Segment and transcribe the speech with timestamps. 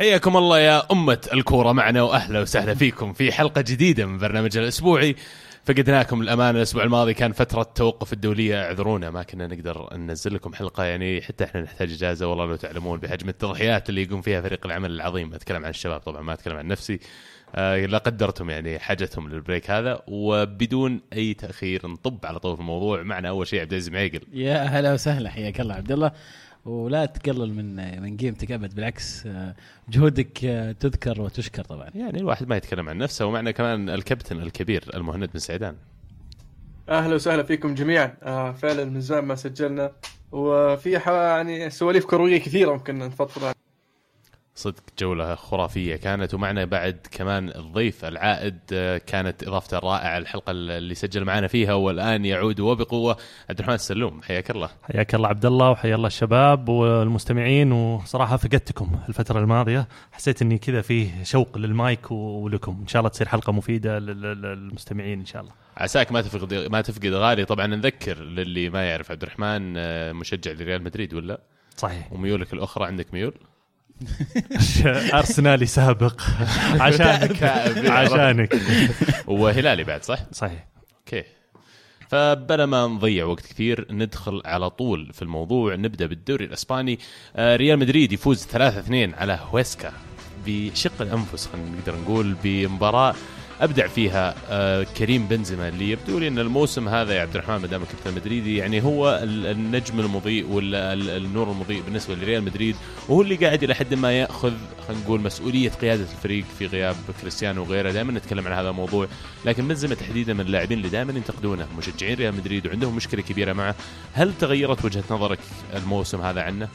[0.00, 5.16] حياكم الله يا أمة الكورة معنا وأهلا وسهلا فيكم في حلقة جديدة من برنامجنا الأسبوعي.
[5.64, 10.84] فقدناكم الأمانة الأسبوع الماضي كان فترة توقف الدولية اعذرونا ما كنا نقدر ننزل لكم حلقة
[10.84, 14.90] يعني حتى إحنا نحتاج إجازة والله لو تعلمون بحجم التضحيات اللي يقوم فيها فريق العمل
[14.90, 15.34] العظيم.
[15.34, 17.00] أتكلم عن الشباب طبعا ما أتكلم عن نفسي.
[17.54, 23.02] آه لا قدرتم يعني حاجتهم للبريك هذا وبدون أي تأخير نطب على طول في الموضوع.
[23.02, 24.20] معنا أول شيء عبد العزيز معيقل.
[24.32, 26.12] يا هلا وسهلا حياك الله عبد الله.
[26.64, 29.54] ولا تقلل من من قيمتك أبد بالعكس آه،
[29.88, 31.88] جهودك آه، تذكر وتشكر طبعا.
[31.94, 35.76] يعني الواحد ما يتكلم عن نفسه ومعنا كمان الكابتن الكبير المهند بن سعيدان
[36.88, 38.16] أهلا وسهلا فيكم جميعا.
[38.22, 39.92] آه فعلا من زمان ما سجلنا.
[40.32, 43.54] وفي يعني سواليف كروية كثيرة ممكن نفضفض عنها.
[44.60, 50.94] صدق جولة خرافية كانت ومعنا بعد كمان الضيف العائد آه، كانت إضافته رائعة الحلقة اللي
[50.94, 53.16] سجل معنا فيها والآن يعود وبقوة.
[53.50, 54.70] عبد الرحمن السلوم حياك الله.
[54.82, 59.88] حياك الله عبد الله وحيا الله الشباب والمستمعين وصراحة فقدتكم الفترة الماضية.
[60.12, 62.78] حسيت إني كذا فيه شوق للمايك ولكم.
[62.82, 63.28] إن شاء الله تصير
[63.84, 65.52] لل- لل- للمستمعين إن شاء الله.
[65.76, 67.44] عساك ما تفقد ما تفقد غالي.
[67.44, 71.40] طبعا نذكر للي ما يعرف عبد الرحمن آه، مشجع لريال مدريد ولا؟
[71.76, 72.12] صحيح.
[72.12, 73.34] وميولك الأخرى عندك ميول؟
[75.14, 76.22] ارسنالي سابق.
[76.80, 77.42] عشانك.
[77.86, 78.60] عشانك.
[79.26, 80.66] وهلالي بعد صح؟ صحيح.
[80.98, 81.24] okay.
[82.08, 85.74] فبلا ما نضيع وقت كثير ندخل على طول في الموضوع.
[85.74, 86.98] نبدأ بالدوري الإسباني.
[87.36, 89.92] آه، ريال مدريد يفوز 3-2 على هويسكا.
[90.46, 93.14] بشق الأنفس خلينا نقدر نقول بمباراة
[93.60, 97.66] أبدع فيها آه، كريم بنزيما اللي يبدو لي إن الموسم هذا يا عبد الرحمن ما
[97.66, 102.76] دامك انت مدريدي يعني هو ال- النجم المضيء ولا ال- النور المضيء بالنسبة لريال مدريد
[103.08, 104.52] وهو اللي قاعد إلى حد ما يأخذ
[104.88, 107.90] خلينا نقول مسؤولية قيادة الفريق في غياب كريستيانو وغيره.
[107.90, 109.08] دائما نتكلم عن هذا الموضوع
[109.44, 113.74] لكن بنزيما تحديدا من اللاعبين اللي دائما ينتقدونه مشجعين ريال مدريد وعندهم مشكلة كبيرة معه.
[114.12, 115.38] هل تغيرت وجهة نظرك
[115.76, 116.68] الموسم هذا عنه؟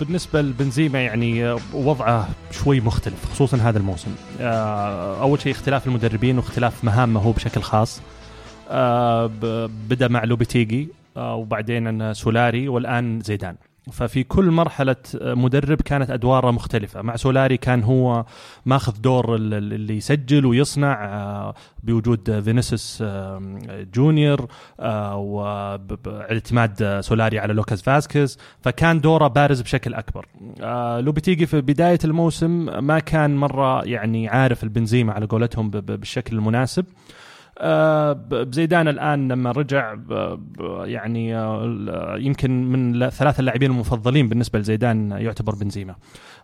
[0.00, 4.10] بالنسبة لبنزيما يعني آه، وضعه شوي مختلف خصوصا هذا الموسم.
[4.40, 8.00] آه، أول شيء اختلاف المدربين واختلاف مهامه هو بشكل خاص.
[8.70, 9.26] آه،
[9.88, 13.56] بدأ مع لوبيتيجي آه، وبعدين سولاري والآن زيدان.
[13.92, 17.02] ففي كل مرحلة آه، مدرب كانت أدواره مختلفة.
[17.02, 18.24] مع سولاري كان هو
[18.66, 23.42] ماخذ دور ال- ال- اللي يسجل ويصنع آه، بوجود فينيسيوس آه،
[23.94, 24.46] جونيور
[25.98, 28.38] واعتماد سولاري على لوكاس فاسكيز.
[28.62, 30.26] فكان دوره بارز بشكل أكبر.
[30.60, 36.84] آه لوبيتيجي في بداية الموسم ما كان مرة يعني عارف البنزيمه على قولتهم بالشكل المناسب.
[36.84, 37.27] آه،
[38.12, 39.96] بزيدان الآن لما رجع
[40.84, 45.94] يعني آه، يمكن من ل- ثلاث اللاعبين المفضلين بالنسبة لزيدان يعتبر بنزيما.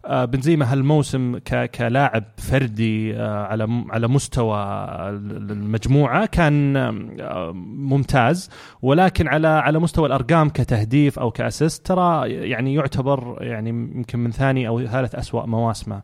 [0.06, 1.38] آه، بنزيما هالموسم
[1.74, 8.50] كلاعب فردي آه، على على مستوى ال- المجموعة كان آه، ممتاز.
[8.82, 14.30] ولكن على على مستوى الأرقام كتهديف أو ك assist ترى يعني يعتبر يعني يمكن من
[14.30, 16.02] ثاني أو ثالث أسوأ مواسمه.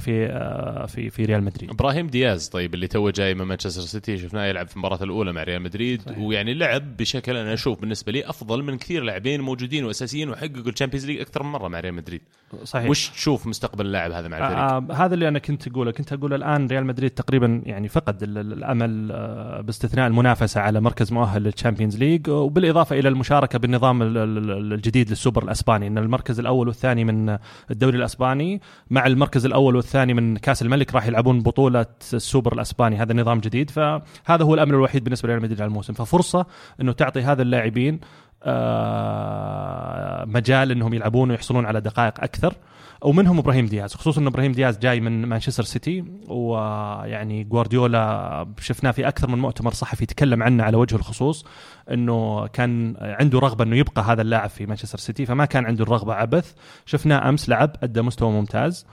[0.00, 1.70] في آه، في في ريال مدريد.
[1.70, 5.42] إبراهيم دياز طيب اللي تو جاي من مانشستر سيتي شفناه يلعب في المباراة الأولى مع
[5.42, 6.02] ريال مدريد.
[6.02, 6.18] صحيح.
[6.18, 10.75] ويعني لعب بشكل أنا أشوف بالنسبة لي أفضل من كثير لاعبين موجودين وأساسيين وحققوا ال
[10.75, 12.20] Champions League أكثر من مرة مع ريال مدريد.
[12.64, 12.90] صحيح.
[12.90, 15.90] وش تشوف مستقبل اللاعب هذا مع الفريق؟ آه هذا اللي أنا كنت أقوله.
[15.90, 20.80] كنت أقول الآن ريال مدريد تقريبا يعني فقد ال- ال- الأمل آه باستثناء المنافسة على
[20.80, 25.86] مركز مؤهل لل Champions League وبالإضافة إلى المشاركة بالنظام ال- ال- الجديد للسوبر الأسباني.
[25.86, 27.38] إن المركز الأول والثاني من
[27.70, 28.60] الدوري الأسباني
[28.90, 32.96] مع المركز الأول والثاني من كأس الملك راح يلعبون بطولة السوبر الأسباني.
[32.96, 33.70] هذا نظام جديد.
[33.70, 35.92] فهذا هو الامل الوحيد بالنسبة لريال مدريد على الموسم.
[35.92, 36.46] ففرصة
[36.80, 38.00] إنه تعطي هذا اللاعبين
[38.42, 42.54] آه، مجال إنهم يلعبون ويحصلون على دقائق أكثر.
[43.02, 43.94] ومنهم إبراهيم دياز.
[43.94, 49.72] خصوصا إن إبراهيم دياز جاي من مانشستر سيتي ويعني جوارديولا شفناه في أكثر من مؤتمر
[49.72, 51.44] صحفي يتكلم عنه على وجه الخصوص
[51.90, 56.14] إنه كان عنده رغبة إنه يبقى هذا اللاعب في مانشستر سيتي فما كان عنده الرغبة
[56.14, 56.54] عبث.
[56.86, 58.86] شفناه أمس لعب أدى مستوى ممتاز.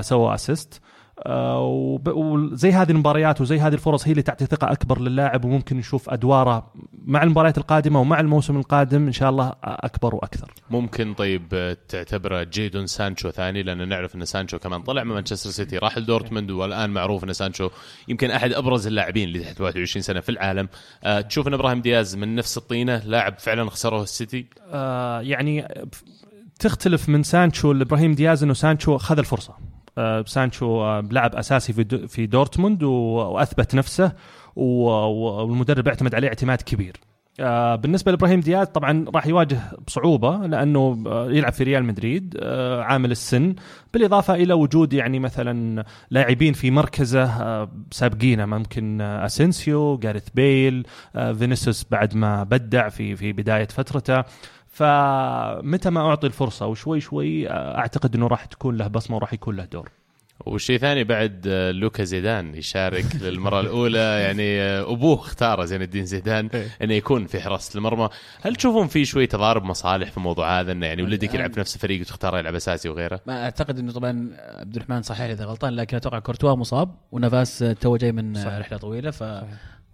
[0.00, 0.80] سوى assist
[1.26, 6.10] آه، وزي هذه المباريات وزي هذه الفرص هي اللي تعطي ثقة أكبر للاعب وممكن نشوف
[6.10, 6.72] أدواره
[7.04, 10.54] مع المباريات القادمة ومع الموسم القادم إن شاء الله أكبر وأكثر.
[10.70, 15.50] ممكن طيب آه، تعتبره جادون سانشو ثاني لأن نعرف إن سانشو كمان طلع من مانشستر
[15.50, 17.70] سيتي راح لدورتموند والآن معروف إن سانشو
[18.08, 20.68] يمكن أحد أبرز اللاعبين اللي تحت 21 سنة في العالم.
[21.04, 25.68] آه، تشوف إن إبراهيم دياز من نفس الطينة لاعب فعلا خسره السيتي؟ آه يعني
[26.62, 29.54] تختلف من سانشو لإبراهيم دياز إنه سانشو خذ الفرصة.
[29.98, 34.12] آه سانشو آه لعب أساسي في دو في دورتموند وأثبت نفسه
[34.56, 36.96] والمدرب اعتمد عليه اعتماد كبير.
[37.40, 42.38] آه بالنسبة لإبراهيم دياز طبعا راح يواجه بصعوبه لأنه يلعب في ريال مدريد
[42.80, 43.54] عامل السن.
[43.94, 52.14] بالإضافة إلى وجود يعني مثلا لاعبين في مركزه سابقينه ممكن أسينسيو جاريث بيل فينيسيوس بعد
[52.14, 54.24] ما بدع في في بداية فترته.
[54.72, 59.56] فمتى ما أعطي الفرصة وشوي شوي آه، أعتقد إنه راح تكون له بصمة وراح يكون
[59.56, 59.90] له دور
[60.46, 66.06] والشيء ثاني بعد آه، لوكا زيدان يشارك للمرة الأولى يعني آه، أبوه اختاره زين الدين
[66.06, 66.66] زيدان إيه.
[66.82, 68.08] انه يكون في حراسة المرمى،
[68.42, 71.74] هل تشوفون في شوي تضارب مصالح في الموضوع هذا إنه يعني ولدك يلعب في نفس
[71.74, 75.96] الفريق وتختار يلعب أساسي وغيره؟ ما أعتقد إنه طبعا عبد الرحمن صحيح إذا غلطان لكن
[75.96, 78.58] أتوقع كورتوا مصاب ونافاس تو جاي من صحيح.
[78.58, 79.10] رحلة طويلة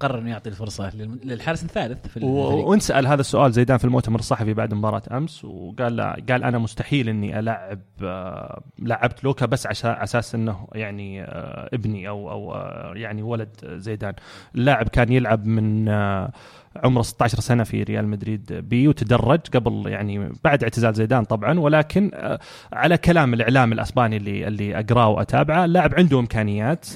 [0.00, 0.90] فقرر إنه يعطي الفرصة
[1.24, 6.22] للحارس الثالث في وانسأل هذا السؤال زيدان في المؤتمر الصحفي بعد مباراة أمس وقال لا
[6.30, 12.08] قال أنا مستحيل إني ألعب آه، لعبت لوكا بس على أساس إنه يعني آه، ابني
[12.08, 14.14] أو أو آه، يعني ولد زيدان.
[14.54, 15.88] اللاعب كان يلعب من
[16.76, 22.10] عمره 16 سنة في ريال مدريد B وتدرج قبل يعني بعد اعتزال زيدان طبعا ولكن
[22.72, 26.86] على كلام الإعلام الأسباني اللي اللي أقراه وأتابعه اللاعب عنده إمكانيات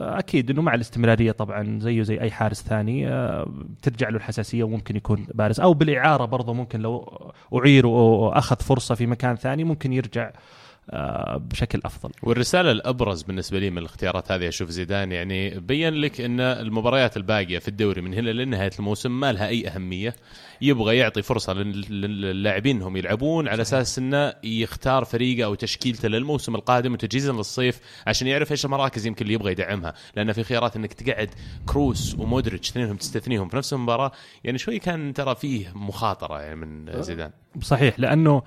[0.00, 3.48] أكيد إنه مع الاستمرارية طبعا زيه زي أي حارس ثاني آه،
[3.82, 5.60] ترجع له الحساسية وممكن يكون بارز.
[5.60, 7.20] أو بالإعارة برضه ممكن لو
[7.54, 10.30] أعير واخذ فرصة في مكان ثاني ممكن يرجع
[10.90, 12.10] آه، بشكل أفضل.
[12.22, 17.58] والرسالة الأبرز بالنسبة لي من الاختيارات هذه أشوف زيدان يعني بين لك إن المباريات الباقية
[17.58, 20.14] في الدوري من هنا لنهاية الموسم ما لها أي أهمية.
[20.62, 26.54] يبغى يعطي فرصة لل- للاعبين إنهم يلعبون على أساس إنه يختار فريقه أو تشكيلته للموسم
[26.54, 29.94] القادم وتجهيزا للصيف عشان يعرف إيش المراكز يمكن اللي يبغى يدعمها.
[30.16, 31.30] لأن في خيارات إنك تقعد
[31.66, 34.12] كروس ومودريتش اثنينهم تستثنيهم في نفس المباراة
[34.44, 37.30] يعني شوي كان ترى فيه مخاطرة يعني من زيدان.
[37.62, 38.42] صحيح لأنه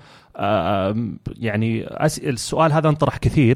[1.38, 1.86] يعني
[2.28, 3.54] السؤال هذا انطرح كثير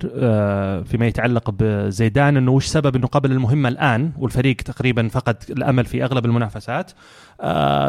[0.84, 6.04] فيما يتعلق بزيدان إنه وش سبب إنه قبل المهمة الآن والفريق تقريبا فقد الأمل في
[6.04, 6.92] أغلب المنافسات؟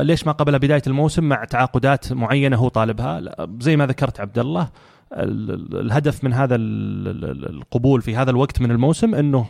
[0.01, 3.21] ليش ما قبل بداية الموسم مع تعاقدات معينة هو طالبها.
[3.59, 4.69] زي ما ذكرت عبد الله
[5.13, 9.45] ال- ال- الهدف من هذا ال- ال- القبول في هذا الوقت من الموسم إنه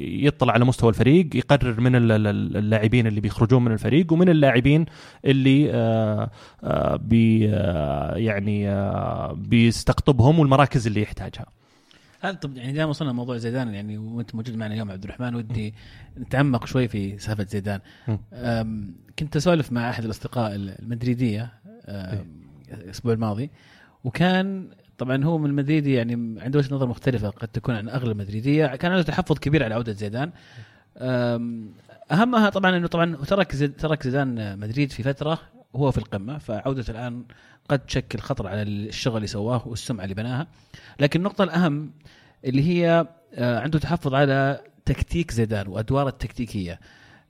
[0.00, 4.86] يطلع على مستوى الفريق يقرر من ال- ال- اللاعبين اللي بيخرجون من الفريق ومن اللاعبين
[5.24, 6.30] اللي آه،
[6.64, 8.66] آه، بي آه، يعني
[9.34, 11.46] بيستقطبهم والمراكز اللي يحتاجها.
[12.32, 15.74] طب يعني دائما وصلنا موضوع زيدان يعني وأنت موجود معنا اليوم عبد الرحمن ودي
[16.18, 17.80] نتعمق شوي في سالفة زيدان.
[19.18, 21.52] كنت أسولف مع أحد الأصدقاء المدريدية
[21.88, 22.26] أم،
[22.72, 23.50] الأسبوع الماضي
[24.04, 24.68] وكان
[24.98, 28.66] طبعا هو من المدريدي يعني عنده وجهة نظر مختلفة قد تكون عن أغلب المدريدية.
[28.66, 30.30] كان عنده تحفظ كبير على عودة زيدان.
[32.12, 35.38] أهمها طبعا إنه طبعا ترك زيد ترك زيدان مدريد في فترة
[35.76, 37.24] هو في القمة فعودته الآن
[37.68, 40.46] قد تشكل خطر على الشغل اللي سواه والسمعة اللي بناها.
[41.00, 41.90] لكن النقطة الأهم
[42.44, 46.80] اللي هي آه، عنده تحفظ على تكتيك زيدان وادواره التكتيكية.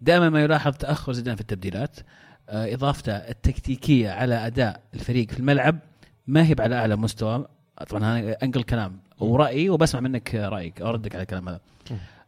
[0.00, 1.96] دائما ما يلاحظ تأخر زيدان في التبديلات
[2.48, 5.78] آه، إضافته التكتيكية على أداء الفريق في الملعب
[6.26, 7.46] ما هي على أعلى مستوى.
[7.88, 11.60] طبعا هذا أنقل كلام ورايي وبسمع منك رأيك أو ردك على الكلام هذا.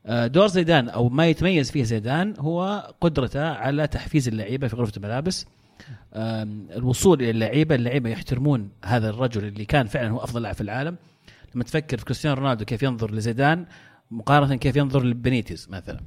[0.06, 4.92] آه، دور زيدان أو ما يتميز فيه زيدان هو قدرته على تحفيز اللعيبة في غرفة
[4.96, 5.46] الملابس.
[6.14, 10.96] الوصول إلى اللعيبة اللعيبة يحترمون هذا الرجل اللي كان فعلا هو أفضل لاعب في العالم.
[11.54, 13.66] لما تفكر في كريستيانو رونالدو كيف ينظر لزيدان
[14.10, 16.00] مقارنة كيف ينظر لبنيتيز مثلا.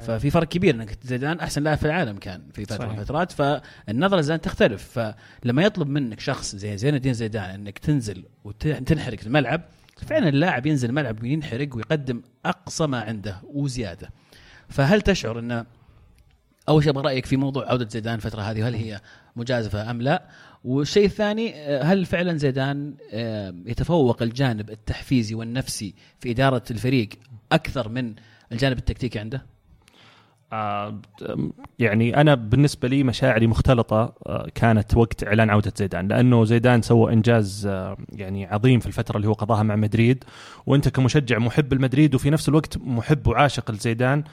[0.00, 2.98] ففي فرق كبير إنك زيدان أحسن لاعب في العالم كان في فترة من صحيح.
[2.98, 3.32] الفترات.
[3.32, 4.98] فالنظرة زيدان تختلف.
[5.42, 9.62] فلما يطلب منك شخص زي زين الدين زيدان إنك تنزل وتنحرق الملعب
[9.96, 14.10] فعلا اللاعب ينزل الملعب وينحرق ويقدم أقصى ما عنده وزيادة.
[14.68, 15.64] فهل تشعر إن
[16.68, 19.00] أول شيء أبغى رأيك في موضوع عودة زيدان الفترة هذه هل هي
[19.36, 20.22] مجازفة أم لا؟
[20.64, 27.08] والشيء الثاني آه، هل فعلا زيدان آه، يتفوق الجانب التحفيزي والنفسي في إدارة الفريق
[27.52, 28.14] أكثر من
[28.52, 29.46] الجانب التكتيكي عنده؟
[30.52, 31.00] آه،
[31.78, 34.14] يعني أنا بالنسبة لي مشاعري مختلطة
[34.54, 37.66] كانت وقت إعلان عودة زيدان لأنه زيدان سوى إنجاز
[38.12, 40.24] يعني عظيم في الفترة اللي هو قضاها مع مدريد
[40.66, 44.24] وأنت كمشجع محب المدريد وفي نفس الوقت محب وعاشق لزيدان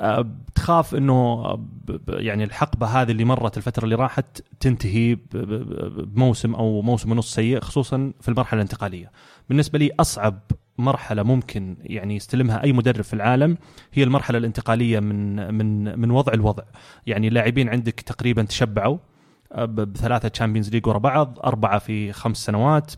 [0.00, 6.82] آه، بتخاف إنه ب- يعني الحقبة هذه اللي مرت الفترة اللي راحت تنتهي بموسم أو
[6.82, 9.10] موسم ونص سيء خصوصا في المرحلة الانتقالية.
[9.48, 10.38] بالنسبة لي أصعب
[10.78, 13.58] مرحلة ممكن يعني يستلمها أي مدرب في العالم
[13.92, 16.62] هي المرحلة الانتقالية من من من وضع الوضع
[17.06, 18.98] يعني اللاعبين عندك تقريبا تشبعوا
[19.56, 22.90] بثلاثة Champions League ورا بعض أربعة في خمس سنوات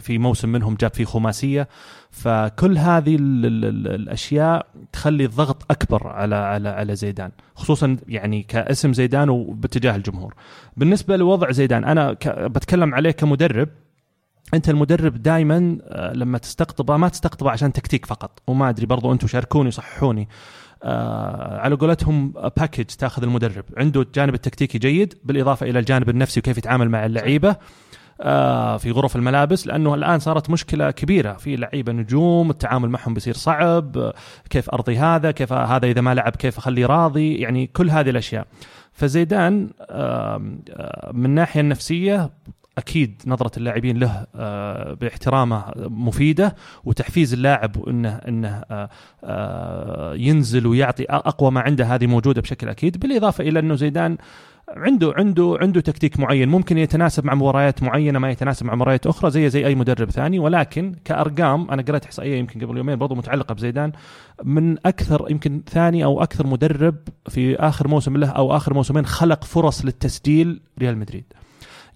[0.00, 1.68] في موسم منهم جاب فيه خماسية.
[2.10, 8.42] فكل هذه ال ال ال الأشياء تخلي الضغط أكبر على على على زيدان خصوصا يعني
[8.42, 10.34] كاسم زيدان وباتجاه الجمهور.
[10.76, 13.68] بالنسبة لوضع زيدان أنا بتكلم عليه كمدرب.
[14.54, 15.78] أنت المدرب دائما
[16.14, 20.22] لما تستقطبه ما تستقطبه عشان تكتيك فقط وما أدري برضو أنتم شاركوني صححوني.
[20.22, 20.28] آه
[21.60, 23.64] على قولتهم باكج تاخذ المدرب.
[23.76, 27.56] عنده الجانب التكتيكي جيد بالإضافة إلى الجانب النفسي وكيف يتعامل مع اللعيبة
[28.20, 33.34] آه في غرف الملابس لأنه الآن صارت مشكلة كبيرة في لعيبة نجوم التعامل معهم بيصير
[33.34, 34.14] صعب آه،
[34.50, 38.46] كيف أرضي هذا كيف هذا إذا ما لعب كيف أخليه راضي يعني كل هذه الأشياء.
[38.92, 40.38] فزيدان آه،
[41.12, 42.30] من الناحية النفسية
[42.78, 48.88] أكيد نظرة اللاعبين له آه، باحترامه مفيدة وتحفيز اللاعب إنه إنه آه،
[49.24, 53.00] آه، ينزل ويعطي أقوى ما عنده هذه موجودة بشكل أكيد.
[53.00, 54.16] بالإضافة إلى إنه زيدان
[54.68, 56.48] عنده عنده عنده تكتيك معين.
[56.48, 60.38] ممكن يتناسب مع مباريات معينة ما يتناسب مع مباريات أخرى زي زي أي مدرب ثاني.
[60.38, 63.92] ولكن كأرقام أنا قرأت احصائيه يمكن قبل يومين برضو متعلقة بزيدان
[64.44, 66.96] من أكثر يمكن ثاني أو أكثر مدرب
[67.28, 71.24] في آخر موسم له أو آخر موسمين خلق فرص للتسجيل ريال مدريد.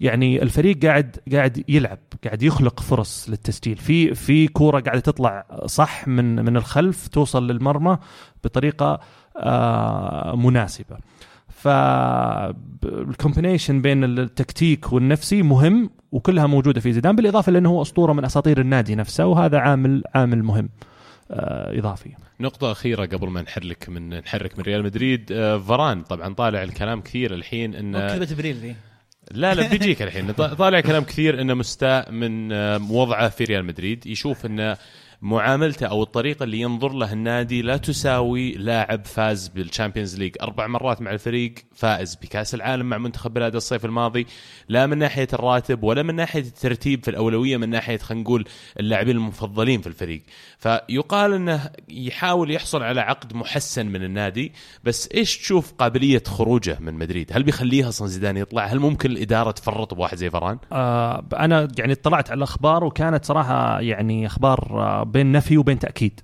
[0.01, 3.77] يعني الفريق قاعد قاعد يلعب قاعد يخلق فرص للتسجيل.
[3.77, 7.99] في في كورة قاعدة تطلع صح من من الخلف توصل للمرمى
[8.45, 9.01] بطريقة
[9.37, 10.97] آه مناسبة.
[12.83, 18.61] فالكومبينيشن بين التكتيك والنفسي مهم وكلها موجودة في زيدان بالإضافة لأنه هو أسطورة من أساطير
[18.61, 20.69] النادي نفسه وهذا عامل عامل مهم
[21.31, 22.11] آه إضافي.
[22.41, 27.01] نقطة أخيرة قبل ما نتحرك من نتحرك من ريال مدريد آه فاران طبعا طالع الكلام
[27.01, 28.75] كثير الحين انه كذبة ابريل ذي
[29.31, 30.33] لا لا بيجيك الحين.
[30.33, 34.07] طالع كلام كثير إنه مستاء من آه، وضعه في ريال مدريد.
[34.07, 34.77] يشوف إنه
[35.23, 40.37] معاملته أو الطريقة اللي ينظر له النادي لا تساوي لاعب فاز بال Champions League.
[40.43, 44.27] أربع مرات مع الفريق فائز بكأس العالم مع منتخب بلاده الصيف الماضي
[44.69, 48.45] لا من ناحية الراتب ولا من ناحية الترتيب في الأولوية من ناحية خلينا نقول
[48.81, 50.23] اللاعبين المفضلين في الفريق.
[50.59, 54.53] فيقال إنه يحاول يحصل على عقد محسن من النادي
[54.85, 59.51] بس إيش تشوف قابلية خروجه من مدريد؟ هل بيخليها أصلا زيدان يطلع؟ هل ممكن الإدارة
[59.51, 65.10] تفرط بواحد زي فران آه أنا يعني اطلعت على الأخبار وكانت صراحة يعني أخبار آه
[65.11, 66.21] بين نفي وبين تأكيد.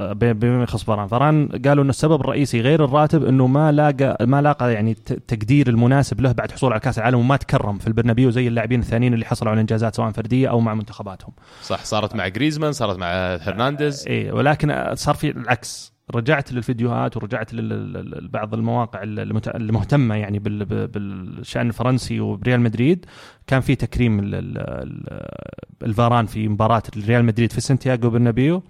[0.00, 4.42] آه، بما يخص فران فران قالوا ان السبب الرئيسي غير الراتب إنه ما لاقى ما
[4.42, 8.48] لاقى يعني التقدير المناسب له بعد حصول على كأس العالم وما تكرم في البرنابيو زي
[8.48, 11.32] اللاعبين الثانيين اللي حصلوا على إنجازات سواء فردية أو مع منتخباتهم.
[11.62, 13.06] صح صارت مع جريزمان صارت مع
[13.40, 14.04] هرنانديز.
[14.08, 15.93] اي ولكن صار في العكس.
[16.14, 19.02] رجعت للفيديوهات ورجعت لبعض المواقع
[19.46, 23.06] المهتمة يعني بالشأن الفرنسي وبريال مدريد.
[23.46, 24.20] كان في تكريم
[25.82, 28.62] لفاران في مباراة ريال مدريد في سانتياغو برنابيو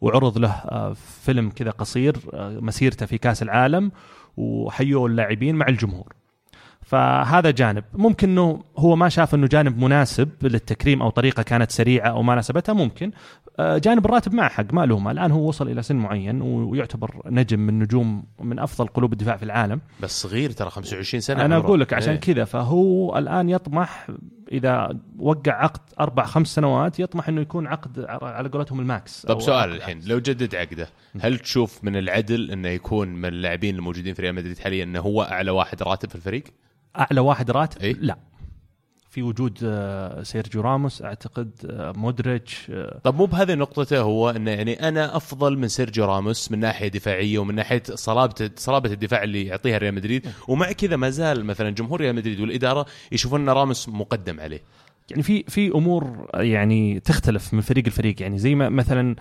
[0.00, 0.92] وعرض له آه،
[1.22, 3.90] فيلم كذا قصير آه، مسيرته في كأس العالم
[4.36, 6.12] وحيوا اللاعبين مع الجمهور.
[6.88, 7.84] فهذا جانب.
[7.94, 12.34] ممكن إنه هو ما شاف إنه جانب مناسب للتكريم أو طريقة كانت سريعة أو ما
[12.34, 13.10] ناسبتها ممكن.
[13.58, 17.60] آه، جانب الراتب مع حق ما لومه الآن هو وصل إلى سن معين ويعتبر نجم
[17.60, 19.80] من نجوم من أفضل قلوب الدفاع في العالم.
[20.02, 22.20] بس صغير ترى 25 سنة أنا أقول لك عشان إيه.
[22.20, 24.06] كذا فهو الآن يطمح
[24.52, 29.72] إذا وقع عقد أربع خمس سنوات يطمح إنه يكون عقد على قولتهم الماكس طب سؤال
[29.72, 30.88] الحين لو جدد عقده
[31.20, 35.22] هل تشوف من العدل إنه يكون من اللاعبين الموجودين في ريال مدريد حاليا إنه هو
[35.22, 36.44] أعلى واحد راتب في الفريق؟
[36.98, 38.18] أعلى واحد راتب؟ إيه؟ لا
[39.10, 43.00] في وجود آه، سيرجيو راموس أعتقد آه، مودريتش آه.
[43.04, 47.38] طب مو بهذه نقطته هو إنه يعني أنا أفضل من سيرجيو راموس من ناحية دفاعية
[47.38, 52.00] ومن ناحية صلابة صلابة الدفاع اللي يعطيها ريال مدريد ومع كذا ما زال مثلا جمهور
[52.00, 54.62] ريال مدريد والإدارة يشوفون إن راموس مقدم عليه
[55.10, 58.22] يعني في في أمور يعني تختلف من فريق لفريق.
[58.22, 59.16] يعني زي ما مثلا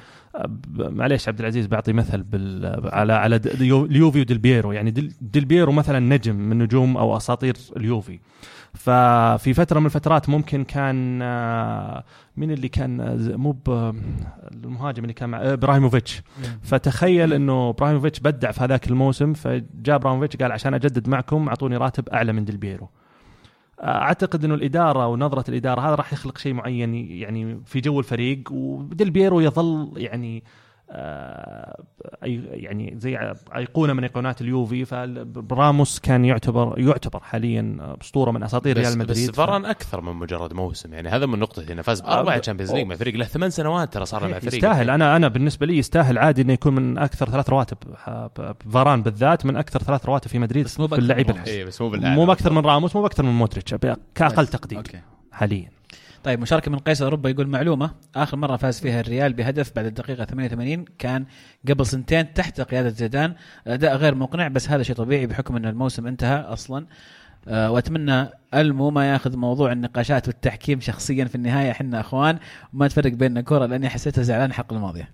[0.78, 4.72] معليش عبد العزيز بعطي مثال على على اليوفي وديل بيرو.
[4.72, 4.92] يعني
[5.22, 8.20] ديل بيرو مثلا نجم من نجوم أو أساطير اليوفي
[8.74, 11.20] ففي فترة من الفترات ممكن كان
[12.38, 13.58] مين اللي كان مو
[14.54, 16.22] المهاجم اللي كان مع آه، إبراهيموفيتش.
[16.62, 22.10] فتخيل إنه إبراهيموفيتش بدع في هذاك الموسم فجاء إبراهيموفيتش قال عشان أجدد معكم أعطوني راتب
[22.10, 22.90] أعلى من ديل بيرو
[23.80, 28.96] أعتقد إنه الإدارة ونظرة الإدارة هذا راح يخلق شيء معين يعني في جو الفريق وديل
[28.96, 30.42] بيرو يظل يعني آه،
[32.24, 34.86] يعني زي أيقونة من أيقونات اليوفي
[35.50, 39.32] فراموس كان يعتبر يعتبر حاليا أسطورة من أساطير ريال مدريد.
[39.32, 39.66] بس فاران ف...
[39.66, 43.16] أكثر من مجرد موسم يعني هذا من نقطه إنه فاز بأربع Champions League مع فريق
[43.16, 44.54] له ثمان سنوات ترى صار مع فريق.
[44.56, 44.90] يستاهل.
[44.90, 47.78] أنا أنا بالنسبة لي يستاهل عادي إنه يكون من أكثر ثلاث رواتب.
[48.72, 52.26] فاران بالذات من أكثر ثلاث رواتب في مدريد بس مو باللعيبه إيه بس مو مو
[52.26, 53.76] بأكثر من راموس مو بأكثر من مودريتش
[54.16, 54.84] كأقل تقدير.
[55.32, 55.77] حاليا.
[56.28, 60.26] طيب مشاركة من قيس اوروبا يقول معلومة آخر مرة فاز فيها الريال بهدف بعد الدقيقة
[60.26, 61.26] 88 كان
[61.70, 63.36] قبل سنتين تحت قيادة زيدان.
[63.68, 66.86] اداء غير مقنع بس هذا شيء طبيعي بحكم إن الموسم انتهى أصلا.
[67.48, 72.40] أه وأتمنى ألمو ما يأخذ موضوع النقاشات والتحكيم شخصيا في النهاية إحنا إخوان
[72.74, 75.14] وما تفرق بيننا كرة لأني حسيتها زعلان الحلقة الماضيه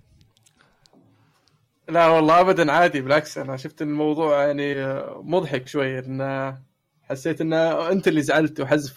[1.88, 4.74] لا والله ابدا عادي بالعكس أنا شفت الموضوع يعني
[5.22, 6.58] مضحك شوي انه
[7.10, 8.92] حسيت إن أنت اللي زعلت وحزف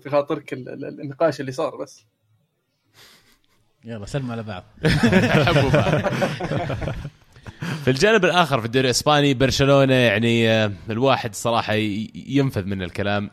[0.00, 2.04] في خاطرك النقاش اللي صار بس.
[3.84, 4.64] يلا سلموا على بعض.
[7.84, 11.74] في الجانب الآخر في الدوري الإسباني برشلونة يعني آه، الواحد صراحة
[12.14, 13.30] ينفذ من الكلام.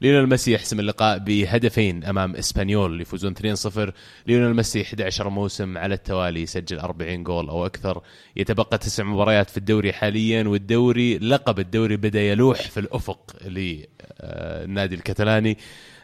[0.00, 3.92] ليونيل ميسي يحسم اللقاء بهدفين أمام إسبانيول يفوزون 2-0
[4.26, 8.02] ليونيل ميسي 11 موسم على التوالي يسجل 40 جول أو أكثر.
[8.36, 15.58] يتبقى تسع مباريات في الدوري حاليا والدوري لقب الدوري بدأ يلوح في الأفق للنادي الكتالاني.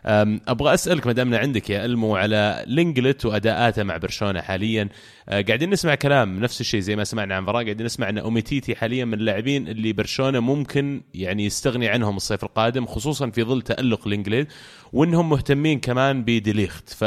[0.07, 4.89] أبغى أسألك ما دامنا عندك يا إلمو على لينجليت وأداءاته مع برشلونة حاليا.
[5.29, 8.75] أه، قاعدين نسمع كلام نفس الشيء زي ما سمعنا عن فراغ قاعدين نسمع إن أوميتيتي
[8.75, 14.09] حاليا من اللاعبين اللي برشلونة ممكن يعني يستغني عنهم الصيف القادم خصوصا في ظل تألق
[14.09, 14.49] لينجليت
[14.93, 16.89] وإنهم مهتمين كمان بديليخت.
[16.89, 17.05] ف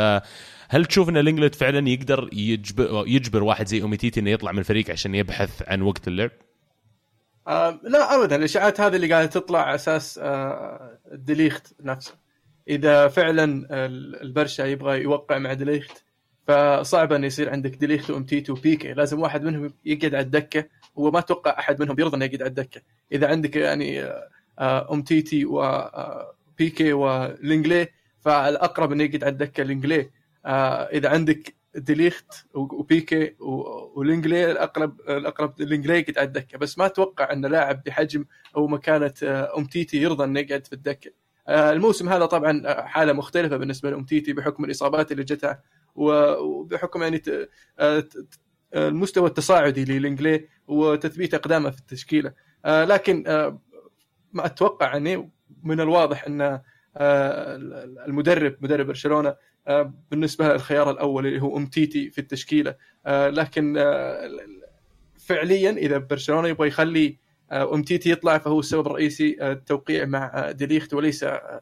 [0.70, 4.92] هل تشوف إن لينجليت فعلا يقدر يجبر يجبر واحد زي أوميتيتي إنه يطلع من الفريق
[4.92, 6.32] عشان يبحث عن وقت اللعب؟
[7.48, 8.36] آه لا ابدا.
[8.36, 12.26] الإشاعات هذه اللي قاعدة تطلع على أساس آه ديليخت نفسه.
[12.69, 13.45] إذا فعلا
[13.86, 16.03] ال- البرشا يبغى يوقع مع ديليخت
[16.47, 20.65] فصعب ان يصير عندك ديليخت وامتيتي وبيكي لازم واحد منهم يقعد على الدكة
[20.97, 22.81] هو ما أتوقع أحد منهم يرضى إنه يقعد على الدكة.
[23.12, 27.88] إذا عندك يعني آه، آه، امتيتي وبيكي ولينجلي
[28.21, 30.09] فالأقرب إنه يقعد على الدكة لينجلي.
[30.45, 33.36] آه، إذا عندك ديليخت وبيكي
[33.95, 36.57] ولينجلي الأقرب الأقرب لينجلي يقعد على الدكة.
[36.57, 41.12] بس ما أتوقع إن لاعب بحجم أو مكانة آه، امتيتي يرضى إنه يقعد في الدكة.
[41.12, 45.62] آه، الموسم هذا طبعا آه، حالة مختلفة بالنسبة لامتيتي بحكم الإصابات اللي جتها
[45.96, 47.48] وبحكم يعني آه،
[47.80, 52.34] آه، المستوى التصاعدي للينجلي وتثبيت أقدامه في التشكيلة.
[52.66, 53.62] آه، لكن آه،
[54.34, 55.32] ما أتوقع يعني
[55.63, 56.62] من الواضح أن آه،
[58.08, 59.36] المدرب مدرب برشلونة
[59.68, 62.75] آه، بالنسبة له الخيار الأول اللي هو امتيتي في التشكيلة.
[63.06, 64.30] آه، لكن آه،
[65.20, 67.18] فعليا إذا برشلونة يبغى يخلي
[67.51, 71.62] امتيتي يطلع فهو السبب الرئيسي آه، التوقيع مع آه، ديليخت وليس آه،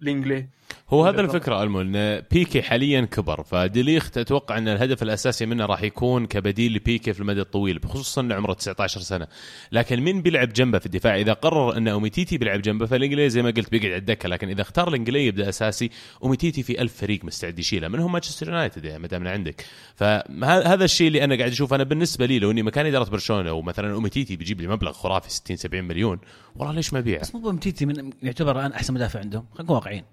[0.00, 0.46] لينجلي.
[0.88, 1.20] هو هذا.
[1.20, 6.74] الفكرة ألمو إن بيكي حاليا كبر فديليخت أتوقع إن الهدف الأساسي منه راح يكون كبديل
[6.74, 9.26] لبيكي في المدى الطويل بخصوصا انه عمره 19 سنة.
[9.72, 13.50] لكن مين بيلعب جنبه في الدفاع؟ إذا قرر إن أوميتيتي بيلعب جنبه فلينجلي زي ما
[13.50, 15.90] قلت بيقعد على الدكة لكن إذا اختار لينجلي يبدأ أساسي
[16.22, 19.64] أوميتيتي في ألف فريق مستعد يشيله منهم مانشستر يونايتد يعني ما دامنا عندك.
[19.94, 23.92] فهذا الشيء اللي أنا قاعد أشوف أنا بالنسبة لي لو إني مكان إدارة برشلونة ومثلا
[23.92, 26.18] أوميتيتي بيجيب لي مبلغ خرافي 60 70 مليون
[26.56, 29.76] والله ليش ما أبيعه؟ بس مو بامتيتي من يعتبر الان أحسن مدافع عندهم خلينا نكون
[29.76, 30.04] واقعيين.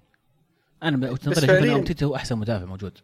[0.83, 2.97] أنا بوجهه بس نظري أشوف ان فعلياً- امتيتي هو أحسن مدافع موجود.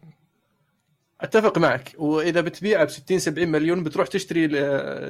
[1.22, 1.94] أتفق معك.
[1.98, 4.48] وإذا بتبيعه ب 60 70 مليون بتروح تشتري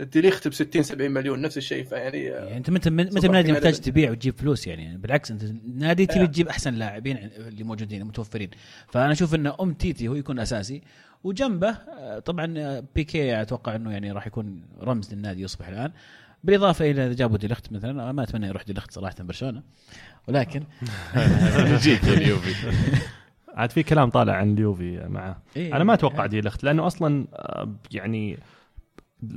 [0.06, 1.84] ديليخت ب 60 70 مليون نفس الشيء.
[1.84, 3.80] فيعني يعني أنت منت منت صاحب نادي كمان محتاج.
[3.80, 5.44] تبيع وتجيب فلوس يعني؟ بالعكس أنت
[5.76, 6.26] نادي تبي آه.
[6.26, 8.50] تجيب أحسن لاعبين اللي موجودين متوفرين.
[8.88, 10.82] فأنا أشوف إن أمتيتي هو يكون أساسي.
[11.24, 15.92] وجنبه آه، طبعا آه، بيكي أتوقع إنه يعني راح يكون رمز للنادي يصبح الآن.
[16.44, 19.62] بالإضافة إلى إذا جابوا ديليخت مثلا أنا ما أتمنى يروح ديليخت صراحة برشلونة.
[20.28, 20.64] ولكن
[21.84, 22.72] جيت اليوفي.
[23.58, 25.42] عاد في كلام طالع عن اليوفي معه.
[25.56, 28.38] إيه أنا ما أتوقع ديليخت لأنه أصلا آه، يعني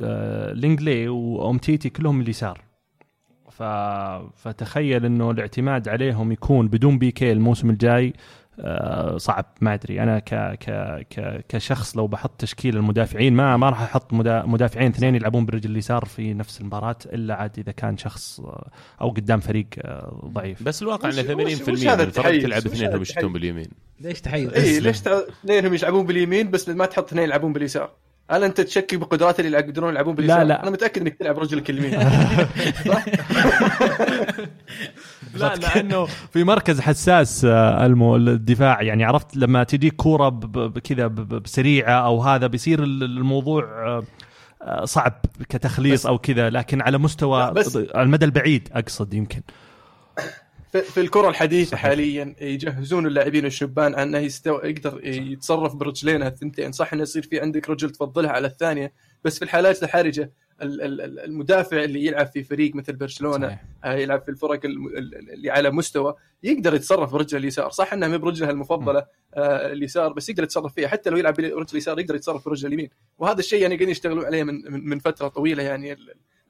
[0.03, 2.61] آه، لينجلي وامتيتي كلهم اليسار.
[3.51, 3.63] ف...
[4.37, 8.13] فتخيل إنه الاعتماد عليهم يكون بدون بيكي الموسم الجاي آه،
[9.17, 9.45] صعب.
[9.61, 10.03] ما أدري.
[10.03, 10.29] أنا ك...
[10.61, 10.71] ك...
[11.11, 11.45] ك...
[11.49, 14.43] كشخص لو بحط تشكيل المدافعين ما ما راح أحط مدا...
[14.47, 18.71] مدافعين اثنين يلعبون برجل اليسار في نفس المباراة إلا عاد إذا كان شخص آه،
[19.01, 20.63] أو قدام فريق آه، ضعيف.
[20.63, 23.69] بس الواقع ان 80% وش- وش من الفرق؟ تلعب وش اثنين هذا هم يشتون؟ باليمين.
[24.01, 27.91] ليش تحيز؟ اي ليش اثنينهم يلعبون باليمين بس ما تحط اثنين يلعبون باليسار؟
[28.31, 30.63] هل أنت تشكك بقدرات اللي يقدرون يلعبون باليسار؟ لا.
[30.63, 32.01] أنا متأكد إنك تلعب رجلك اليمين
[32.89, 33.05] صح؟
[35.35, 40.79] لا لأنه في مركز حساس آه، المو الدفاع يعني عرفت لما تجيك كورة ب- ب-
[40.79, 43.65] كذا ب- ب- بسريعة أو هذا بيصير ال- الموضوع
[44.63, 45.13] آه، صعب
[45.49, 49.41] كتخليص أو كذا لكن على مستوى لا، بس- على المدى البعيد أقصد يمكن
[50.73, 51.83] في, الكرة الحديثة صحيح.
[51.83, 54.59] حاليا يجهزون اللاعبين الشبان انه يستو...
[54.65, 56.73] يقدر يتصرف برجلينه الثنتين.
[56.73, 58.93] صح إنه يصير في عندك رجل تفضلها على الثانية
[59.25, 63.65] بس في الحالات الحرجة ال- ال- ال- المدافع اللي يلعب في فريق مثل برشلونة صحيح.
[63.85, 67.71] آه، يلعب في الفرق اللي على مستوى يقدر يتصرف برجله اليسار.
[67.71, 70.89] صح إنها مو برجلها المفضلة آه، اليسار بس يقدر يتصرف فيها.
[70.89, 72.89] حتى لو يلعب برجل اليسار يقدر يتصرف برجله اليمين.
[73.19, 75.97] وهذا الشيء يعني قاعدين يشتغلون عليه من من- فترة طويلة يعني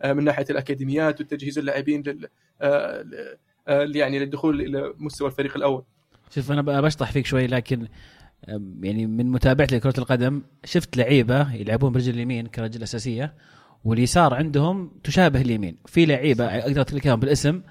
[0.02, 2.28] آه، من ناحية الأكاديميات وتجهيز اللاعبين لل
[3.68, 5.82] يعني للدخول إلى مستوى الفريق الأول.
[6.34, 7.86] شوف أنا بشطح فيك شوي لكن
[8.82, 13.34] يعني من متابعتي لكرة القدم شفت لعيبة يلعبون برجل اليمين كرجل أساسية
[13.84, 15.76] واليسار عندهم تشابه اليمين.
[15.86, 17.62] في لعيبة أقدر أقول لك بالاسم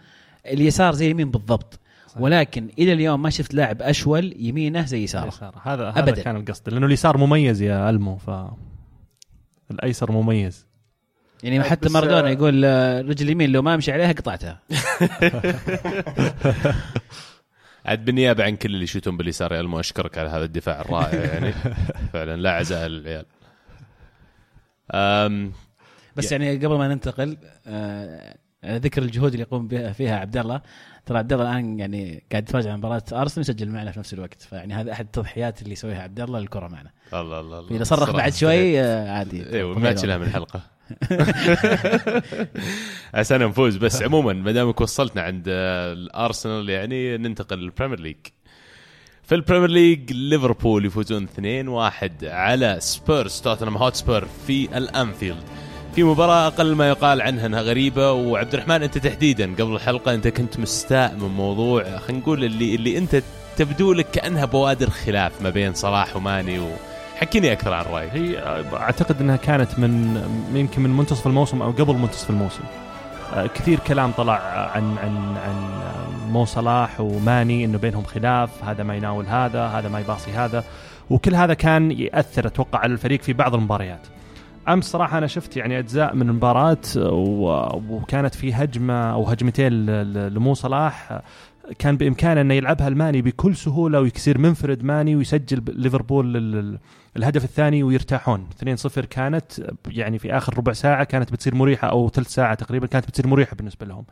[0.46, 1.80] اليسار زي اليمين بالضبط
[2.20, 5.54] ولكن إلى اليوم ما شفت لاعب أشول يمينه زي يساره.
[5.64, 6.22] هذا هذا أبداً.
[6.22, 8.30] كان القصد لأنه اليسار مميز يا ألمو ف
[9.72, 10.69] الأيسر مميز.
[11.44, 14.60] يعني حتى بس، مارادونا آه، يقول آه، رجل اليمين لو ما امشي عليها قطعتها.
[17.86, 21.54] عاد بالنيابة عن كل اللي يشوتون باليسار يا ألمو أشكرك على هذا الدفاع الرائع يعني.
[22.14, 23.26] فعلا لا عزاء للعيال.
[24.94, 25.54] أم
[26.16, 30.62] بس يعني قبل ما ننتقل آه، ذكر الجهود اللي يقوم بها فيها عبد الله.
[31.06, 34.42] ترى عبد الله الآن يعني قاعد يتفرج على مباراة أرسنال يسجل معنا في نفس الوقت.
[34.42, 36.92] فيعني هذا أحد التضحيات اللي يسويها عبد الله للكرة معنا.
[37.14, 37.76] الله الله الله.
[37.76, 39.50] إذا صرخ بعد شوي عادي.
[39.54, 40.79] أيوه ما تشيلها من الحلقة
[43.14, 48.16] عشان نفوز بس عموما ما دامك وصلتنا عند الأرسنال يعني ننتقل للبريمير ليج.
[49.24, 55.44] في البريمير ليج ليفربول يفوزون 2-1 على سبيرز توتنهام هوتسبير في الأنفيلد.
[55.96, 58.12] في مباراة أقل ما يقال عنها أنها غريبة.
[58.12, 62.98] وعبد الرحمن أنت تحديدا قبل الحلقة أنت كنت مستاء من موضوع خلينا نقول اللي اللي
[62.98, 63.24] أنت
[63.58, 66.60] تبدو لك كأنها بوادر خلاف ما بين صلاح وماني
[67.20, 68.12] وحكيني أكثر عن رأيك.
[68.14, 68.40] هي
[68.74, 70.22] أعتقد إنها كانت من
[70.54, 72.64] يمكن من منتصف الموسم أو قبل منتصف الموسم.
[73.34, 74.34] آه، كثير كلام طلع
[74.76, 75.82] عن عن عن
[76.32, 80.64] مو صلاح وماني إنه بينهم خلاف هذا ما يناول هذا هذا ما يباصي هذا.
[81.10, 84.08] وكل هذا كان يأثر أتوقع على الفريق في بعض المباريات.
[84.68, 86.78] أمس صراحة أنا شفت يعني أجزاء من المباراة
[87.90, 89.86] وكانت في هجمة أو هجمتين
[90.28, 91.22] لمو صلاح.
[91.80, 96.80] كان بإمكانه إنه يلعبها الماني بكل سهولة ويصير منفرد ماني ويسجل ليفربول
[97.18, 98.48] الهدف الثاني ويرتاحون.
[98.88, 99.52] 2-0 كانت
[99.88, 103.56] يعني في آخر ربع ساعة كانت بتصير مريحة أو ثلث ساعة تقريبا كانت بتصير مريحة
[103.56, 104.04] بالنسبة لهم.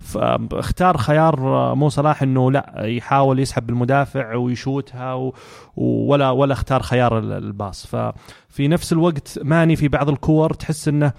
[0.00, 1.40] فاختار خيار
[1.74, 5.34] مو صلاح إنه لا يحاول يسحب المدافع ويشوتها و-
[5.76, 7.86] ولا ولا اختار خيار ال- ال pass.
[7.86, 11.12] ففي نفس الوقت ماني في بعض الكور تحس إنه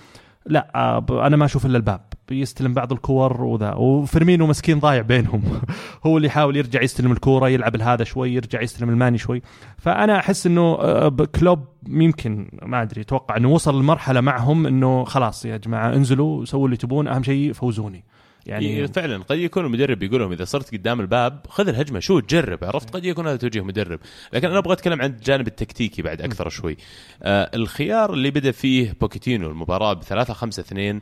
[0.46, 2.02] لا آه، أنا ما أشوف إلا الباب.
[2.32, 3.74] يستلم بعض الكور وذا.
[3.74, 5.44] وفيرمينو مسكين ضايع بينهم.
[6.06, 9.42] هو اللي يحاول يرجع يستلم الكورة يلعب هذا شوي يرجع يستلم الماني شوي.
[9.78, 15.46] فأنا أحس إنه آه، كلوب يمكن ما أدري أتوقع إنه وصل لمرحلة معهم إنه خلاص
[15.46, 18.04] يا جماعة انزلوا سووا اللي تبون أهم شيء فوزوني.
[18.46, 19.18] يعني يعني فعلا.
[19.24, 23.06] قد يكون المدرب يقول لهم إذا صرت قدام الباب خذ الهجمة شوت جرب عرفت؟ قد
[23.06, 24.00] يكون هذا توجيه مدرب.
[24.34, 26.78] لكن أنا أبغى أتكلم عن الجانب التكتيكي بعد أكثر شوي.
[27.24, 31.02] آه الخيار اللي بدأ فيه بوكيتينو المباراة ب 3 5 2 آم،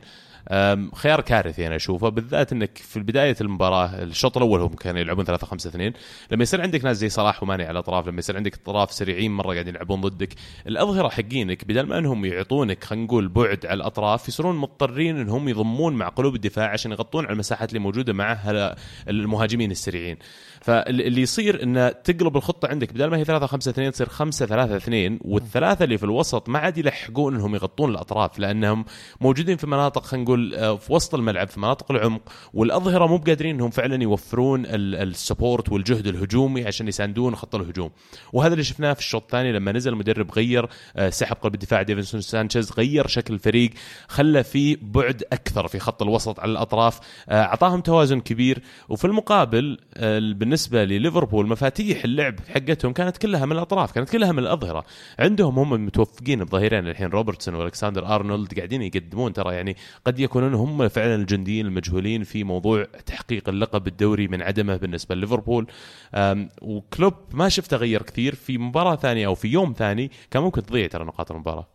[0.94, 5.46] خيار كارثي أنا أشوفه بالذات إنك في بداية المباراة الشوط الأول هم كانوا يلعبون 3
[5.46, 5.92] 5 2
[6.30, 9.52] لما يصير عندك ناس زي صلاح وماني على الأطراف لما يصير عندك اطراف سريعين مرة
[9.52, 10.34] قاعدين يلعبون ضدك
[10.66, 15.94] الأظهرة حقينك بدل ما إنهم يعطونك خلينا نقول بعد على الأطراف يصيرون مضطرين إنهم يضمون
[15.94, 18.38] مع قلوب الدفاع عشان يغطون على المساحات اللي موجودة مع
[19.08, 20.16] المهاجمين السريعين.
[20.64, 24.76] فاللي يصير إنه تقلب الخطة عندك بدل ما هي 3 5 2 تصير 5 3
[24.76, 28.84] 2 والثلاثة اللي في الوسط ما عاد يلحقون إنهم يغطون الأطراف لأنهم
[29.20, 32.20] موجودين في مناطق خلينا نقول آه، في وسط الملعب في مناطق العمق
[32.54, 37.90] والأظهرة مو بقادرين إنهم فعلا يوفرون ال- ال support والجهد الهجومي عشان يساندون خط الهجوم.
[38.32, 42.20] وهذا اللي شفناه في الشوط الثاني لما نزل المدرب غير آه، سحب قلب الدفاع ديفنسون
[42.20, 43.70] سانشيز غير شكل الفريق
[44.08, 48.62] خلى في بعد أكثر في خط الوسط على الأطراف آه، أعطاهم توازن كبير.
[48.88, 50.18] وفي المقابل آه،
[50.54, 54.84] بالنسبة لليفربول مفاتيح اللعب حقتهم كانت كلها من الأطراف كانت كلها من الأظهرة.
[55.18, 60.88] عندهم هم متوفقين بظهيرين الحين روبرتسون والكساندر أرنولد قاعدين يقدمون ترى يعني قد يكونون هم
[60.88, 65.66] فعلا الجنديين المجهولين في موضوع تحقيق اللقب الدوري من عدمه بالنسبة لليفربول.
[66.62, 70.86] وكلوب ما شفته غير كثير في مباراة ثانية أو في يوم ثاني كان ممكن تضيع
[70.86, 71.68] ترى نقاط المباراة.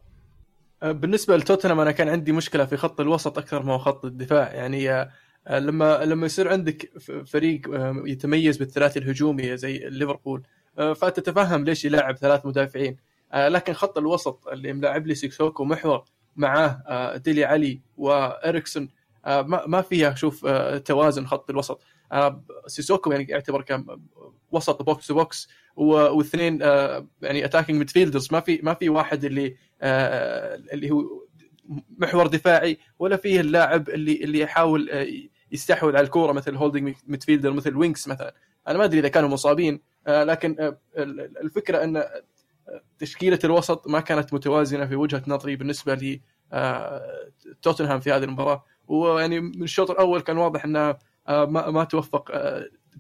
[0.83, 4.53] آه، بالنسبة لتوتنهام أنا كان عندي مشكلة في خط الوسط أكثر ما هو خط الدفاع
[4.53, 5.09] يعني آه،
[5.49, 6.91] لما لما يصير عندك
[7.25, 10.43] فريق آه، يتميز بالثلاثي الهجومي زي ليفربول
[10.77, 12.97] آه، فتتفهم ليش يلعب ثلاث مدافعين.
[13.33, 16.03] آه، لكن خط الوسط اللي ملعب لي سيسوكو محور
[16.35, 18.89] معاه آه، ديلي علي وإريكسون
[19.25, 21.81] آه، ما فيها شوف آه، توازن خط الوسط.
[22.11, 23.85] آه، سيسوكو يعني يعتبر كان
[24.51, 29.55] وسط box to box واثنين آه، يعني attacking midfielders ما في ما في واحد اللي
[29.81, 31.03] آه، اللي هو
[31.97, 35.07] محور دفاعي ولا فيه اللاعب اللي اللي يحاول آه،
[35.51, 38.33] يستحوذ على الكورة مثل holding midfielder مثل وينكس مثلا.
[38.67, 42.21] أنا ما أدري إذا كانوا مصابين آه، لكن آه، ال- الفكرة إن آه،
[42.99, 46.19] تشكيلة الوسط ما كانت متوازنة في وجهة نظري بالنسبة ل
[47.61, 48.63] توتنهام في هذه المباراة.
[48.87, 50.97] ويعني من الشوط الأول كان واضح إنه
[51.47, 52.31] ما توفق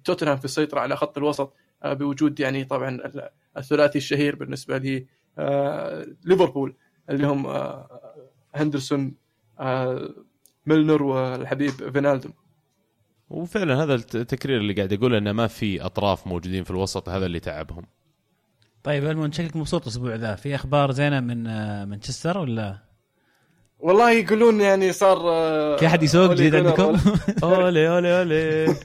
[0.03, 1.53] توتنهام في السيطرة على خط الوسط
[1.85, 5.05] بوجود يعني طبعا ال- الثلاثي الشهير بالنسبة ل
[5.39, 6.75] آه، ليفربول
[7.09, 7.47] اللي هم
[8.55, 9.15] هندرسون
[10.69, 12.33] ميلنر والحبيب فينالدوم
[13.29, 17.25] وفعلا هذا الت- التكرير اللي قاعد اقوله إنه ما في أطراف موجودين في الوسط هذا
[17.25, 17.83] اللي تعبهم.
[18.83, 20.35] طيب المهم شكلك مبسوط الأسبوع ذا.
[20.35, 22.77] في أخبار زينة من آه، مانشستر ولا؟
[23.79, 26.97] والله يقولون يعني صار آه، في أحد يسوق جديد عندكم؟
[27.43, 28.75] أولي أولي أولي.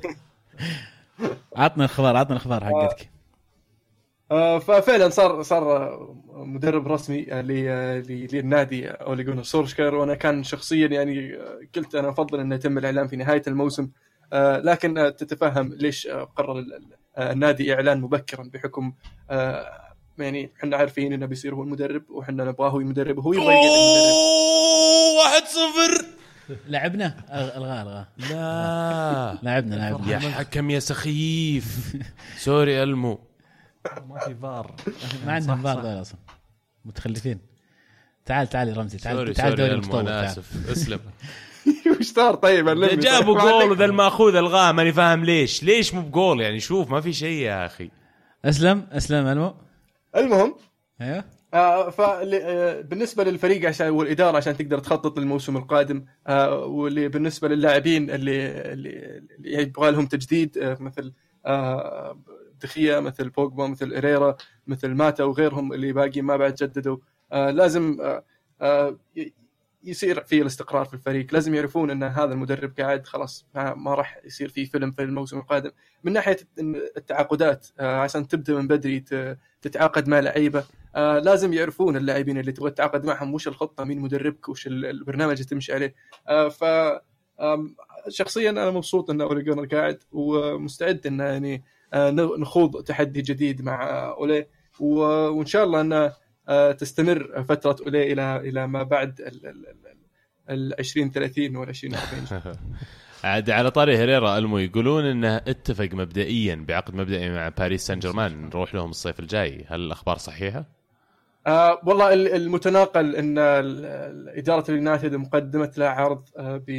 [1.57, 3.09] عطنا الأخبار عطنا الأخبار حقتك.
[4.59, 10.87] ففعلا صار صار آه، مدرب رسمي آه، آه، للنادي أولي جونار سولشاير وأنا كان شخصيا
[10.87, 13.89] يعني آه، قلت أنا أفضل انه يتم الإعلان في نهاية الموسم
[14.33, 18.93] آه، لكن آه، تتفهم ليش آه، قرر ال- ال- آه، النادي إعلان مبكرا بحكم
[19.31, 19.81] آه،
[20.19, 24.15] يعني إحنا عارفين إنه بيصير هو المدرب وحنا نبغاه هو المدرب وهو يبغى يقعد
[25.19, 26.07] واحد صفر.
[26.69, 27.15] لعبنا؟
[27.57, 29.39] الغاه الغاه لا.
[29.43, 30.13] لعبنا لعبنا.
[30.13, 31.95] يا حكم يا سخيف.
[32.37, 33.19] sorry ألمو.
[34.09, 34.75] ما في فار.
[35.27, 36.19] ما عندهم فار ذول أصلا.
[36.85, 37.39] متخلفين.
[38.27, 40.25] تعال تعال يا رمزي تعال sorry تعال دوري المو المتطور أنا تعال.
[40.25, 41.01] اسف اسلم.
[42.01, 42.69] وش صار؟ طيب.
[43.01, 45.63] جابوا ما جول وذا الماخوذ ألغاه ماني فاهم ليش.
[45.63, 47.91] ليش مو بجول؟ يعني شوف ما في شيء يا أخي.
[48.45, 49.55] أسلم أسلم ألمو.
[50.17, 50.55] المهم
[51.01, 51.25] أيوه.
[51.55, 58.47] آه فبالنسبه للفريق عشان والإدارة عشان تقدر تخطط للموسم القادم آه واللي بالنسبة للاعبين اللي
[58.73, 61.13] اللي, اللي يبغى لهم تجديد آه مثل
[61.47, 62.19] آه
[62.65, 66.97] دخيا مثل بوجبا مثل إريرا مثل ماتا وغيرهم اللي باقي ما بعد جددوا.
[67.33, 68.25] آه لازم آه
[68.61, 68.99] آه
[69.85, 71.27] يصير في الاستقرار في الفريق.
[71.33, 75.71] لازم يعرفون إن هذا المدرب قاعد خلاص ما, راح يصير في فيلم في الموسم القادم.
[76.05, 76.37] من ناحية
[76.97, 79.05] التعاقدات آه عشان تبدأ من بدري
[79.63, 80.65] تتعاقد مع لعيبة.
[80.97, 85.45] آه لازم يعرفون اللاعبين اللي تبغى تتعاقد معهم وش الخطة مين مدربك وش البرنامج اللي
[85.45, 85.95] تمشي عليه.
[86.29, 86.65] آه ف
[88.09, 91.63] شخصيا أنا مبسوط إن اولي قاعد ومستعد إنه يعني
[92.39, 94.47] نخوض تحدي جديد مع أولي.
[94.81, 96.13] وإن شاء الله انه
[96.49, 99.21] آه تستمر فترة أولي إلى إلى ما بعد
[100.51, 102.57] ال 20 30 وال 20 40
[103.25, 108.49] عاد على طاري هيريرا ألمو يقولون إنه اتفق مبدئيا بعقد مبدئي مع باريس سان جيرمان
[108.49, 109.65] نروح لهم الصيف الجاي.
[109.69, 110.65] هل الأخبار صحيحة؟
[111.47, 113.39] آه والله المتناقل إن
[114.29, 116.71] إدارة اليونايتد مقدمت له عرض آه ب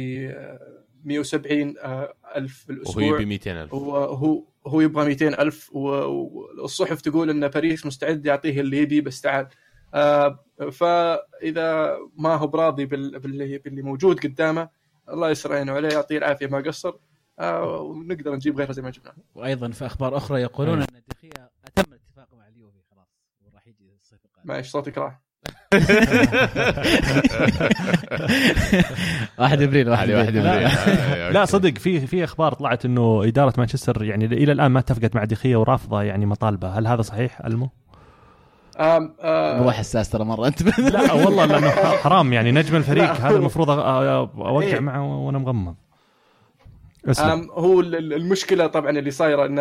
[1.04, 3.04] 170 آه ألف الأسبوع.
[3.04, 3.74] وهو يبي 200 ألف.
[3.74, 9.48] وهو هو يبغى 200 ألف والصحف تقول إن باريس مستعد يعطيه اللي يبي بس تعال.
[9.94, 14.68] آه فإذا ما هو براضي باللي, باللي موجود قدامه
[15.08, 16.94] الله يسر عينه عليه يعطيه العافية ما قصر.
[17.38, 19.14] آه ونقدر نجيب غيره زي ما جبنا.
[19.34, 23.08] وأيضا في أخبار أخرى يقولون أن دخيا أتم الاتفاق مع اليوفي خلاص
[23.44, 25.25] وراح يجي الصيف القادم معلش صوتك راح.
[29.38, 30.68] 1 ابريل 1 واحد ابريل
[31.34, 35.24] لا صدق في في أخبار طلعت انه اداره مانشستر يعني إلى الان ما اتفقت مع
[35.24, 37.70] دخيه ورافضه يعني مطالبه هل هذا صحيح المو؟
[38.78, 43.70] آه هو حساس ترى مره انت لا والله لأنه حرام يعني نجم الفريق هذا المفروض
[43.70, 44.80] اوقع إيه.
[44.80, 45.74] معه وأنا مغمض
[47.10, 47.26] أسلم.
[47.30, 49.58] آم هو ال- ال- المشكلة طبعا اللي صايرة إن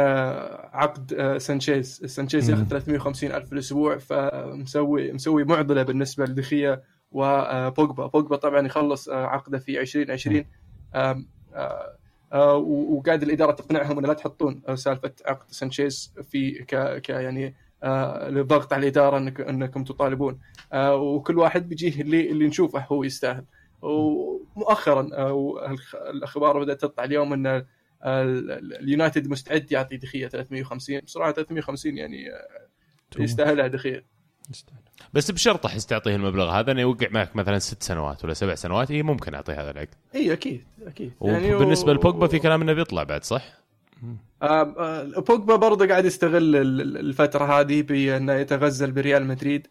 [0.73, 2.01] عقد آه، سانشيز.
[2.05, 2.49] سانشيز.
[2.49, 6.81] ياخذ 350 ألف في الأسبوع فمسوي مسوي معضلة بالنسبة لدخيا
[7.11, 8.35] وبوجبا بوجبا.
[8.35, 10.45] طبعا يخلص آه، عقده في 2020
[10.95, 11.95] آم، آه،
[12.33, 17.09] آه، و- وقاعد الإدارة تقنعهم انه لا تحطون آه، سالفة عقد سانشيز في ك, ك
[17.09, 20.39] يعني آه، للضغط على الإدارة انك إنكم تطالبون.
[20.73, 23.43] آه، وكل واحد بيجيه اللي اللي نشوفه هو يستاهل.
[23.85, 25.07] ومؤخرا
[26.09, 27.65] الأخبار بدأت تطلع اليوم إن ال-
[28.05, 32.65] ال- اليونايتد مستعد يعطي دخية 350 بصراحه 350 يعني آه،
[33.19, 34.05] يستاهلها دخية.
[35.13, 38.91] بس بشرط احس تعطيه المبلغ هذا إنه يوقع معك مثلا ست سنوات ولا سبع سنوات
[38.91, 39.95] اي ممكن أعطيه هذا العقد.
[40.15, 41.11] إي أكيد أكيد.
[41.19, 43.43] وبالنسبه و- لبوجبا في كلام إنه بيطلع بعد صح؟
[44.41, 44.45] آه،
[44.79, 49.67] آه، بوجبا برضه قاعد يستغل ال- ال- الفترة هذه بإنه يتغزل بريال مدريد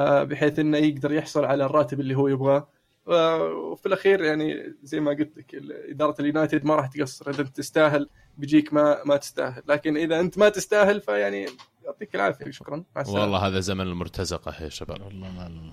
[0.00, 2.68] بحيث إنه يقدر يحصل على الراتب اللي هو يبغاه.
[3.08, 5.54] وفي الأخير يعني زي ما قلت لك
[5.90, 7.30] إدارة اليونايتد ما راح تقصر.
[7.30, 9.62] إذا أنت تستاهل بيجيك ما ما تستاهل.
[9.68, 11.46] لكن إذا أنت ما تستاهل فيعني
[11.84, 12.50] يعطيك العافية.
[12.50, 12.84] شكرا.
[12.96, 13.22] مع السلامة.
[13.22, 15.02] والله هذا زمن المرتزقة يا شباب.
[15.02, 15.70] والله ما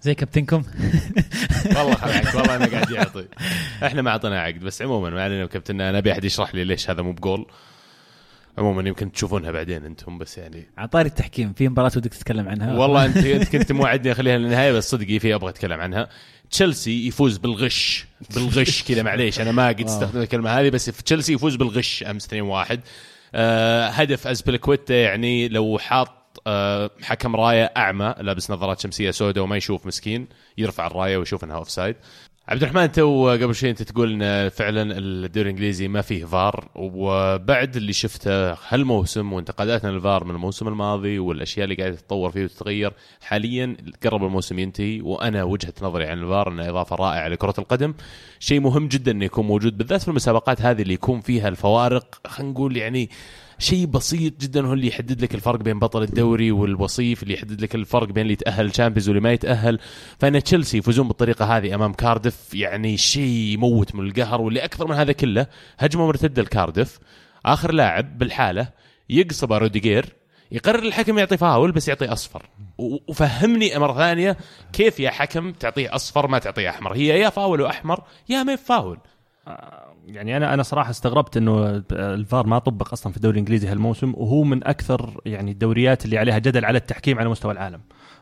[0.00, 0.62] زي كابتنكم.
[1.76, 3.28] والله خلعك والله أنا قاعد يعطي.
[3.86, 5.80] إحنا ما أعطينا عقد بس عموما ما علينا كابتن.
[5.80, 7.46] أنا أبي أحد يشرح لي ليش هذا مو بجول.
[8.58, 13.04] عموما يمكن تشوفونها بعدين أنتم بس يعني عطاري التحكيم في مباراة ودك تتكلم عنها؟ والله
[13.04, 16.08] أنت أنت كنت موعدني أخليها للنهاية بس صدقي في أبغى أتكلم عنها.
[16.50, 18.06] تشيلسي يفوز بالغش.
[18.34, 22.26] بالغش كذا معليش أنا ما قد استخدم الكلمة هذه بس في تشيلسي يفوز بالغش أمس
[22.26, 22.78] 2-1
[23.34, 29.56] آه هدف أزبلكويتا يعني لو حاط آه حكم راية أعمى لابس نظارات شمسية سوداء وما
[29.56, 30.26] يشوف مسكين
[30.58, 31.96] يرفع الراية ويشوف إنها offside
[32.50, 37.76] عبد الرحمن تو قبل شوي انت تقول إن فعلا الدوري الإنجليزي ما فيه فار وبعد
[37.76, 43.76] اللي شفته هالموسم وانتقاداتنا للفار من الموسم الماضي والأشياء اللي قاعدة تتطور فيه وتتغير حاليا
[44.04, 47.94] قرب الموسم ينتهي وأنا وجهة نظري عن الفار إنه إضافة رائعة لكرة القدم.
[48.40, 52.52] شيء مهم جدا إنه يكون موجود بالذات في المسابقات هذه اللي يكون فيها الفوارق خلينا
[52.52, 53.10] نقول يعني
[53.60, 57.74] شيء بسيط جدا هو اللي يحدد لك الفرق بين بطل الدوري والوصيف اللي يحدد لك
[57.74, 59.78] الفرق بين اللي يتأهل ال Champions واللي ما يتأهل.
[60.18, 64.94] فإن تشيلسي يفوزون بالطريقة هذه أمام كاردف يعني شيء يموت من القهر واللي أكثر من
[64.94, 65.46] هذا كله
[65.78, 66.98] هجمة مرتدة لكاردف
[67.46, 68.68] آخر لاعب بالحالة
[69.08, 70.06] يقصب روديجير
[70.52, 72.48] يقرر الحكم يعطي فاول بس يعطي أصفر.
[73.08, 74.36] وفهمني مرة ثانية
[74.72, 76.92] كيف يا حكم تعطيه أصفر ما تعطيه أحمر.
[76.92, 78.98] هي يا فاول وأحمر يا ما فاول
[80.06, 84.42] يعني أنا أنا صراحة استغربت إنه الفار ما طبق أصلا في الدوري الإنجليزي هالموسم وهو
[84.42, 87.80] من أكثر يعني الدوريات اللي عليها جدل على التحكيم على مستوى العالم.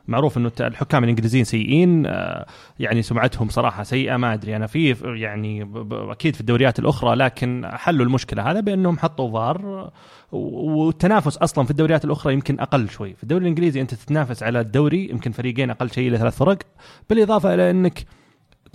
[0.09, 2.47] معروف إنه الحكام الإنجليزيين سيئين آه،
[2.79, 4.57] يعني سمعتهم صراحة سيئة ما أدري.
[4.57, 9.91] أنا في يعني أكيد في الدوريات الأخرى لكن حلوا المشكلة هذا بأنهم حطوا فار
[10.33, 13.15] والتنافس أصلا في الدوريات الأخرى يمكن أقل شوي.
[13.15, 16.59] في الدوري الإنجليزي أنت تتنافس على الدوري يمكن فريقين أقل شيء إلى ثلاث فرق
[17.11, 18.05] بالإضافة إلى إنك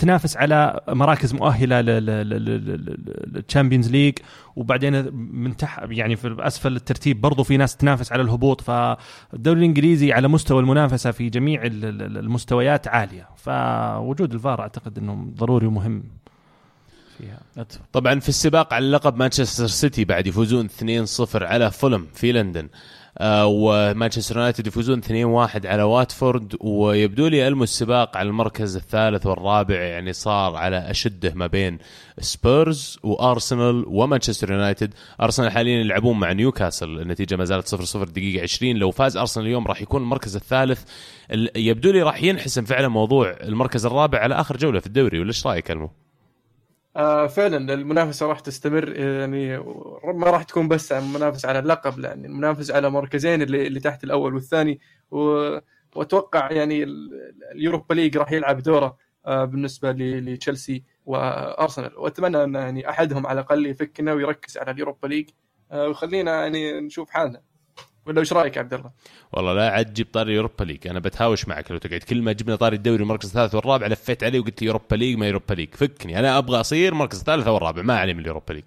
[0.04, 1.82] تنافس على مراكز مؤهلة
[3.32, 4.14] لل Champions League
[4.56, 8.62] وبعدين من تحت يعني في أسفل الترتيب برضو في ناس تنافس على الهبوط.
[8.62, 13.30] فالدوري الإنجليزي على مستوى المنافسة في جميع المستويات عالية.
[13.36, 16.04] فوجود الفار أعتقد إنه ضروري ومهم
[17.18, 17.40] فيها.
[17.94, 22.70] طبعا في السباق على لقب مانشستر سيتي بعد يفوزون 2-0 على فولهام في لندن.
[23.22, 30.14] ومانشستر يونايتد يفوزون 2-1 على واتفورد ويبدو لي ألمو السباق على المركز الثالث والرابع يعني
[30.14, 31.78] صار على أشده ما بين
[32.20, 34.94] سبيرز وأرسنال ومانشستر يونايتد.
[35.22, 39.68] أرسنال حاليا يلعبون مع نيوكاسل النتيجة ما زالت 0-0 دقيقة 20 لو فاز أرسنال اليوم
[39.68, 40.84] راح يكون المركز الثالث.
[41.56, 45.48] يبدو لي راح ينحسم فعلا موضوع المركز الرابع على آخر جولة في الدوري ولا إيش
[45.48, 45.90] رأيك ألمو؟
[46.96, 49.58] آه فعلا المنافسة راح تستمر يعني
[50.14, 54.04] ما راح تكون بس عن منافسه على اللقب لأن المنافسه على مركزين اللي, اللي تحت
[54.04, 54.80] الأول والثاني.
[55.12, 55.58] و...
[55.96, 56.84] وأتوقع يعني
[57.56, 61.98] ال Europa League راح يلعب دوره آه بالنسبة لتشيلسي وأرسنال.
[61.98, 65.30] وأتمنى أن يعني أحدهم على الأقل يفكنا ويركز على ال Europa League
[65.72, 67.42] آه ويخلينا يعني نشوف حالنا.
[68.06, 68.92] ولا إيش رأيك عبد الله؟
[69.32, 70.88] والله لا عاد جيب طاري Europa League.
[70.88, 72.00] أنا بتهاوش معك لو تقعد.
[72.00, 75.28] كل ما جبنا طاري الدوري المركز الثالث والرابع لفيت عليه وقلت لي Europa League ما
[75.28, 75.70] Europa League.
[75.76, 76.20] فكني.
[76.20, 78.64] أنا أبغى أصير مركز الثالث أو الرابع ما علي من ال Europa League.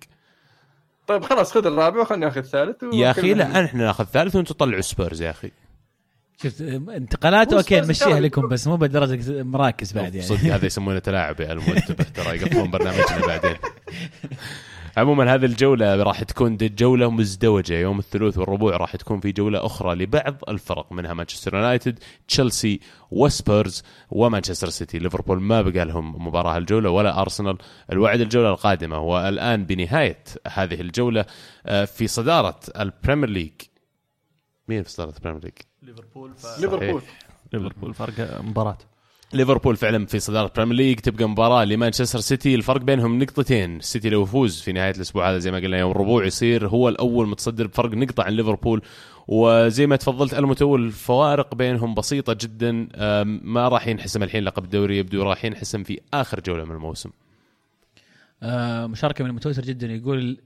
[1.07, 4.81] طيب خلاص خذ الرابع وخلنا ناخذ الثالث يا أخي لا إحنا ناخذ ثالث وأنتم تطلعوا
[4.81, 5.51] سبيرز يا أخي.
[6.43, 10.27] شفت انتقالات okay نمشيها لكم بس مو بدرجة مراكز بعد يعني.
[10.27, 12.05] صدق هذا يسمونه تلاعب يا المنتبه.
[12.05, 13.57] ترى يقفلون برنامجنا بعدين.
[14.97, 17.75] عموما هذه الجولة راح تكون جولة مزدوجة.
[17.75, 22.81] يوم الثلاث والربوع راح تكون في جولة أخرى لبعض الفرق منها مانشستر يونايتد تشيلسي
[23.11, 24.99] وسبيرز ومانشستر سيتي.
[24.99, 27.59] ليفربول ما بقى لهم مباراة الجولة ولا أرسنال
[27.93, 28.99] الوعد الجولة القادمة.
[29.01, 31.25] والآن بنهاية هذه الجولة
[31.67, 33.53] آه، في صدارة ال Premier League.
[34.69, 37.03] مين في صدارة ال Premier League؟ ليفربول ليفربول.
[37.53, 38.79] ليفربول فرق مباراة.
[39.33, 42.55] ليفربول فعلا في صدارة ال Premier League تبقى مباراة لمانشستر سيتي.
[42.55, 43.77] الفرق بينهم نقطتين.
[43.77, 47.29] السيتي لو يفوز في نهاية الأسبوع هذا زي ما قلنا يوم الربوع يصير هو الأول
[47.29, 48.83] متصدر بفرق نقطة عن ليفربول.
[49.29, 52.89] وزي ما تفضلت المتول الفوارق بينهم بسيطة جدا.
[53.25, 57.11] ما راح ينحسم الحين لقب الدوري يبدو راح ينحسم في آخر جولة من الموسم.
[58.43, 60.39] آه مشاركة من المتوتر جدا يقول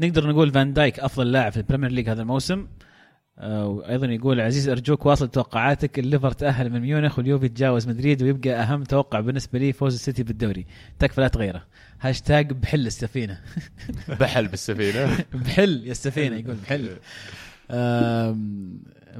[0.00, 2.66] نقدر نقول فان دايك أفضل لاعب في ال Premier League هذا الموسم.
[3.42, 5.98] وأيضا يقول عزيز أرجوك واصل توقعاتك.
[5.98, 10.66] الليفر تاهل من ميونخ واليوفي تجاوز مدريد ويبقى أهم توقع بالنسبة لي فوز السيتي بالدوري.
[10.98, 11.66] تكفى لا تغيره.
[12.00, 13.40] هاشتاج بحل السفينة.
[14.20, 15.18] بحل بالسفينة.
[15.44, 16.90] بحل يا السفينة يقول بحل.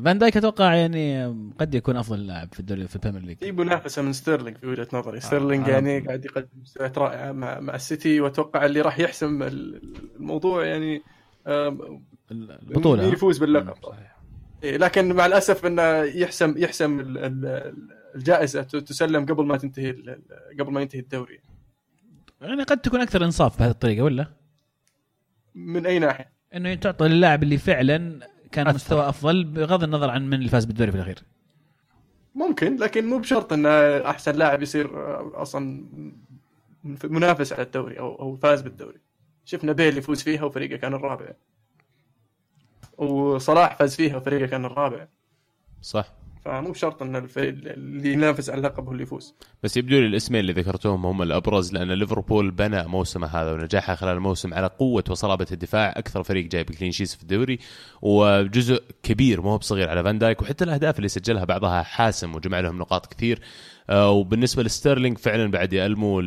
[0.05, 1.25] فان دايك أتوقع يعني
[1.61, 3.39] قد يكون أفضل لاعب في الدوري في ال Premier League.
[3.39, 5.21] في منافسة من ستيرلينج في وجهة نظري.
[5.21, 5.73] ستيرلينج آه.
[5.73, 11.03] يعني قاعد يقدم مستويات رائعة مع مع السيتي وأتوقع اللي راح يحسم الموضوع يعني
[12.31, 14.17] البطولة يفوز باللقب صحيح
[14.63, 17.05] إيه لكن مع الأسف إنه يحسم يحسم
[18.15, 19.93] الجائزة تسلم قبل ما تنتهي
[20.61, 21.41] قبل ما ينتهي الدوري
[22.41, 24.27] يعني قد تكون أكثر إنصاف بهذه الطريقة ولا؟
[25.55, 28.75] من أي ناحية؟ إنه تعطى للاعب اللي فعلا كان.
[28.75, 31.23] مستوى أفضل بغض النظر عن من اللي فاز بالدوري في الأخير.
[32.35, 33.69] ممكن لكن مو بشرط انه
[34.11, 34.91] أحسن لاعب يصير
[35.43, 35.85] أصلا
[37.05, 38.99] منافس على الدوري أو أو فاز بالدوري.
[39.45, 41.33] شفنا بيل يفوز فيها وفريقه كان الرابع
[42.99, 45.07] وصلاح فاز فيها وفريقه كان الرابع.
[45.83, 46.13] صح.
[46.45, 49.35] فمو بشرط إن الفريق اللي ينافس على اللقب هو اللي يفوز.
[49.63, 54.17] بس يبدو لي الاسمين اللي ذكرتهم هم الأبرز لأن ليفربول بنى موسمه هذا ونجاحه خلال
[54.17, 55.95] الموسم على قوة وصلابة الدفاع.
[55.97, 57.59] أكثر فريق جايب كلين شيس في الدوري
[58.03, 62.79] وجزء كبير مو بصغير على فان دايك وحتى الأهداف اللي سجلها بعضها حاسم وجمع لهم
[62.79, 63.41] نقاط كثير.
[63.91, 66.23] آه، وبالنسبة لستيرلينج فعلا بعد يألموا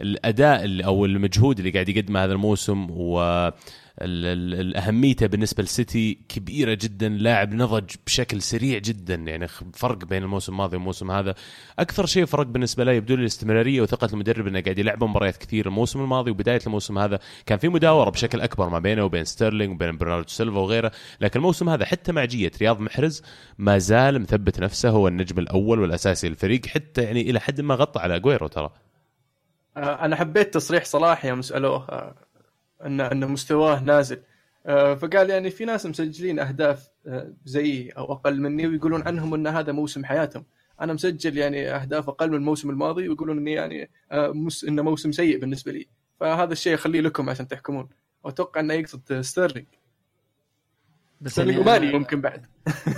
[0.00, 7.94] الأداء أو المجهود اللي قاعد يقدمه هذا الموسم وأهميته بالنسبة للسيتي كبيرة جدا لاعب نضج
[8.06, 11.34] بشكل سريع جدا يعني فرق بين الموسم الماضي والموسم هذا.
[11.78, 15.66] أكثر شيء فرق بالنسبة له يبدو لي الاستمرارية وثقة المدرب إنه قاعد يلعب مباريات كثير
[15.66, 19.96] الموسم الماضي وبداية الموسم هذا كان في مداورة بشكل أكبر ما بينه وبين ستيرلينج وبين
[19.96, 20.92] برناردو سيلفا وغيره.
[21.20, 23.22] لكن الموسم هذا حتى مع جية رياض محرز
[23.58, 28.00] ما زال مثبت نفسه هو النجم الأول والأساسي للفريق حتى يعني إلى حد ما غطى
[28.00, 28.70] على اجويرو ترى.
[29.76, 32.14] آه، أنا حبيت تصريح صلاح يوم سألوه آه،
[32.86, 34.22] ان أن مستواه نازل.
[34.66, 36.90] آه، فقال يعني في ناس مسجلين أهداف
[37.44, 40.44] زيي أو أقل مني ويقولون عنهم أن هذا موسم حياتهم.
[40.80, 43.90] أنا مسجل يعني أهداف أقل من الموسم الماضي ويقولون إني يعني
[44.68, 45.86] إنه موسم سيء بالنسبة لي.
[46.20, 47.88] فهذا الشيء اخليه لكم عشان تحكمون.
[48.24, 49.66] واتوقع إنه يقصد ستيرلينج.
[51.20, 52.46] بس يعني سليماني ممكن بعد.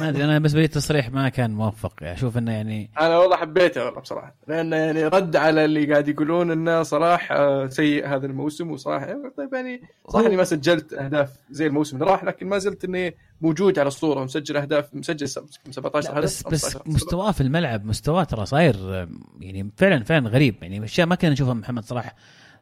[0.01, 1.95] ما أدري أنا بالنسبة لي التصريح ما كان موفق.
[2.01, 4.35] يعني أشوف إنه يعني أنا والله حبيته والله بصراحة.
[4.49, 7.35] لأنه يعني رد على اللي قاعد يقولون إنه صلاح
[7.69, 9.07] سيء هذا الموسم وصراحة
[9.37, 13.17] طيب يعني صح إني ما سجلت أهداف زي الموسم اللي راح لكن ما زلت إني
[13.41, 17.85] موجود على الصورة ومسجل أهداف مسجل 17 لا هدف بس بس 15 مستواه في الملعب
[17.85, 19.09] مستواه ترى صاير
[19.41, 20.55] يعني فعلا فعلا غريب.
[20.63, 22.15] يعني أشياء ما كنا نشوفها من محمد صلاح.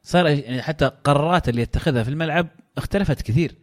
[0.03, 2.47] صار يعني حتى قرارات اللي يتخذها في الملعب
[2.79, 3.55] اختلفت كثير.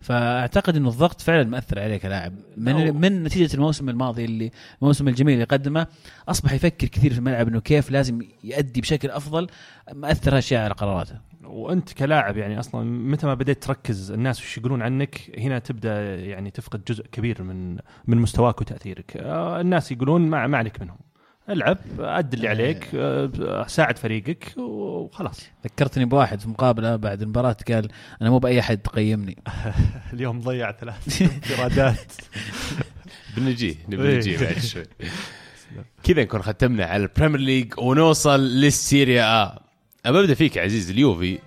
[0.00, 2.34] فأعتقد إنه الضغط فعلا مأثر عليه كلاعب.
[2.56, 4.50] من من نتيجة الموسم الماضي اللي
[4.82, 5.86] الموسم الجميل اللي قدمه
[6.28, 9.46] أصبح يفكر كثير في الملعب إنه كيف لازم يؤدي بشكل أفضل
[9.92, 11.20] مأثر هالشيء على قراراته.
[11.44, 16.50] وأنت كلاعب يعني أصلا متى ما بديت تركز الناس وش يقولون عنك هنا تبدأ يعني
[16.50, 17.76] تفقد جزء كبير من
[18.06, 19.16] من مستواك وتأثيرك.
[19.16, 20.98] آه، الناس يقولون ما, ما عليك منهم.
[21.48, 25.40] العب أد اللي عليك آه، ساعد فريقك وخلاص.
[25.64, 27.88] ذكرتني بواحد في مقابلة بعد المباراة قال
[28.22, 29.36] أنا مو بأي أحد تقيمني.
[30.12, 32.12] اليوم ضيع ثلاث انفرادات
[33.36, 34.16] بنجي نبي إيه.
[34.16, 34.84] نجي بعد شوي.
[36.04, 39.58] كذا نكون ختمنا على ال Premier League ونوصل لل Serie A.
[40.06, 41.38] ابى أبدأ فيك يا عزيز اليوفي.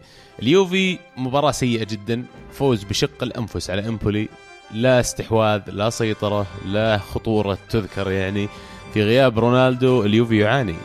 [0.41, 4.27] اليوفي مباراة سيئة جدا فوز بشق الأنفس على إمبولي.
[4.71, 8.49] لا استحواذ لا سيطرة لا خطورة تذكر يعني.
[8.93, 10.75] في غياب رونالدو اليوفي يعاني.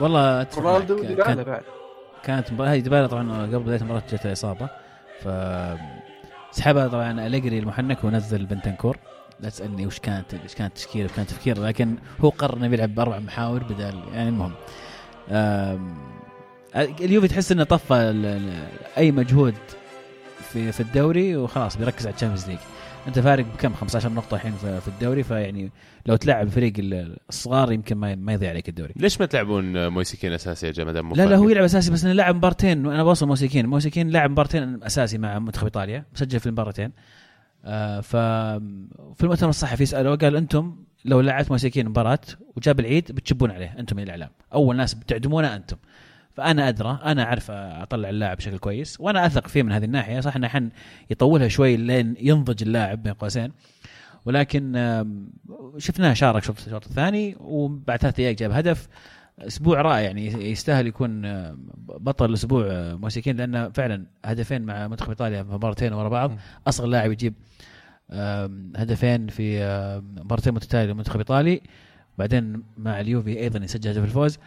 [0.00, 1.02] والله رونالدو.
[1.02, 1.62] ديبالا كان- بعد.
[2.24, 4.68] كانت هي ديبالا طبعا قبل بدايه المباراه جت إصابة.
[5.22, 5.28] ف
[6.50, 8.96] سحبها طبعا أليجري المحنك ونزل بنتنكور.
[9.40, 12.94] لا تسألني وش كانت إيش كانت تشكيلة وش كان تفكير لكن هو قرر إنه بيلعب
[12.94, 14.52] بأربع محاور بدل يعني المهم.
[16.76, 17.94] اليوفي تحس إنه طفى
[18.98, 19.54] أي مجهود
[20.52, 22.58] في في الدوري وخلاص بيركز على ال Champions League.
[23.08, 25.70] انت فارق بكم 15 نقطة الحين في الدوري فيعني
[26.06, 28.92] لو تلعب فريق ال- الصغار يمكن ما ما يضيع عليك الدوري.
[28.96, 32.12] ليش ما تلعبون مويس كين أساسي يا جماعة؟ لا لا؟ هو يلعب أساسي بس إنه
[32.12, 32.86] لعب مبارتين.
[32.86, 36.92] وأنا بوصل مويس كين مويس كين لعب مبارتين أساسي مع منتخب إيطاليا مسجل في المباراتين.
[37.64, 38.16] آه ف
[39.16, 42.18] في المؤتمر الصحفي سألوه قال أنتم لو لعبت مويس كين مباراة
[42.56, 44.30] وجاب العيد بتشبون عليه أنتم الإعلام.
[44.54, 45.76] أول ناس بتعدمونه أنتم.
[46.34, 50.20] فأنا أدرى أنا أعرف أطلع اللاعب بشكل كويس وأنا أثق فيه من هذه الناحية.
[50.20, 50.70] صح إنه حن
[51.10, 53.52] يطولها شوي لين ينضج اللاعب بين قوسين.
[54.24, 54.72] ولكن
[55.78, 58.88] شفناه شارك شوط الشوط الثاني وبعد ثلاث دقائق جاب هدف.
[59.38, 61.22] أسبوع رائع يعني يستاهل يكون
[61.78, 66.32] بطل الأسبوع آه، موسيكين لأنه فعلا هدفين مع منتخب إيطاليا في مباراتين ورا بعض.
[66.66, 67.34] أصغر لاعب يجيب
[68.76, 69.58] هدفين في
[70.24, 71.60] مباراتين متتالية للمنتخب الايطالي
[72.18, 74.38] بعدين مع اليوفي أيضا يسجل هدف الفوز.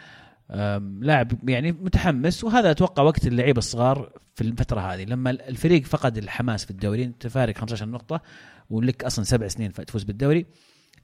[0.99, 5.03] لاعب يعني متحمس وهذا أتوقع وقت اللعيبة الصغار في الفترة هذه.
[5.05, 8.21] لما الفريق فقد الحماس في الدوري أنت فارق 15 نقطة
[8.69, 10.45] ولك أصلا سبع سنين تفوز بالدوري.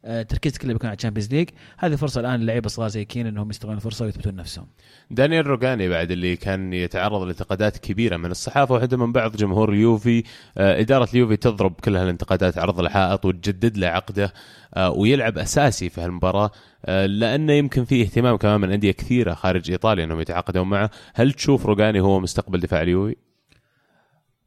[0.03, 3.49] تركيزك كله بيكون على ال Champions League هذه فرصة الآن للعيبة الصغار زي كين إنهم
[3.49, 4.67] يستغلون الفرصة ويثبتون نفسهم.
[5.11, 10.23] دانيال روجاني بعد اللي كان يتعرض لانتقادات كبيرة من الصحافة وحتى من بعض جمهور اليوفي
[10.57, 14.33] آه، إدارة اليوفي تضرب كل هالانتقادات عرض الحائط وتجدد له عقده
[14.73, 16.51] آه، ويلعب أساسي في هالمباراة.
[16.85, 20.89] آه، لأنه يمكن فيه اهتمام كمان من أندية كثيرة خارج إيطاليا إنهم يتعاقدون معه.
[21.13, 23.15] هل تشوف روجاني هو مستقبل دفاع اليوفي؟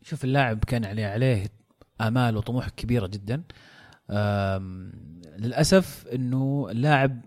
[0.03, 1.47] شوف اللاعب كان عليه عليه
[2.01, 3.43] آمال وطموح كبيرة جدا.
[5.39, 7.21] للأسف إنه اللاعب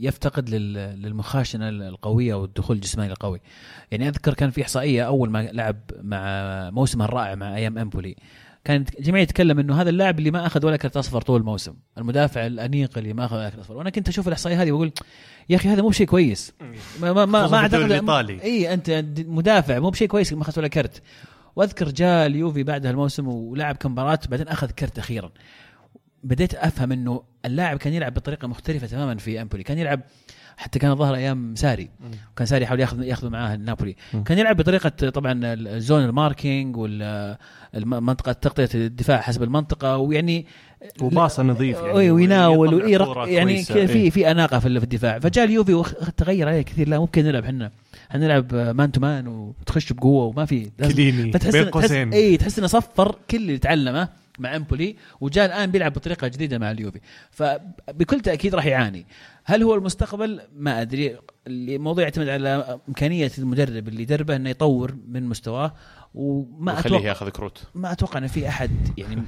[0.00, 3.40] يفتقد لل- للمخاشنة القوية والدخول الجسماني القوي.
[3.90, 6.20] يعني أذكر كان في إحصائية أول ما لعب مع
[6.70, 8.16] موسمه الرائع مع أيام إمبولي.
[8.64, 11.74] كان الجميع يتكلم إنه هذا اللاعب اللي ما أخذ ولا كرت أصفر طول الموسم.
[11.98, 13.76] المدافع الأنيق اللي ما أخذ ولا كرت أصفر.
[13.76, 14.92] وأنا كنت أشوف الإحصائية هذه وأقول
[15.48, 16.52] يا أخي هذا مو بشيء كويس.
[17.00, 17.82] ما ما ما, ما أعتقد.
[18.40, 21.02] إي أنت مدافع مو بشيء كويس ما أخذت ولا كرت.
[21.56, 25.30] وأذكر جاء اليوفي بعد هالموسم ولعب كم مباراة بعدين أخذ كرت أخيرا.
[26.24, 29.62] بديت أفهم إنه اللاعب كان يلعب بطريقة مختلفة تماما في أمبولي.
[29.62, 30.00] كان يلعب
[30.56, 31.90] حتى كان ظهر أيام ساري.
[32.36, 33.96] كان ساري يحاول ياخذ ياخذ معاه نابولي.
[34.24, 40.46] كان يلعب بطريقة طبعا ال zone ال marking والمنطقة تغطية الدفاع حسب المنطقة ويعني
[41.00, 42.90] وباصة نظيف يعني ويناول
[43.28, 44.10] يعني في إيه.
[44.10, 45.18] في أناقة في الدفاع.
[45.18, 46.88] فجاء اليوفي وتغير عليه كثير.
[46.88, 47.70] لا ممكن نلعب إحنا.
[48.10, 52.12] حنلعب man to man وتخش بقوة وما في كيليني بين قوسين.
[52.12, 54.23] اي تحس إنه صفر كل اللي تعلمه.
[54.38, 57.00] مع امبولي وجاء الآن بيلعب بطريقة جديدة مع اليوفي.
[57.30, 59.06] فبكل تأكيد راح يعاني.
[59.44, 61.18] هل هو المستقبل؟ ما أدري.
[61.46, 65.74] الموضوع يعتمد على إمكانية المدرب اللي يدربه إنه يطور من مستواه
[66.14, 67.62] وما أتوقع ياخذ كروت.
[67.74, 69.22] ما أتوقع ان في أحد يعني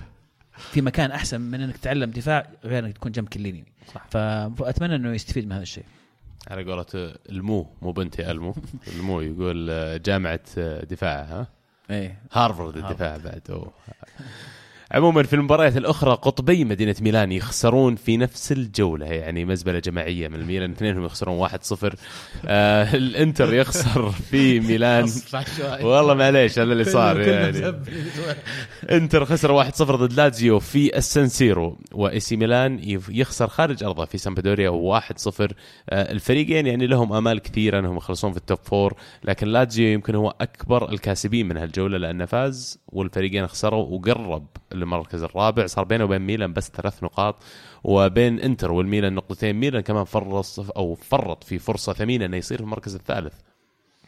[0.57, 3.65] في مكان أحسن من إنك تتعلم دفاع غير إنك تكون جنب كليني.
[3.95, 4.07] صح.
[4.11, 5.85] فأتمنى إنه يستفيد من هذا الشيء.
[6.51, 8.55] على قولة المو مو بنتي المو.
[8.95, 11.47] المو يقول آه، جامعة آه، دفاع ها؟
[11.91, 12.19] إيه.
[12.33, 13.67] هارفرد الدفاع بعد.
[14.93, 19.07] عموما في المباريات الأخرى قطبي مدينة ميلان يخسرون في نفس الجولة.
[19.07, 21.95] يعني مزبلة جماعية من الميلان اثنينهم يخسرون 1-0
[22.47, 25.11] آه الإنتر يخسر في ميلان.
[25.83, 27.83] والله معليش هذا اللي صار يعني.
[28.91, 34.71] إنتر خسر 1-0 ضد لاتزيو في السنسيرو وإي سي ميلان يخسر خارج أرضه في سامبدوريا
[34.71, 34.75] 1-0
[35.91, 38.95] آه، الفريقين يعني لهم آمال كثيرة إنهم يخلصون في ال top four
[39.25, 45.67] لكن لاتزيو يمكن هو أكبر الكاسبين من هالجولة لأنه فاز والفريقين خسروا وقرب للمركز الرابع.
[45.67, 47.43] صار بينه وبين ميلان بس ثلاث نقاط
[47.85, 49.57] وبين إنتر والميلان نقطتين.
[49.57, 53.35] ميلان كمان فرص أو فرط في فرصة ثمينة إنه يصير في المركز الثالث.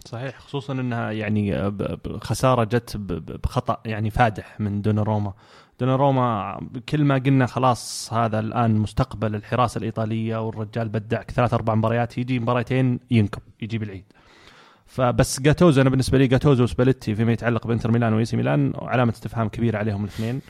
[0.04, 1.72] صحيح خصوصا إنها يعني
[2.20, 2.96] خسارة جت
[3.44, 5.32] بخطأ يعني فادح من دوناروما.
[5.80, 11.74] دوناروما كل ما قلنا خلاص هذا الآن مستقبل الحراسة الإيطالية والرجال يبدع لك ثلاث أربع
[11.74, 14.04] مباريات يجي مباراتين ينكب يجيب العيد
[14.89, 19.12] فبس جاتوزو أنا بالنسبة لي جاتوزو وسباليتي فيما يتعلق بإنتر ميلان وإي سي ميلان علامة
[19.12, 20.41] استفهام كبيرة عليهم الاثنين.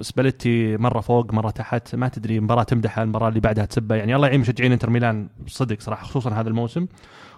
[0.00, 4.26] سباليتي مرة فوق مرة تحت ما تدري مباراة تمدحها المباراة اللي بعدها تسبه يعني الله
[4.26, 6.86] يعين مشجعين إنتر ميلان صدق صراحة خصوصا هذا الموسم.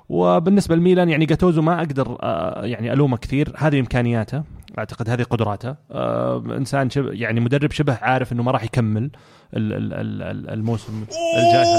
[0.08, 3.52] وبالنسبة لميلان يعني جاتوزو ما أقدر آه، يعني ألومه كثير.
[3.56, 4.42] هذه إمكانياته.
[4.78, 9.10] أعتقد هذه قدراته آه، إنسان شبه يعني مدرب شبه عارف إنه ما راح يكمل
[9.56, 11.04] ال- ال- ال- ال- الموسم
[11.38, 11.78] الجاي هذا.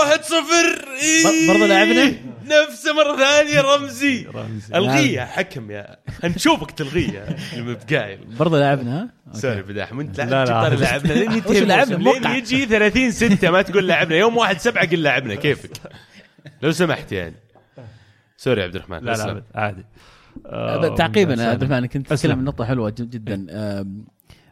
[0.00, 0.84] واحد صفر
[1.24, 2.12] بر- برضو لاعبنا؟
[2.44, 4.74] نفسه مرة ثانية رمزي رمزي.
[4.74, 9.06] الغية حكم يا نشوفك تلغيه المبقايل برضه؟ أوكي.
[9.32, 10.68] سوري بداح انت لا، لا لا.
[10.68, 12.24] لا لعبنا لين ينتهي لعبنا؟ لين.
[12.36, 15.70] يجي 30 6 ما تقول لعبنا يوم 1 7 قل لعبنا كيفك
[16.62, 17.34] لو سمحت يعني
[18.36, 19.12] سوري عبد الرحمن لا.
[19.12, 19.84] لا عادي
[20.96, 21.42] تعقيبا.
[21.50, 22.06] عبد الرحمن كنت.
[22.12, 23.46] تتكلم عن نقطة حلوة جد- جدا.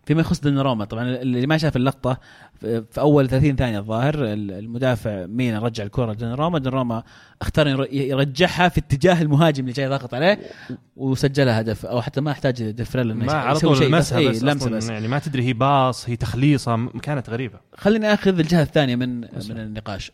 [0.07, 2.18] فيما يخص دوناروما طبعا اللي ما شاف اللقطة
[2.61, 7.03] في أول 30 ثانية الظاهر ال- المدافع مين رجع الكرة لدوناروما دوناروما
[7.43, 10.39] اختار ير- يرجعها في اتجاه المهاجم اللي جاي ضاغط عليه
[10.97, 14.18] وسجلها هدف أو حتى ما احتاج دفريل انه ما على يسوي طول شيء بس لمسها
[14.18, 14.89] اي بس, بس.
[14.89, 17.61] يعني ما تدري هي pass هي تخليصة كانت غريبة.
[17.76, 20.12] خليني آخذ الجهة الثانية من من النقاش.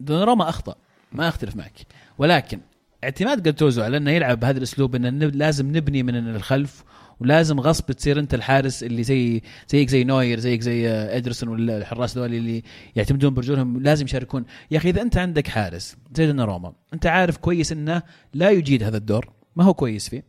[0.00, 0.74] دوناروما أخطأ
[1.12, 1.72] ما أختلف معك.
[2.18, 2.60] ولكن
[3.04, 6.84] اعتماد جاتوزو على إنه يلعب بهذا الأسلوب إنه لازم نبني من الخلف
[7.20, 11.76] ولازم غصب تصير أنت الحارس اللي زي زيك زي نوير زيك زي آه، ادرسون ولا
[11.78, 12.62] الحراس دول اللي
[12.96, 14.44] يعتمدون برجولهم لازم يشاركون.
[14.70, 18.02] يا أخي إذا أنت عندك حارس زي دوناروما أنت عارف كويس إنه
[18.34, 20.24] لا يجيد هذا الدور ما هو كويس فيه.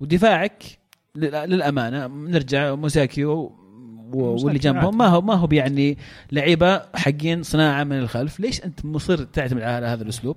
[0.00, 0.62] ودفاعك
[1.14, 3.56] لل- للأمانة نرجع موساكيو
[4.12, 4.98] واللي جنبهم.
[4.98, 5.98] ما هو ما هو يعني
[6.32, 8.40] لعيبة حقين صناعة من الخلف.
[8.40, 10.36] ليش أنت مصر تعتمد على هذا الأسلوب؟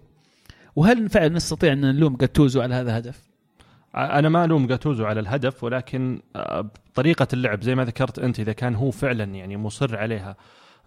[0.75, 3.33] وهل فعلا نستطيع أن نلوم جاتوزو على هذا الهدف؟
[3.95, 8.53] أنا ما ألوم جاتوزو على الهدف ولكن آه، طريقة اللعب زي ما ذكرت أنت إذا
[8.53, 10.35] كان هو فعلا يعني مصر عليها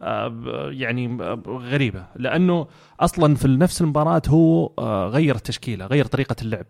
[0.02, 2.06] آه، يعني آه، غريبة.
[2.16, 2.66] لأنه
[3.00, 4.70] أصلا في نفس المباراة هو
[5.08, 6.66] غير التشكيلة غير طريقة اللعب.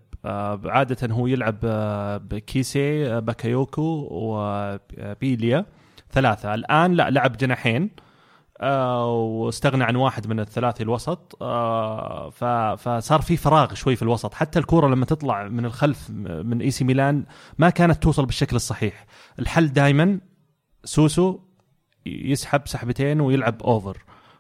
[0.64, 1.58] عادة هو يلعب
[2.30, 5.66] بكيسي باكايوكو وبيليا
[6.10, 6.54] ثلاثة.
[6.54, 7.90] الآن لا لعب جناحين.
[8.60, 11.38] آه، واستغنى عن واحد من الثلاثي الوسط.
[11.42, 12.30] آه،
[12.76, 14.34] فصار في فراغ شوي في الوسط.
[14.34, 17.24] حتى الكرة لما تطلع من الخلف من إي سي ميلان
[17.58, 19.06] ما كانت توصل بالشكل الصحيح.
[19.38, 20.20] الحل دائما
[20.84, 21.38] سوسو
[22.06, 23.98] يسحب سحبتين ويلعب أوفر.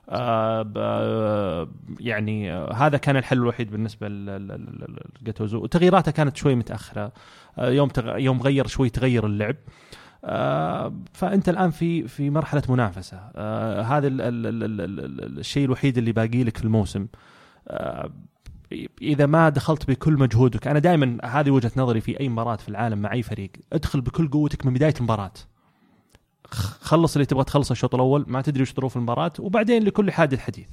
[0.08, 1.68] آه
[2.00, 5.62] يعني هذا كان الحل الوحيد بالنسبة لجاتوزو.
[5.62, 7.12] وتغييراته كانت شوي متأخرة.
[7.58, 7.88] يوم.
[7.98, 9.56] يوم غير شوي تغير اللعب.
[11.12, 13.20] فأنت الآن في في مرحلة منافسة.
[13.36, 17.06] آه، هذا ال- ال- ال- ال- ال- الشيء الوحيد اللي باقي لك في الموسم.
[17.68, 18.10] آه،
[19.02, 22.98] إذا ما دخلت بكل مجهودك أنا دائما هذه وجهة نظري في أي مباراة في العالم
[22.98, 25.32] مع أي فريق ادخل بكل قوتك من بداية المباراة.
[26.80, 30.68] خلص اللي تبغى تخلصه الشوط الأول ما تدري وش ظروف المباراة وبعدين لكل حادث حديث.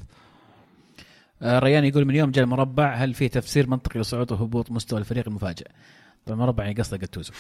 [1.42, 5.28] آه، ريان يقول من يوم جاء المربع هل في تفسير منطقي لصعود وهبوط مستوى الفريق
[5.28, 5.68] المفاجئ؟
[6.28, 7.34] المربع يعني قصده جاتوزو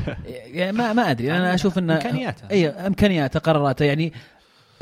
[0.26, 2.50] يعني ما ما أدري أنا أشوف انه إمكانياته.
[2.50, 4.12] اي إمكانياته قراراته يعني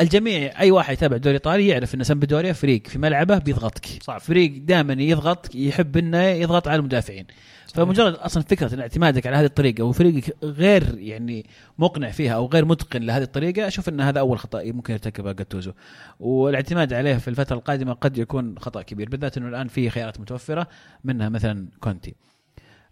[0.00, 3.86] الجميع أي واحد يتابع الدوري الايطالي يعرف إن سامبدوريا فريق في ملعبه بيضغطك.
[4.02, 4.20] صعب.
[4.20, 7.26] فريق دائما يضغط يحب إنه يضغط على المدافعين.
[7.74, 11.46] فمجرد أصلا فكرة إن اعتمادك على هذه الطريقة وفريقك غير يعني
[11.78, 15.72] مقنع فيها أو غير متقن لهذه الطريقة أشوف إن هذا أول خطأ ممكن يرتكبه جاتوزو
[16.20, 20.66] والاعتماد عليه في الفترة القادمة قد يكون خطأ كبير بالذات إنه الآن في خيارات متوفرة
[21.04, 22.14] منها مثلا كونتي.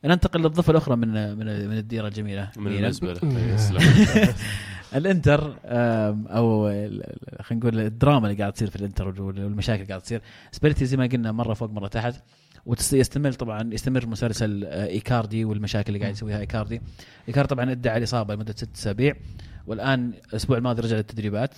[0.05, 2.51] ننتقل للضفة الأخرى من من من الديرة الجميلة.
[2.57, 2.73] من.
[2.73, 3.21] المزبله
[3.55, 3.81] يسلم.
[4.97, 6.65] الإنتر أو
[7.41, 10.23] خلينا نقول الدراما اللي قاعد تصير في الإنتر وال- والمشاكل اللي قاعد تصير.
[10.53, 12.15] سباليتي زي ما قلنا مرة فوق مرة تحت.
[12.67, 16.81] ويستمر طبعا يستمر مسلسل آه، إيكاردي والمشاكل اللي قاعد يسويها إيكاردي.
[17.29, 19.15] إيكاردي طبعا ادعى الاصابه لمدة ست أسابيع.
[19.67, 21.55] والآن الأسبوع الماضي رجع للتدريبات.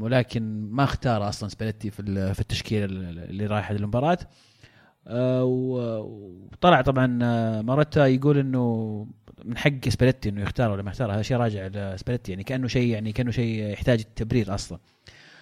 [0.00, 4.18] ولكن ما اختار أصلا سباليتي في ال- في التشكيلة اللي رايحة للمباراة.
[5.06, 9.06] وطلع طبعا آه، ماروتا يقول إنه
[9.44, 12.88] من حق سباليتي إنه يختار ولا ما يختار هذا شيء راجع لسباليتي يعني كأنه شيء
[12.88, 14.78] يعني كأنه شيء يحتاج تبرير أصلا.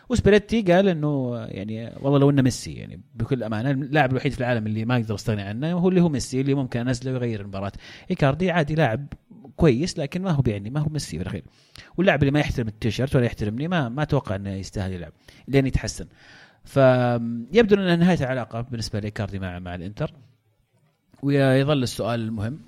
[0.08, 4.66] وسباليتي قال إنه يعني والله لو إنه ميسي يعني بكل أمانة اللاعب الوحيد في العالم
[4.66, 7.72] اللي ما أقدر أستغني عنه هو اللي هو ميسي اللي ممكن أنزله ويغير المباراة.
[8.10, 9.06] إيكاردي عادي لاعب
[9.56, 11.44] كويس لكن ما هو يعني ما هو ميسي في الاخير
[11.96, 15.12] واللاعب اللي ما يحترم التيشيرت ولا يحترمني ما ما أتوقع إنه يستاهل يلعب
[15.48, 16.06] لين يتحسن.
[16.68, 20.10] فيبدو ان نهاية العلاقة بالنسبة لإيكاردي مع مع الإنتر.
[21.22, 22.58] ويظل السؤال المهم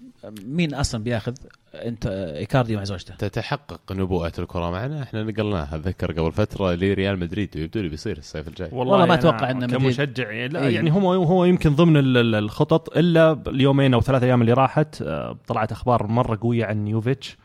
[0.47, 1.35] مين أصلا بيأخذ
[1.75, 5.03] انت إيكاردي مع زوجته؟ تتحقق نبوءة الكرة معنا.
[5.03, 8.69] إحنا نقلناها أتذكر قبل فترة لريال مدريد ويبدو لي بيصير الصيف الجاي.
[8.73, 10.75] والله ما أنا أتوقع إن مدريد- كمشجع لا إيه.
[10.75, 15.03] يعني هو هو يمكن ضمن ال- ال- الخطط إلا اليومين أو ثلاث أيام اللي راحت
[15.03, 17.37] آه، طلعت أخبار مرة قوية عن يوفيتش.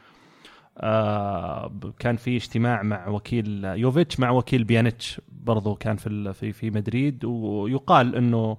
[0.78, 6.70] آه، كان في اجتماع مع وكيل يوفيتش مع وكيل بيانيتش برضو كان في في في
[6.72, 8.58] مدريد ويقال إنه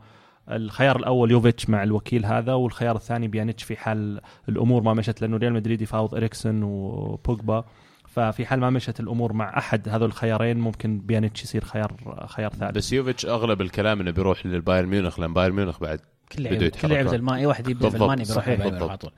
[0.50, 5.36] الخيار الأول يوفيتش مع الوكيل هذا والخيار الثاني بيانيتش في حال الأمور ما مشت لأنه
[5.36, 7.64] ريال مدريد يفاوض اريكسن وبوجبا
[8.08, 12.76] ففي حال ما مشت الأمور مع أحد هذول الخيارين ممكن بيانيتش يصير خيار خيار ثالث
[12.76, 16.00] بس يوفيتش أغلب الكلام إنه بيروح للبايرن ميونخ لأن بايرن ميونخ بعد
[16.32, 16.88] كل لعيبه كل.
[16.88, 18.88] لعيبه المانيا أي واحد يبدأ في المانيا بيروح صحيح، بالضبط.
[18.88, 19.10] على طول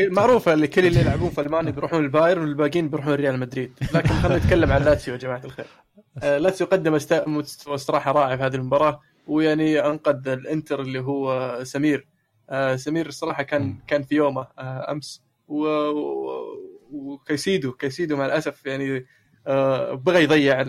[0.00, 3.72] معروفة اللي كل اللي يلعبون في ألمانيا بيروحون البايرن والباقيين بيروحون ريال مدريد.
[3.94, 5.66] لكن خلينا نتكلم عن لاتسيو يا جماعة الخير.
[6.22, 6.94] آه، لاتسيو قدم
[7.26, 12.06] مستوى الصراحة رائع في هذه المباراة ويعني أنقذ الإنتر اللي هو سمير.
[12.50, 15.22] آه، سمير الصراحه كان كان في يومه آه، أمس.
[16.90, 19.06] وكيسيدو كيسيدو مع الأسف يعني
[19.92, 20.62] بغى يضيع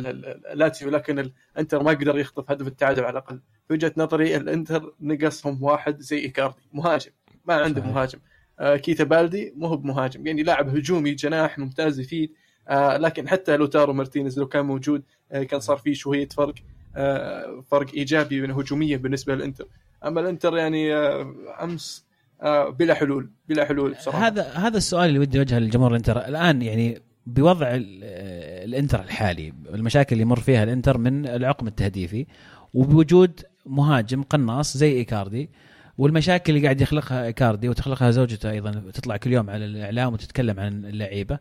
[0.54, 3.42] لاتسيو لكن الإنتر ما قدر يخطف هدف التعادل على الأقل.
[3.68, 7.12] في وجهة نظري الإنتر نقصهم واحد زي إيكاردي مهاجم.
[7.46, 7.82] ما عنده.
[7.82, 8.20] مهاجم.
[8.62, 10.28] كيتا بالدي مو هو بمهاجم.
[10.28, 12.32] يعني لاعب هجومي جناح ممتاز يفيد.
[12.68, 16.54] آه، لكن حتى لوتارو مارتينيز لو كان موجود آه، كان صار فيه شوية فرق
[16.96, 19.68] آه، فرق إيجابي من هجوميا بالنسبة للإنتر.
[20.06, 21.34] أما الإنتر يعني آه،
[21.64, 22.06] أمس
[22.42, 24.28] آه، بلا حلول بلا حلول بصراحة.
[24.28, 26.18] هذا هذا السؤال اللي ودي أوجهه للجمهور الإنتر.
[26.28, 32.26] الآن يعني بوضع ال- آه، الإنتر الحالي المشاكل اللي يمر فيها الإنتر من العقم التهديفي
[32.74, 35.50] وبوجود مهاجم قناص زي إيكاردي
[35.98, 40.86] والمشاكل اللي قاعد يخلقها ايكاردي وتخلقها زوجته أيضا تطلع كل يوم على الإعلام وتتكلم عن
[40.86, 41.40] اللعيبة.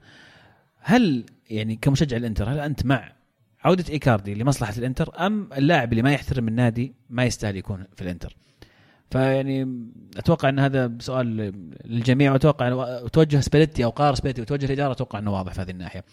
[0.80, 3.12] هل يعني كمشجع الإنتر هل أنت مع
[3.64, 8.36] عودة إيكاردي لمصلحة الإنتر أم اللاعب اللي ما يحترم النادي ما يستاهل يكون في الإنتر؟
[9.10, 11.52] فيعني أتوقع إن هذا سؤال
[11.84, 16.04] للجميع وأتوقع وتوجه سباليتي أو قرار سباليتي وتوجه الإدارة أتوقع إنه واضح في هذه الناحية.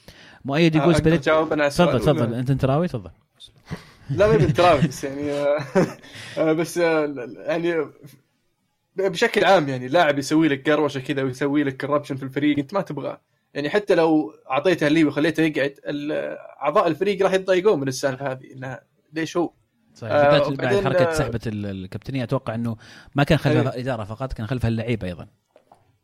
[0.45, 1.31] مؤيد يقول أقدر سباليتي
[1.69, 2.33] تفضل تفضل.
[2.33, 3.11] أنت انتراوي تفضل.
[4.09, 5.57] لا ما بس يعني آه،
[6.37, 7.85] آه، بس آه، يعني
[8.95, 12.81] بشكل عام يعني لاعب يسوي لك قروشة كذا ويسوي لك corruption في الفريق انت ما
[12.81, 13.21] تبغاه.
[13.53, 15.75] يعني حتى لو أعطيته اللي وخليته يقعد
[16.61, 18.81] أعضاء الفريق راح يتضايقون من السالفة هذه انها
[19.13, 19.51] ليش هو؟
[19.95, 20.13] صحيح.
[20.13, 22.77] آه، بعد حركة آه، سحبة ال- الكابتنية أتوقع إنه
[23.15, 23.61] ما كان خلفها.
[23.61, 25.27] الاداره فقط كان خلفها اللعيبه أيضا.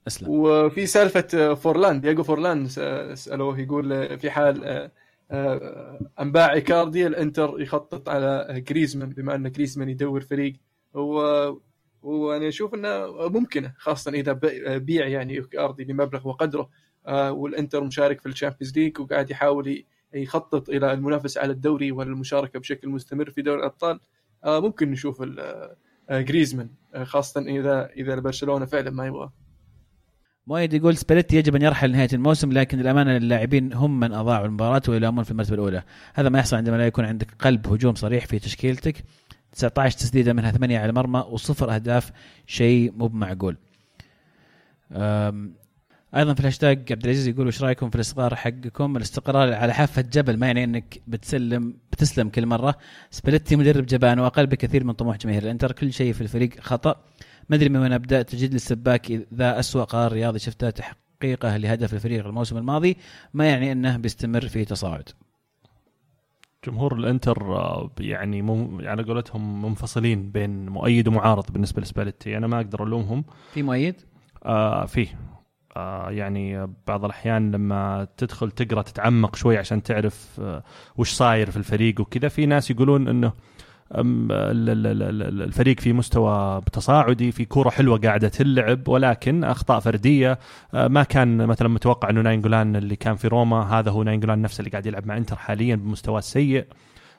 [0.08, 0.30] أسلم.
[0.30, 2.80] وفي سالفة فورلان دياغو فورلان س-
[3.26, 4.92] سألوه يقول في حال آه،
[5.32, 10.54] آه، انباع إيكاردي الإنتر يخطط على جريزمان بما أن جريزمان يدور فريق.
[10.94, 11.20] و
[12.04, 14.34] وأنا أشوف إنه ممكنة خاصة إذا
[14.78, 16.70] بيع يعني ايكاردي بمبلغ وقدره.
[17.08, 19.84] آه، والإنتر مشارك في ال Champions League وقاعد يحاول
[20.14, 24.00] يخطط إلى المنافسه على الدوري والمشاركة بشكل مستمر في دوري الأبطال.
[24.44, 25.22] آه، ممكن نشوف
[26.12, 29.34] جريزمان آه، خاصة اذا إذا برشلونه فعلا ما يبغاه
[30.48, 34.82] مؤيد يقول سباليتي يجب أن يرحل نهاية الموسم لكن الامانه اللاعبين هم من أضاعوا المباراة
[34.90, 35.84] ويلامون في المرتبة الأولى.
[36.14, 39.04] هذا ما يحصل عندما لا يكون عندك قلب هجوم صريح في تشكيلتك.
[39.52, 42.12] 19 تسديدة منها 8 على المرمى وصفر أهداف
[42.48, 43.58] شيء مو بمعقول.
[46.16, 50.38] أيضا في الهاشتاج عبد العزيز يقول وش رأيكم في الاصرار حقكم؟ الاستقرار على حافة جبل
[50.38, 52.76] ما يعني إنك بتسلم بتسلم كل مرة.
[53.12, 56.96] سباليتي مدرب جبان وأقل بكثير من طموح جماهير الإنتر كل شيء في الفريق خطأ.
[57.50, 62.26] ما أدري من وين أبدأ تجديد السباك ذا اسوء قرار رياضي شفته تحقيقه لهدف الفريق
[62.26, 62.98] الموسم الماضي
[63.34, 65.10] ما يعني إنه بيستمر في تصاعد.
[66.68, 72.38] جمهور الانتر آه، يعني مم على قولتهم منفصلين بين مؤيد ومعارض بالنسبة لسباليتي.
[72.38, 73.26] أنا ما أقدر ألومهم.
[73.54, 73.96] في مؤيد؟
[74.46, 75.20] آه فيه
[75.78, 80.64] آه يعني بعض الأحيان لما تدخل تقرأ تتعمق شوي عشان تعرف آه
[80.98, 83.34] وش صاير في الفريق وكذا في ناس يقولون إنه
[83.92, 90.40] الفريق في مستوى تصاعدي في كورة حلوة قاعدة تلعب ولكن أخطاء فردية.
[90.74, 94.60] آه، ما كان مثلا متوقع إنه ناينجولان اللي كان في روما هذا هو ناينجولان نفسه
[94.60, 96.66] اللي قاعد يلعب مع إنتر حاليا بمستوى سيء.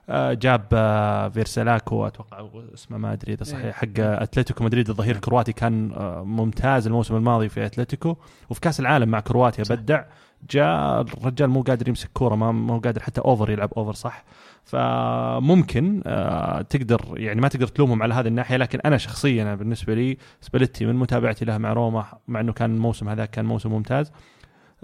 [0.08, 5.52] آه، جاب آه، فيرسلاكو أتوقع اسمه ما أدري إذا صحيح حق أتلتيكو مدريد الظهير الكرواتي
[5.52, 5.92] كان
[6.24, 8.16] ممتاز الموسم الماضي في أتلتيكو.
[8.50, 10.04] وفي كأس العالم مع كرواتيا بدع
[10.50, 14.24] جاء الرجال مو قادر يمسك كورة ما مو قادر حتى over يلعب over صح؟
[14.70, 20.16] فممكن آه، تقدر يعني ما تقدر تلومهم على هذه الناحية لكن أنا شخصيا بالنسبة لي
[20.40, 24.12] سباليتي من متابعتي له مع روما مع إنه كان الموسم هذا كان موسم ممتاز.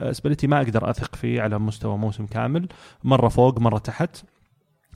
[0.01, 2.69] آه، سباليتي ما أقدر أثق فيه على مستوى موسم كامل.
[3.05, 4.25] مرة فوق مرة تحت.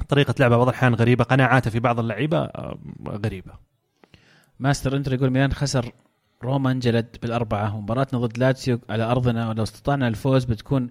[0.09, 2.79] طريقة لعبه بعض الأحيان غريبة قناعاته في بعض اللعيبة آه،
[3.09, 3.53] غريبة.
[4.61, 5.93] ماستر انتر يقول ميلان خسر
[6.43, 7.77] روما انجلد بالأربعة.
[7.77, 10.91] ومباراتنا ضد لاتسيو على أرضنا ولو استطعنا الفوز بتكون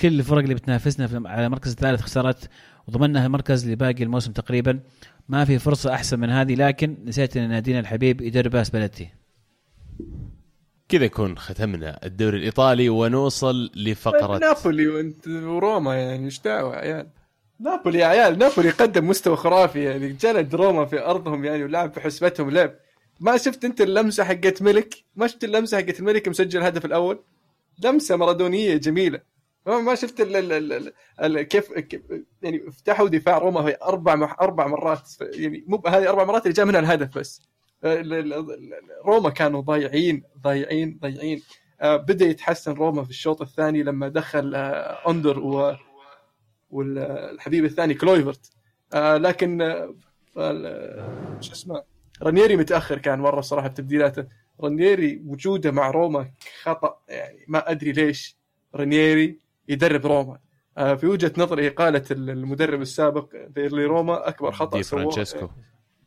[0.00, 2.50] كل الفرق اللي بتنافسنا على المركز الثالث خسرت
[2.90, 4.80] وضمننا المركز لباقي الموسم تقريبا.
[5.28, 9.08] ما في فرصة أحسن من هذه لكن نسيت أن نادينا الحبيب يدربها سباليتي
[10.88, 14.38] كذا يكون ختمنا الدوري الإيطالي ونوصل لفقرة.
[14.38, 17.06] نابولي وانت وروما يعني إيش دعوة يا عيال؟
[17.60, 20.12] نابولي يا عيال نابولي قدم مستوى خرافي يعني.
[20.12, 22.74] جلد روما في أرضهم يعني ولعب في حسبتهم لعب.
[23.20, 27.18] ما شفت أنت اللمسة حقت ملك ما شفت اللمسة حقت الملك مسجل الهدف الأول؟
[27.84, 29.20] لمسة مارادونية جميلة.
[29.66, 31.70] ما شفت ال ال ال ال ال كيف
[32.42, 36.66] يعني فتحوا دفاع روما في أربع أربع مرات يعني مو هذه أربع مرات اللي جاء
[36.66, 37.42] منها الهدف بس.
[37.84, 41.42] ال- روما كانوا ضايعين ضايعين ضايعين.
[41.80, 45.76] آه، بدأ يتحسن روما في الشوط الثاني لما دخل آه، أوندر
[46.70, 48.50] والحبيب الثاني كلويفرت.
[48.94, 49.94] آه، لكن آه،
[51.40, 51.82] شو اسمه؟
[52.22, 54.24] رانييري متأخر كان مرة صراحة بتبديلاته
[54.60, 56.30] رانييري وجوده مع روما
[56.62, 58.36] خطأ يعني ما أدري ليش.
[58.74, 59.38] رانييري
[59.70, 60.38] يدرب روما.
[60.78, 65.02] آه، في وجهة نظري اقاله المدرب السابق لروما أكبر خطأ اللي سووه.
[65.02, 65.48] فرانشيسكو.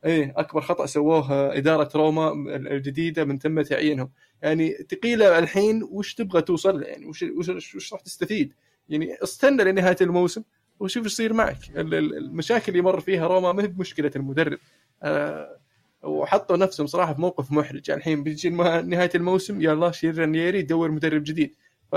[0.05, 4.11] إيه أكبر خطأ سووه إدارة روما الجديدة من تم تعيينهم.
[4.41, 8.53] يعني ثقيله الحين وش تبغى توصل؟ يعني وش وش, وش راح تستفيد؟
[8.89, 10.43] يعني استنى لنهاية الموسم
[10.79, 11.57] وشوف إيش يصير معك.
[11.75, 14.57] ال- ال- المشاكل اللي مر فيها روما ما هي بمشكلة المدرب.
[15.03, 15.57] آه
[16.03, 17.89] وحطوا نفسهم صراحة في موقف محرج.
[17.89, 21.55] يعني الحين بيجي نهاية الموسم يلا شيل رانييري دور مدرب جديد.
[21.91, 21.95] ف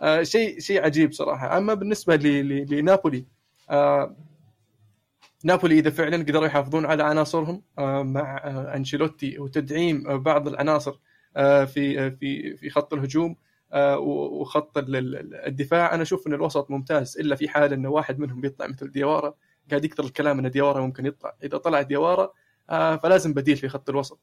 [0.00, 1.58] آه، شيء شيء عجيب صراحة.
[1.58, 3.24] أما بالنسبة لنابولي
[3.70, 4.16] آه
[5.44, 8.36] نابولي إذا فعلا قدروا يحافظون على عناصرهم آه، مع
[8.76, 10.98] أنشيلوتي وتدعيم بعض العناصر
[11.66, 13.36] في في في خط الهجوم
[14.00, 15.94] وخط ال- ال- الدفاع.
[15.94, 19.34] أنا أشوف إن الوسط ممتاز إلا في حال انه واحد منهم بيطلع مثل ديوارا.
[19.70, 21.36] قاعد يكثر الكلام إن ديوارا ممكن يطلع.
[21.44, 22.32] إذا طلع ديوارا
[22.96, 24.20] فلازم بديل في خط الوسط.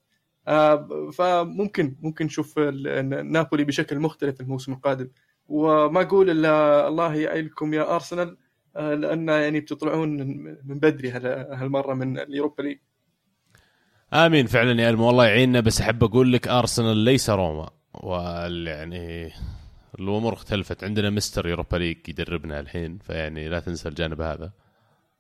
[1.14, 5.10] فممكن ممكن نشوف نابولي بشكل مختلف الموسم القادم.
[5.48, 8.38] وما أقول إلا الله يعينكم يا أرسنال
[8.76, 10.10] آه، لأن يعني بتطلعون
[10.66, 12.78] من بدري هال- هالمرة من ال Europa League.
[14.14, 14.46] آمين.
[14.48, 17.70] فعلا يا المو الله يعيننا بس أحب أقول لك أرسنال is روما.
[17.94, 19.32] وال يعني
[20.00, 20.84] الأمور اختلفت.
[20.84, 21.48] عندنا Mr.
[21.48, 24.52] Europa League يدربنا الحين فيعني لا تنسى الجانب هذا.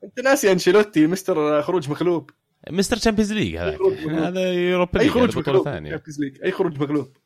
[0.03, 1.61] أنت ناسي أنشيلوتي Mr.
[1.61, 2.30] خروج مغلوب.
[2.69, 2.97] Mr.
[2.97, 3.93] Champions League مغلوب.
[3.93, 6.03] هذا Europa أي League هذا خروج مغلوب؟ ثانية.
[6.43, 7.17] أي خروج مغلوب.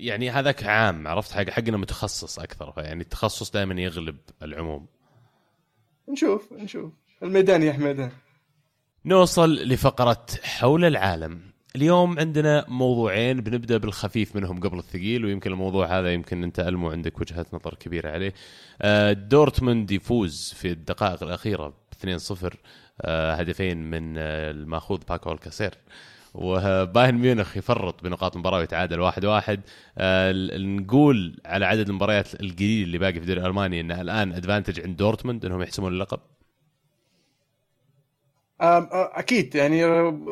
[0.00, 4.86] يعني هذاك عام عرفت؟ حق حقنا متخصص أكثر فيعني التخصص دائما يغلب العموم.
[6.08, 6.92] نشوف نشوف.
[7.22, 8.10] الميدان يا حميدان
[9.04, 11.40] نوصل لفقرة حول العالم.
[11.76, 17.20] اليوم عندنا موضوعين بنبدأ بالخفيف منهم قبل الثقيل ويمكن الموضوع هذا يمكن انت المو عندك
[17.20, 18.34] وجهة نظر كبيرة عليه.
[18.82, 22.56] آه، دورتموند يفوز في الدقائق الأخيرة 2-0
[23.00, 25.74] آه، هدفين من آه، المأخوذ باكو الكاسير
[26.34, 29.60] وبايرن ميونخ يفرط بنقاط المباراة ويتعادل واحد واحد.
[29.98, 34.96] آه، نقول على عدد المباريات القليل اللي باقي في الدوري الألماني انه الآن advantage عند
[34.96, 36.20] دورتموند إنهم يحسمون اللقب.
[38.60, 39.80] آه، أكيد يعني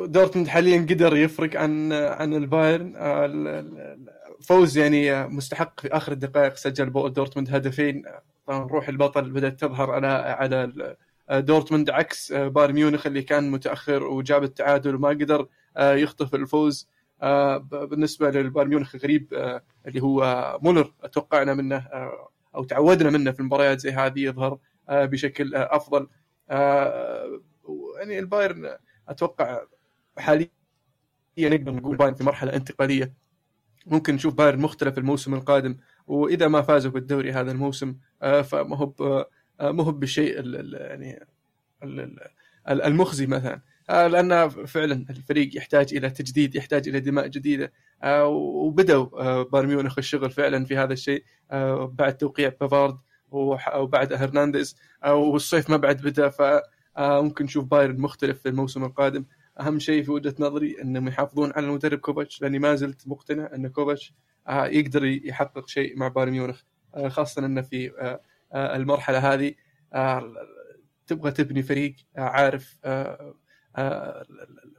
[0.06, 2.92] دورتموند حاليا قدر يفرق عن عن البايرن.
[2.96, 3.66] آه،
[4.42, 6.56] فوز يعني مستحق في آخر الدقائق.
[6.56, 8.02] سجل دورتموند هدفين.
[8.48, 10.72] آه، روح البطل بدأت تظهر على على
[11.30, 15.46] دورتموند عكس بايرن ميونخ اللي كان متأخر وجاب التعادل وما قدر
[15.78, 16.88] يخطف الفوز.
[17.22, 23.30] آه، بالنسبة للبايرن ميونخ غريب آه، اللي هو مولر توقعنا منه آه، أو تعودنا منه
[23.32, 24.58] في المباريات زي هذه يظهر
[24.88, 26.08] آه، بشكل آه، أفضل.
[26.50, 27.40] آه،
[27.98, 28.76] يعني البايرن
[29.08, 29.60] أتوقع
[30.18, 30.48] حاليا
[31.38, 33.12] نقدر نقول بايرن في مرحلة انتقالية.
[33.86, 35.76] ممكن نشوف بايرن مختلف الموسم القادم
[36.06, 38.92] وإذا ما فازوا بالدوري هذا الموسم آه، فما هو
[39.60, 41.26] آه، ما هو بالشيء ال- ال- يعني
[41.82, 42.20] ال- ال-
[42.68, 43.54] ال- المخزي مثلا.
[43.54, 47.72] آه، لأن فعلا الفريق يحتاج إلى تجديد يحتاج إلى دماء جديدة.
[48.02, 52.98] آه، وبدأوا آه، بايرن ميونخ الشغل فعلا في هذا الشيء آه، بعد توقيع بافارد
[53.30, 54.76] وبعد هرنانديز.
[55.04, 56.42] آه، والصيف ما بعد بدأ ف
[56.96, 59.24] آه، ممكن نشوف بايرن مختلف في الموسم القادم.
[59.60, 63.68] أهم شيء في وجهة نظري إنهم يحافظون على المدرب كوفاتش لأني ما زلت مقتنع إن
[63.68, 64.14] كوفاتش
[64.48, 66.62] آه، يقدر يحقق شيء مع بايرن ميونخ.
[66.94, 68.20] آه، خاصة إنه في آه،
[68.52, 69.54] آه، المرحلة هذه
[69.92, 70.32] آه،
[71.06, 73.34] تبغى تبني فريق آه، عارف آه، آه،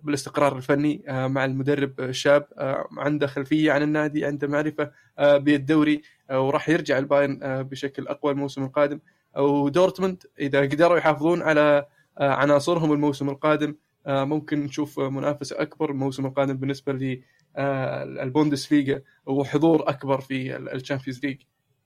[0.04, 6.02] بالاستقرار الفني آه، مع المدرب شاب آه، عنده خلفية عن النادي عنده معرفة آه، بالدوري
[6.30, 9.00] آه، وراح يرجع البايرن آه، بشكل أقوى الموسم القادم.
[9.38, 11.86] ودورتموند إذا قدروا يحافظون على
[12.18, 13.76] آه، عناصرهم الموسم القادم
[14.08, 16.93] آه، ممكن نشوف منافسة أكبر الموسم القادم بالنسبة
[17.57, 21.38] لل Bundesliga وحضور أكبر في ال Champions League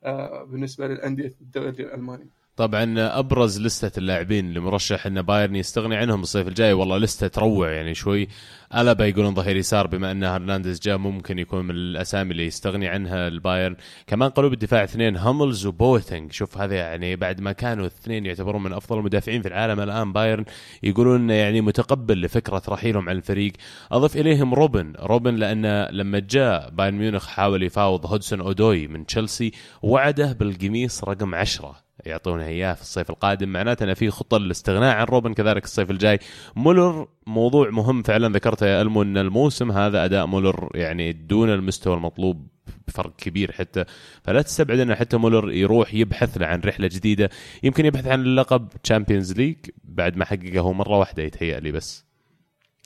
[0.03, 5.95] آه، بالنسبة للأندية الدوري الالماني طبعا أبرز list ة اللاعبين اللي مرشح أن بايرن يستغني
[5.95, 6.73] عنهم الصيف الجاي.
[6.73, 8.27] والله list ة تروع يعني شوي.
[8.75, 13.27] ألابا يقولون ظهير يسار بما أن هرنانديز جاء ممكن يكون من الأسامي اللي يستغني عنها
[13.27, 13.75] البايرن.
[14.07, 18.73] كمان قلوب الدفاع اثنين هاملز وبوتنج شوف هذا يعني بعد ما كانوا الاثنين يعتبرون من
[18.73, 20.45] أفضل المدافعين في العالم الآن بايرن
[20.83, 23.53] يقولون إنه يعني متقبل لفكرة رحيلهم عن الفريق.
[23.91, 24.93] أضف إليهم روبن.
[24.99, 29.51] روبن لأن لما جاء بايرن ميونخ حاول يفاوض هودسون أودوي من تشيلسي
[29.81, 33.49] وعده بالقميص رقم 10 يعطونا إياه في الصيف القادم.
[33.49, 36.19] معناته إن في خطة للاستغناء عن روبن كذلك الصيف الجاي.
[36.55, 41.95] مولر موضوع مهم فعلا ذكرته يا ألمو إن الموسم هذا أداء مولر يعني دون المستوى
[41.95, 42.47] المطلوب
[42.87, 43.85] بفرق كبير حتى.
[44.23, 47.29] فلا تستبعد إن حتى مولر يروح يبحث له عن رحلة جديدة.
[47.63, 52.05] يمكن يبحث عن اللقب Champions League بعد ما حققه مرة واحدة يتهيأ لي بس.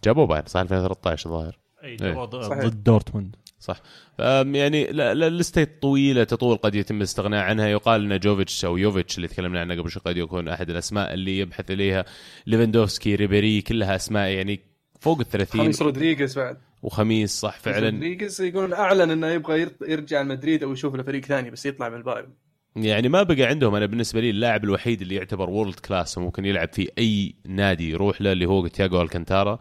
[0.03, 2.25] جابوه بعد صح؟ 2013 الظاهر أي إيه.
[2.25, 3.35] ضد دورتموند.
[3.59, 3.81] صح.
[4.19, 7.67] يعني لا- لا- list ة طويلة تطول قد يتم الاستغناء عنها.
[7.67, 11.39] يقال إن جوفيتش أو يوفيتش اللي تكلمنا عنه قبل شوي قد يكون أحد الأسماء اللي
[11.39, 12.05] يبحث إليها.
[12.47, 14.59] ليفاندوفسكي ريبيري كلها أسماء يعني
[14.99, 16.57] فوق ال 30 خميس رودريغيز بعد.
[16.81, 17.89] وخميس صح فعلا.
[17.89, 21.95] رودريغيز يقولون أعلن إنه يبغى يرجع مدريد أو يشوف له فريق ثاني بس يطلع من
[21.97, 22.29] البايرن.
[22.75, 23.75] يعني ما بقى عندهم.
[23.75, 28.21] أنا بالنسبة لي اللاعب الوحيد اللي يعتبر world class وممكن يلعب في أي نادي يروح
[28.21, 29.59] له اللي هو تياجو ألكانتارا.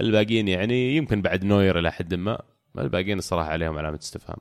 [0.00, 2.42] الباقيين يعني يمكن بعد نوير إلى حد ما.
[2.78, 4.38] الباقيين الصراحة عليهم علامة استفهام.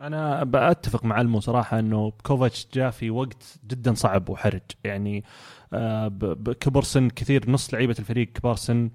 [0.00, 4.60] أنا باتفق مع المو صراحة إنه كوفاتش جاء في وقت جدا صعب وحرج.
[4.84, 5.24] يعني
[5.72, 8.90] آه، بكبر سن كثير نص لعيبة الفريق كبار سن.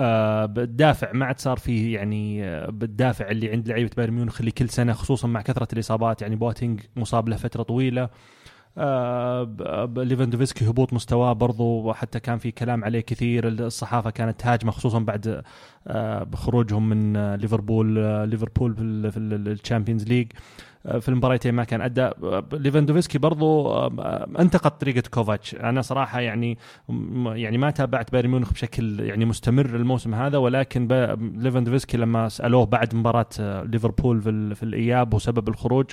[0.00, 4.50] آه، بالدافع ما عاد صار فيه يعني آه، بالدافع اللي عند لعيبة بايرن ميونخ اللي
[4.50, 8.08] كل سنة خصوصا مع كثرة الإصابات يعني بواتينج مصاب له فترة طويلة.
[9.96, 13.48] ليفاندوفسكي هبوط مستواه برضو وحتى كان في كلام عليه كثير.
[13.48, 15.42] الصحافة كانت هاجمة خصوصا بعد
[15.86, 20.26] آه، بخروجهم من آه، ليفربول آه، ليفربول في ال- في ال Champions League.
[20.86, 25.54] آه، في المباراتين ما كان ادى آه، ليفاندوفسكي برضو آه، آه، انتقد طريقة كوفاتش.
[25.54, 26.58] أنا صراحة يعني
[27.26, 30.88] يعني ما تابعت بايرن ميونخ بشكل يعني مستمر الموسم هذا ولكن
[31.36, 35.86] ليفاندوفسكي لما سألوه بعد مباراة آه، ليفربول في, في الإياب وسبب الخروج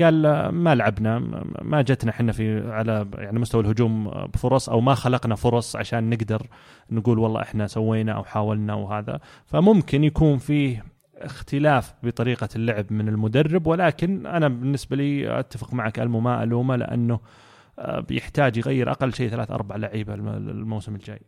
[0.00, 1.18] قال ما لعبنا
[1.62, 6.46] ما جتنا إحنا في على يعني مستوى الهجوم بفرص أو ما خلقنا فرص عشان نقدر
[6.90, 9.20] نقول والله إحنا سوينا أو حاولنا وهذا.
[9.46, 10.84] فممكن يكون فيه
[11.18, 17.20] اختلاف بطريقة اللعب من المدرب ولكن أنا بالنسبة لي أتفق معك ألمو ما ألومه لأنه
[17.78, 21.20] آه، بيحتاج يغير أقل شيء ثلاث أربع لعيبة الم- الموسم الجاي.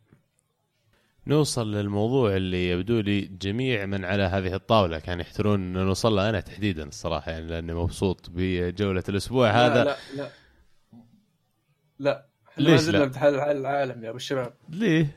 [1.27, 6.29] نوصل للموضوع اللي يبدو لي جميع من على هذه الطاولة كان يحترون أن نوصل له
[6.29, 10.31] أنا تحديدا الصراحة يعني لأني مبسوط بجولة الأسبوع هذا لا لا لا
[11.99, 15.17] لا إحنا ليش ما زلنا لا؟ بحال العالم يا أبو الشباب ليه؟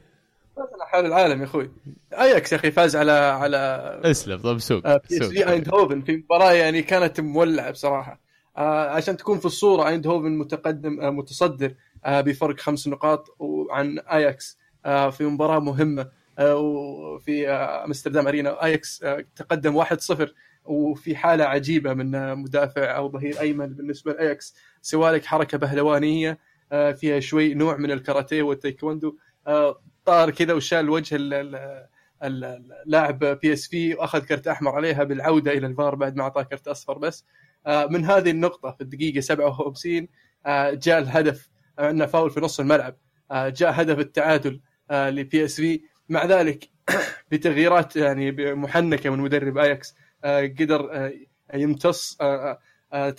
[0.58, 1.72] ما زلنا حال العالم يا أخوي
[2.14, 3.58] اياكس يا أخي فاز على على
[4.03, 5.24] اسلم طب سوق بي اس.
[5.24, 8.22] في ايندهوفن في مباراة يعني كانت مولعة بصراحة
[8.58, 13.38] آه، عشان تكون في الصورة ايندهوفن متقدم آه، متصدر آه، بفرق خمس نقاط
[13.72, 14.58] عن اياكس
[14.88, 16.10] في مباراة مهمة
[16.40, 18.64] آه، وفي آه، أمستردام أرينا.
[18.64, 20.34] آياكس آه، تقدم 1-0
[20.66, 24.56] وفي حالة عجيبة من آه، مدافع أو ظهير أيمن بالنسبة لآياكس.
[24.82, 26.40] سوالك حركة بهلوانية
[26.72, 29.16] آه، فيها شوي نوع من الكاراتيه والتايكوندو
[29.48, 31.88] آه، طار كذا وشال وجه ال- ال-
[32.24, 36.98] ال- اللاعب PSV وأخذ كرت أحمر عليها بالعودة إلى الفار بعد ما أعطاه كرت أصفر
[36.98, 37.26] بس.
[37.68, 40.08] آه، من هذه النقطة في الدقيقة 57
[40.46, 42.96] آه، جاء الهدف آه، أنه فاول في نص الملعب.
[43.32, 44.60] آه، جاء هدف التعادل.
[44.91, 46.70] ل PSV مع ذلك
[47.32, 51.14] بتغييرات يعني محنكة من مدرب اياكس آه، قدر آه،
[51.54, 52.60] يمتص آه،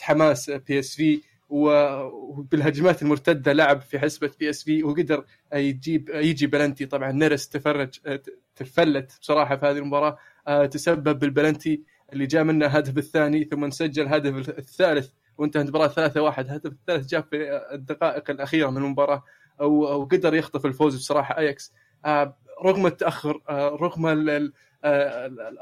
[0.01, 6.87] حماس PSV وبالهجمات المرتدة لعب في حسبة PSV وقدر يجيب يجي بلنتي.
[6.87, 7.89] طبعا نيرس تفرج
[8.57, 10.19] تفلت بصراحة في هذه المباراة.
[10.67, 16.45] تسبب بالبلنتي اللي جاء منه الهدف الثاني ثم سجل الهدف الثالث وانتهت المباراة 3 1
[16.45, 19.25] الهدف الثالث جاء في الدقائق الأخيرة من المباراة.
[19.61, 21.73] أو وقدر يخطف الفوز بصراحة اياكس
[22.05, 24.51] آه، رغم التأخر آه، رغم آه،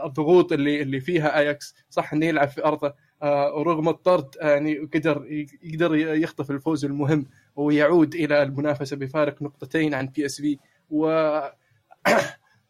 [0.05, 5.26] الضغوط اللي اللي فيها اياكس صح إنه يلعب في أرضه ورغم الطرد يعني قدر
[5.62, 7.26] يقدر يخطف الفوز المهم
[7.57, 10.59] ويعود إلى المنافسة بفارق نقطتين عن PSV
[10.90, 11.09] و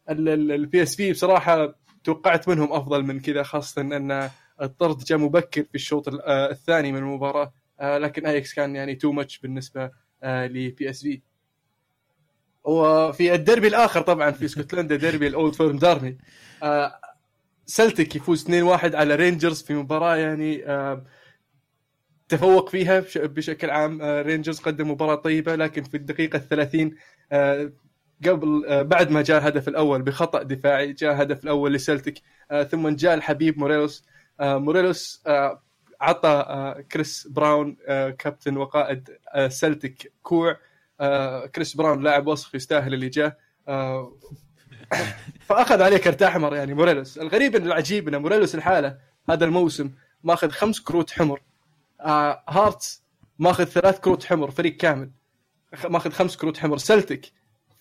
[0.09, 4.29] ال PSV بصراحة توقعت منهم أفضل من كذا خاصة أن
[4.61, 9.39] الطرد جاء مبكر في الشوط ال- الثاني من المباراة لكن اياكس كان يعني too much
[9.39, 9.91] بالنسبة
[10.23, 11.21] ل PSV
[12.63, 16.17] وفي الديربي الآخر طبعا في اسكتلندا ديربي ال Old Firm دارمي.
[16.63, 16.99] آه،
[17.65, 21.03] سلتك يفوز 2-1 على رينجرز في مباراة يعني آه،
[22.29, 24.01] تفوق فيها بش- بشكل عام.
[24.01, 26.95] آه، رينجرز قدم مباراة طيبة لكن في الدقيقة الثلاثين
[27.31, 27.71] آه،
[28.25, 32.89] قبل آه، بعد ما جاء الهدف الأول بخطأ دفاعي جاء الهدف الأول لسلتك آه، ثم
[32.89, 34.05] جاء الحبيب موريلوس.
[34.39, 35.63] آه، موريلوس آه،
[36.01, 40.57] عطى آه، كريس براون آه، كابتن وقائد آه، سلتك كوع.
[41.55, 43.37] كريس براون لاعب وسخ يستاهل اللي جاه
[45.47, 47.17] فأخذ عليه كرت أحمر يعني موريلوس.
[47.17, 48.97] الغريب العجيب ان موريلوس لحاله
[49.29, 49.91] هذا الموسم
[50.23, 51.41] ماخذ خمس كروت حمر.
[52.49, 53.03] هارتس
[53.39, 55.11] ماخذ ثلاث كروت حمر فريق كامل.
[55.85, 56.77] ماخذ خمس كروت حمر.
[56.77, 57.31] سلتك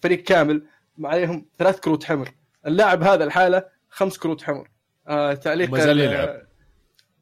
[0.02, 0.62] فريق كامل
[1.04, 2.28] عليهم ثلاث كروت حمر.
[2.66, 4.70] اللاعب هذا لحاله خمس كروت حمر.
[5.08, 6.45] آه تعليق ما زال ال- يلعب.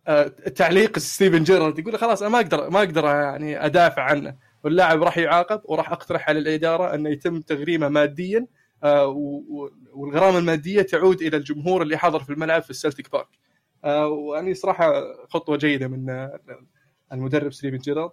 [0.08, 0.26] آه
[0.56, 4.36] تعليق ستيفن جيرارد يقول خلاص أنا ما أقدر ما أقدر يعني أدافع عنه.
[4.64, 8.46] واللاعب راح يعاقب وراح أقترح على الإدارة انه يتم تغريمه ماديا
[8.84, 9.06] آه،
[9.92, 13.28] والغرامة المادية تعود إلى الجمهور اللي حضر في الملعب في السلتيك بارك.
[13.84, 14.92] آه، ويعني صراحة
[15.28, 16.28] خطوة جيدة من
[17.12, 18.10] المدرب ستيفن جيرارد.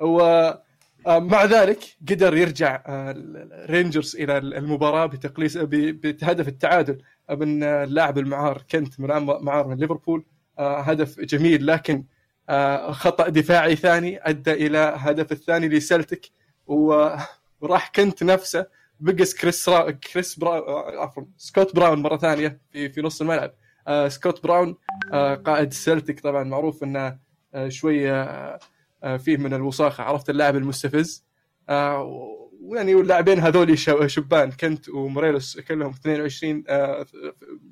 [0.00, 9.68] ومع ذلك قدر يرجع الرينجرز إلى المباراة بتقليص بهدف التعادل من اللاعب المعار كنت معار
[9.68, 10.24] من ليفربول.
[10.58, 12.04] هدف جميل لكن
[12.48, 16.26] آه، خطأ دفاعي ثاني أدى إلى هدف الثاني لسلتك
[16.66, 18.66] وراح كنت نفسه
[19.00, 19.90] بقس كريس را...
[19.90, 23.52] كريس براون آه، عفوا سكوت براون مرة ثانية في في نص الملعب.
[23.88, 24.76] آه، سكوت براون
[25.12, 27.18] آه، قائد سلتك طبعا معروف إنه
[27.54, 28.58] آه، شوية آه،
[29.02, 31.24] آه، فيه من الوساخة عرفت اللاعب المستفز.
[31.68, 33.78] آه، ويعني واللاعبين هذول
[34.10, 37.06] شبان كنت وموريلوس كلهم 22 آه،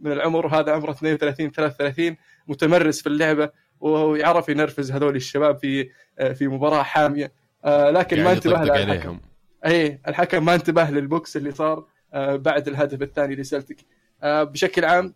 [0.03, 2.17] من العمر هذا عمره 32 33
[2.49, 7.33] متمرس في اللعبة ويعرف ينرفز هذول الشباب في آه، في مباراة حامية.
[7.65, 9.21] آه، لكن ما قاعد انتبه الحكم
[9.67, 13.77] اي الحكم ما انتبه للبوكس اللي صار بعد الهدف الثاني لسلتك.
[14.23, 15.15] بشكل عام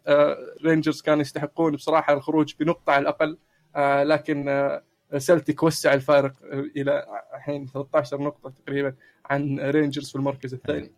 [0.64, 3.38] رينجرز كانوا يستحقون بصراحة الخروج بنقطة على الأقل
[4.08, 4.44] لكن
[5.18, 8.94] سلتك وسع الفارق آه، إلى الحين 13 نقطة تقريبا
[9.30, 10.92] عن رينجرز في المركز الثاني.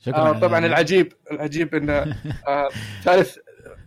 [0.00, 1.90] شكرا آه طبعا العجيب العجيب إن
[2.48, 2.68] آه
[3.02, 3.36] ثالث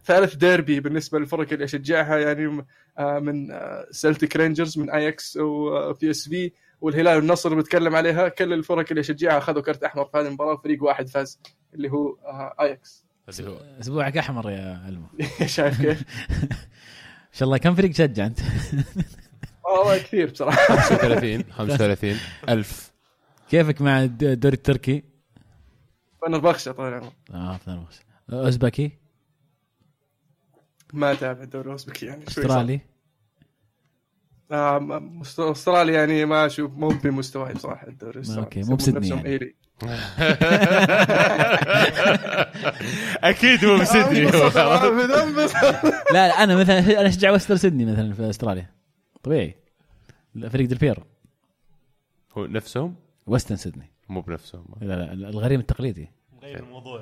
[0.06, 2.66] ثالث ديربي بالنسبة للفرق اللي أشجعها يعني
[2.98, 6.52] آه من آه سلتيك رينجرز من اياكس و PSV
[6.82, 8.28] والهلال والنصر بتكلم عليها.
[8.28, 11.40] كل الفرق اللي أشجعها أخذوا كرت أحمر في هذه المباراة وفريق واحد فاز
[11.74, 13.06] اللي هو آه اياكس
[13.80, 15.08] أسبوعك أحمر يا ألمو.
[15.46, 16.04] شايف كيف؟
[17.30, 18.40] إن شاء الله كم فريق تشجع أنت؟
[19.66, 20.76] والله كثير بصراحة.
[20.76, 22.18] 35 35
[22.50, 22.92] ألف.
[23.50, 25.04] كيفك مع الد- الدوري التركي؟
[26.28, 28.00] أنا بخشى طال العمر آه فنربخش
[28.34, 28.92] أوزبكي؟
[30.94, 32.28] ما أتابع الدوري الأوزبكي يعني.
[32.28, 32.80] أسترالي؟
[34.52, 35.02] آه
[35.40, 39.56] استراليا يعني ما أشوف مو بمستواي بصراحة الدوري الاسترالي okay، مو نفسهم يعني.
[43.24, 43.96] أكيد عارف،
[45.24, 45.56] انبسط.
[46.14, 48.70] لا لا أنا مثلا أنا اشجع وستر سيدني مثلا في أستراليا؟
[49.24, 49.56] طبيعي.
[50.50, 51.04] فريق دلبيرو
[52.38, 52.96] هو نفسهم؟
[53.28, 53.92] وستن سيدني.
[54.10, 54.66] مو بنفسهم.
[54.82, 56.10] لا لا الغريم التقليدي.
[56.50, 57.02] غير الموضوع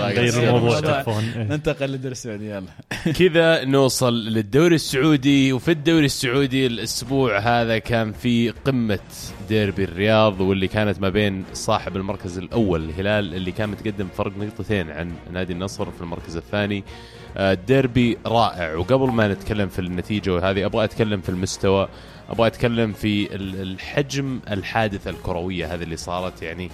[0.00, 1.42] غير الموضوع إيه.
[1.42, 2.66] ننتقل للدوري السعودي يلا.
[3.18, 8.98] كذا نوصل للدوري السعودي وفي الدوري السعودي الأسبوع هذا كان في قمة
[9.48, 14.90] ديربي الرياض واللي كانت ما بين صاحب المركز الأول الهلال اللي كان متقدم فرق نقطتين
[14.90, 16.84] عن نادي النصر في المركز الثاني.
[17.36, 18.74] آه، الديربي رائع.
[18.74, 21.88] وقبل ما نتكلم في النتيجة وهذه أبغى أتكلم في المستوى
[22.30, 26.42] أبغى أتكلم في ال- الحجم الحادثه الكروية هذه اللي صارت.
[26.42, 26.70] يعني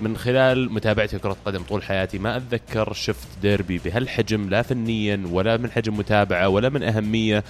[0.00, 5.56] من خلال متابعتي لكرة قدم طول حياتي ما أتذكر شفت ديربي بهالحجم لا فنيا ولا
[5.56, 7.44] من حجم متابعة ولا من أهمية.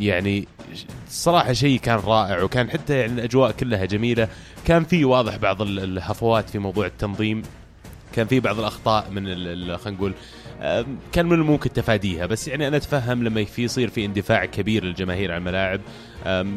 [0.00, 0.48] يعني
[1.08, 4.28] صراحة شيء كان رائع وكان حتى يعني الأجواء كلها جميلة.
[4.66, 7.42] كان في واضح بعض ال- الهفوات في موضوع التنظيم.
[8.14, 9.26] كان في بعض الأخطاء من
[9.76, 10.12] خلينا نقول
[11.12, 12.26] كان من الممكن تفاديها.
[12.26, 15.80] بس يعني أنا أتفهم لما في يصير في اندفاع كبير للجماهير على الملاعب.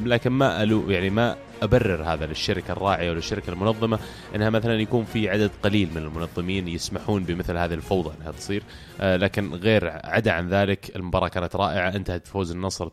[0.08, 4.00] لكن ما ألو يعني ما أبرر هذا للشركة الراعية وللشركة المنظمة
[4.36, 8.64] إنها مثلا يكون في عدد قليل من المنظمين يسمحون بمثل هذه الفوضى إنها تصير.
[9.02, 12.92] آه لكن غير عدا عن ذلك المباراة كانت رائعة انتهت بفوز النصر 3-2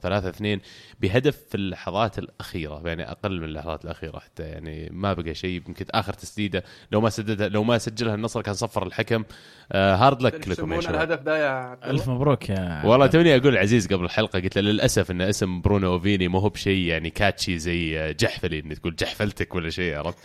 [1.00, 5.84] بهدف في اللحظات الأخيرة يعني أقل من اللحظات الأخيرة حتى يعني ما بقى شيء يمكن
[5.90, 9.24] آخر تسديدة لو ما سددها لو ما سجلها النصر كان صفر الحكم.
[9.72, 10.94] آه هارد لك لكم يا شباب.
[10.94, 15.10] الهدف ذا يا؟ ألف مبروك يا والله توني أقول عزيز قبل الحلقة قلت له للأسف
[15.10, 18.14] إن اسم برونو اوفيني مو هو بشيء يعني كاتشي زي
[18.54, 20.18] جحفلي انك تقول جحفلتك ولا شيء عرفت؟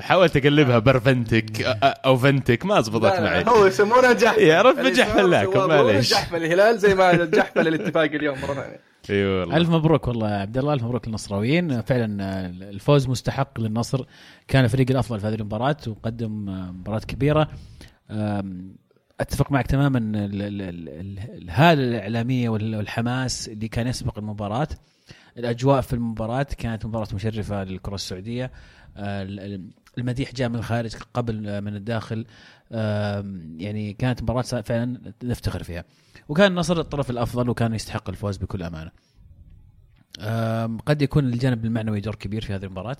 [0.00, 3.44] حاولت أقلبها برفنتك أو فنتك ما زبطت معي.
[3.48, 4.42] هو يسمونه جحفل.
[4.42, 6.10] يا رب اللي بجحفل يسمونه لكم، هو معليش.
[6.10, 8.80] جحفل الهلال زي ما جحفل الاتفاق اليوم مرة ثانية.
[9.10, 9.56] إي والله.
[9.56, 11.80] ألف مبروك والله يا عبد الله ألف مبروك للنصراويين.
[11.80, 14.04] فعلا الفوز مستحق للنصر.
[14.48, 16.44] كان الفريق الأفضل في هذه المباراة وقدم
[16.80, 17.48] مباراة كبيرة.
[19.20, 24.68] أتفق معك تماما ال- ال- ال- ال- الهالة الإعلامية وال- والحماس اللي كان يسبق المباراة.
[25.38, 28.52] الأجواء في المباراة كانت مباراة مشرفة للكرة السعودية.
[28.96, 32.26] آه، ال- ال- المديح جاء من الخارج قبل آه، من الداخل.
[33.58, 35.84] يعني كانت مباراة فعلا نفتخر فيها.
[36.28, 38.62] وكان النصر الطرف الأفضل وكان يستحق الفوز بكل
[40.20, 42.96] آم، قد يكون الجانب المعنوي دور كبير في هذه المباراة.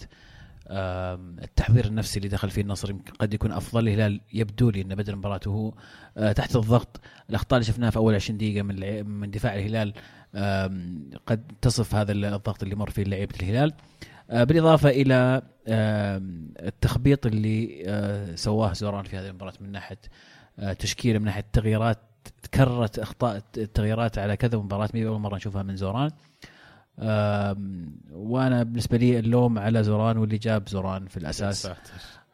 [0.69, 3.89] آم، التحضير النفسي اللي دخل فيه النصر قد يكون أفضل.
[3.89, 5.73] الهلال يبدو لي انه بدا المباراه وهو
[6.17, 7.01] آه، تحت الضغط.
[7.31, 9.95] الأخطاء اللي شفناها في أول 20 دقيقة من من دفاع الهلال
[11.27, 13.73] قد تصف هذا الضغط اللي مر فيه لعيبه الهلال.
[14.31, 15.43] آه، بالإضافة إلى
[16.59, 19.99] التخبيط اللي آه، سواه زوران في هذه المباراة من ناحية
[20.59, 21.99] آه، تشكيله من ناحية تغييرات
[22.43, 26.11] تكررت أخطاء التغييرات على كذا مباراة مي أول مرة نشوفها من زوران.
[28.13, 31.71] وأنا بالنسبة لي اللوم على زوران واللي جاب زوران في الأساس.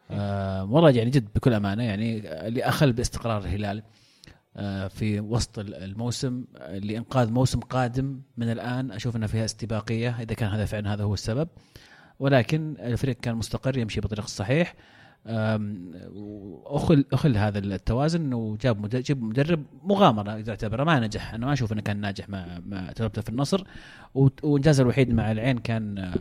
[0.09, 3.83] والله يعني جد بكل أمانة يعني اللي أخل باستقرار الهلال.
[4.89, 8.91] في وسط الموسم آه، لإنقاذ موسم قادم من الآن.
[8.91, 11.47] أشوف أنها فيها استباقية إذا كان هذا فعلا هذا هو السبب.
[12.19, 14.75] ولكن الفريق كان مستقر يمشي بالطريق الصحيح.
[16.65, 20.83] اخل أخل هذا التوازن وجاب جاب مدرب مغامرة إذا اعتبره.
[20.83, 23.63] ما نجح أنا ما أشوف إنه كان ناجح مع مع تجربته في النصر.
[24.43, 26.13] وانجازه الوحيد مع العين كان آه،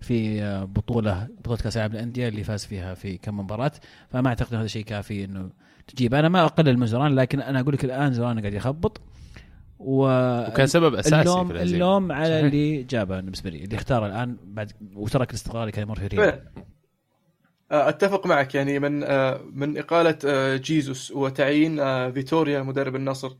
[0.00, 3.72] في آه، بطولة بطولة كأس العالم للأندية اللي فاز فيها في كم مباراة.
[4.10, 5.50] فما أعتقد هذا شيء كافي إنه
[5.86, 6.14] تجيب.
[6.14, 9.00] أنا ما أقلل من زوران لكن أنا أقول لك الآن زوران قاعد يخبط.
[9.78, 10.02] و
[10.48, 12.44] وكان سبب أساسي اللوم في اللوم على صحيح.
[12.44, 16.30] اللي جابه بالنسبة لي اللي اختاره الآن بعد وترك الاستقرار اللي كان يمر فيه الريال
[16.30, 16.42] فعلا.
[17.72, 18.54] آه، أتفق معك.
[18.54, 21.76] يعني من آه، من إقالة آه، جيزوس وتعيين
[22.12, 23.30] فيتوريا مدرب النصر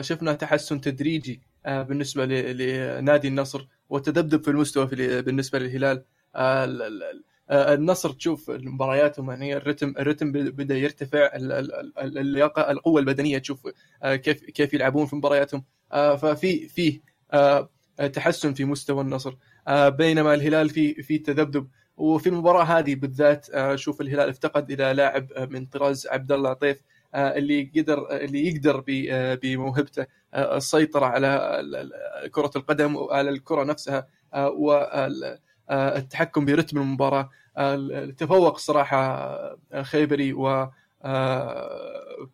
[0.00, 2.56] شفنا تحسن تدريجي بالنسبة ل-
[2.98, 6.02] لنادي النصر وتذبذب في المستوى في بالنسبة للهلال.
[6.36, 13.00] ال- ال- النصر تشوف مبارياتهم يعني الرتم الرتم بدا يرتفع ال- ال- ال- اللياقة القوة
[13.00, 13.68] البدنية تشوف
[14.02, 15.64] آه، كيف كيف يلعبون في مبارياتهم.
[15.92, 17.00] آه، ففي في
[17.32, 17.68] آه،
[18.12, 19.34] تحسن في مستوى النصر.
[19.68, 21.68] آه، بينما الهلال في في تذبذب.
[21.96, 26.50] وفي المباراة هذه بالذات آه، شوف الهلال افتقد إلى لاعب آه، من طراز عبد الله
[26.50, 26.82] عطيف
[27.14, 31.62] آه، اللي قدر آه، اللي يقدر آه، بموهبته آه، السيطرة على
[32.30, 34.06] كرة القدم وعلى الكرة نفسها
[35.70, 37.30] والتحكم برتم المباراة.
[37.56, 38.98] آه، تفوق صراحة
[39.72, 40.70] آه، خيبري و
[41.02, 42.28] آه،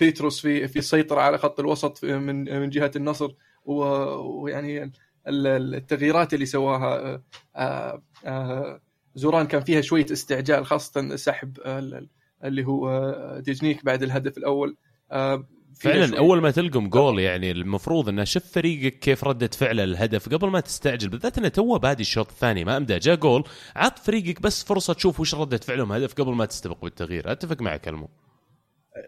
[0.00, 4.82] بيتروس في في السيطره على خط الوسط من من جهة النصر ويعني
[5.28, 7.22] ال- التغييرات اللي سواها
[7.56, 8.80] آه، آه،
[9.14, 12.08] زوران كان فيها شوية استعجال خاصة سحب ال-
[12.44, 14.76] اللي هو آه، ديجنيك بعد الهدف الأول.
[15.12, 15.46] آه،
[15.80, 20.48] فعلا أول ما تلقم جول يعني المفروض إنه شوف فريقك كيف ردة فعله للهدف قبل
[20.48, 23.44] ما تستعجل بالذات إنه تو بادي الشوط الثاني ما امدا جاء جول
[23.76, 27.88] عط فريقك بس فرصة تشوف وش ردة فعلهم هدف قبل ما تستبق بالتغيير أتفق معك
[27.88, 28.08] ألمو.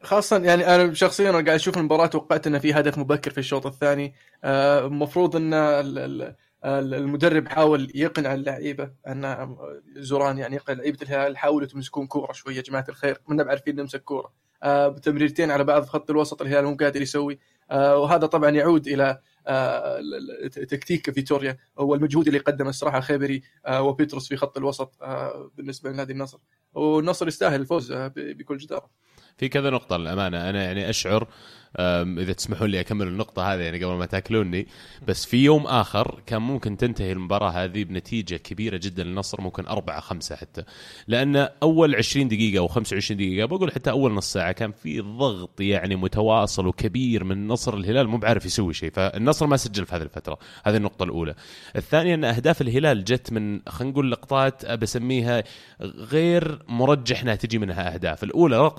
[0.02, 4.14] خاصة يعني أنا شخصيا قاعد أشوف المباراة توقعت إنه في هدف مبكر في الشوط الثاني.
[4.44, 9.56] آه، المفروض إن ال- ال- ال- المدرب حاول يقنع اللعيبة أن
[9.96, 14.02] زوران يعني يقنع لعيبة الهلال حاولوا تمسكون كورة شوية يا جماعة الخير منا بعرفين نمسك
[14.02, 14.26] كورة.
[14.26, 17.38] آه، بتمريرتين على بعض خط الوسط الهلال مو قادر يسوي.
[17.70, 20.00] آه، وهذا طبعا يعود إلى آه،
[20.48, 21.56] تكتيك فيتوريا.
[21.76, 26.38] والمجهود اللي قدمه الصراحة خيبري آه، وبيتروس في خط الوسط آه، بالنسبة لنادي النصر.
[26.74, 28.90] والنصر يستاهل الفوز آه، بكل جدارة.
[29.36, 30.50] في كذا نقطة للأمانة.
[30.50, 31.28] أنا يعني أشعر
[31.76, 34.66] إذا تسمحون لي أكمل النقطة هذه يعني قبل ما تأكلوني.
[35.08, 40.00] بس في يوم آخر كان ممكن تنتهي المباراة هذه بنتيجة كبيرة جدا للنصر ممكن أربعة
[40.00, 40.62] خمسة حتى.
[41.08, 45.60] لأن أول 20 دقيقة أو 25 دقيقة بقول حتى أول نص ساعة كان في ضغط
[45.60, 48.90] يعني متواصل وكبير من النصر الهلال مو بعرف يسوي شيء.
[48.90, 50.38] فالنصر ما سجل في هذه الفترة.
[50.64, 51.34] هذه النقطة الأولى.
[51.76, 55.44] الثانية أن أهداف الهلال جت من خلينا نقول لقطات بسميها
[55.82, 58.24] غير مرجح انها تجي منها أهداف.
[58.24, 58.72] الأولى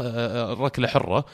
[0.60, 1.26] ركلة حرة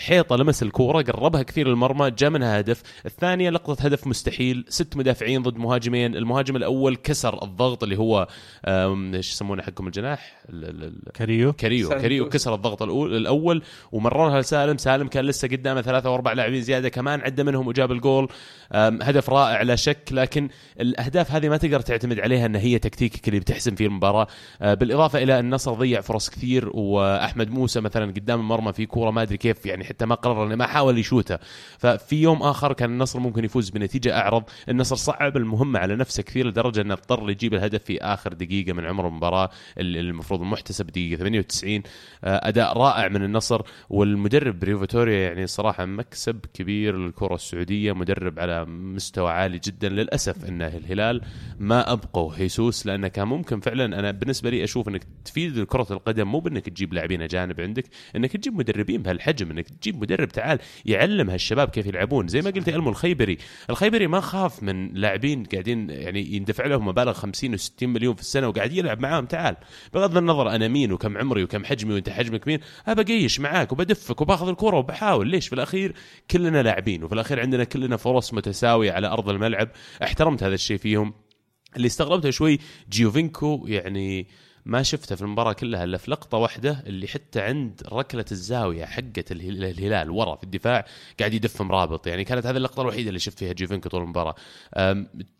[0.00, 2.82] والحيطه لمس الكورة قربها كثير للمرمى جاء منها هدف.
[3.06, 6.16] الثانية لقطة هدف مستحيل ست مدافعين ضد مهاجمين.
[6.16, 8.28] المهاجم الأول كسر الضغط اللي هو
[8.68, 11.52] إيش يسمونه حقهم الجناح؟ ال- ال- ال- كاريو.
[11.52, 12.02] كريو سانتوس.
[12.04, 13.62] كريو كسر الضغط الأول, الأول
[13.92, 14.76] ومررها لسالم.
[14.76, 18.28] سالم كان لسه قدامه ثلاثة أو أربع لاعبين زيادة كمان عدى منهم وجاب الجول.
[18.72, 20.48] هدف رائع لا شك لكن
[20.80, 24.26] الأهداف هذه ما تقدر تعتمد عليها إن هي تكتيكك اللي بتحسم فيه المباراة.
[24.62, 29.22] أه، بالإضافة إلى النصر ضيع فرص كثير وأحمد موسى مثلا قدام المرمى في كورة ما
[29.22, 31.38] أدري كيف يعني حتى ما قرر إنه ما حاول يشوتها
[31.78, 34.44] ففي يوم آخر كان النصر ممكن يفوز بنتيجة أعرض.
[34.68, 38.84] النصر صعب المهمة على نفسه كثير لدرجة إنه اضطر يجيب الهدف في آخر دقيقة من
[38.84, 41.82] عمر المباراة المفروض المحتسب دقيقة 98
[42.24, 43.62] آه، أداء رائع من النصر.
[43.90, 49.88] والمدرب بريفاتوريا يعني صراحة مكسب كبير للكرة السعودية مدرب على مستوى عالي جدا.
[49.88, 51.20] للأسف إن الهلال
[51.58, 53.84] ما ابقوا هيسوس لأنه كان ممكن فعلا.
[53.98, 57.84] أنا بالنسبة لي أشوف إنك تفيد كرة القدم مو بإنك تجيب لاعبين أجانب عندك
[58.16, 62.28] إنك تجيب مدربين بهالحجم إنك تجيب مدرب تعال يعلم هالشباب كيف يلعبون.
[62.28, 63.38] زي ما قلت ألمو الخيبري.
[63.70, 68.48] الخيبري ما خاف من لاعبين قاعدين يعني يندفع لهم مبالغ 50 و60 مليون في السنة
[68.48, 69.26] وقاعد يلعب معاهم.
[69.26, 69.56] تعال
[69.94, 74.20] بغض النظر أنا مين وكم عمري وكم حجمي وأنت حجمك مين ابى اقيش معاك وبدفك
[74.20, 75.28] وباخذ الكرة وبحاول.
[75.28, 75.94] ليش؟ في الأخير
[76.30, 79.68] كلنا لاعبين وفي الأخير عندنا كلنا فرص متساوية على أرض الملعب.
[80.02, 81.14] احترمت هذا الشيء فيهم.
[81.76, 82.58] اللي استغربته شوي
[82.90, 84.26] جيوفينكو يعني
[84.70, 88.84] ما شفته في المباراة كلها إلا في لقطة واحدة اللي حتى عند ركلة الزاوية
[89.30, 90.84] الهل- الهلال ورا في الدفاع
[91.20, 94.34] قاعد يدف مرابط يعني كانت هذه اللقطة الوحيدة اللي شفت فيها جيوفينكو طول المباراة.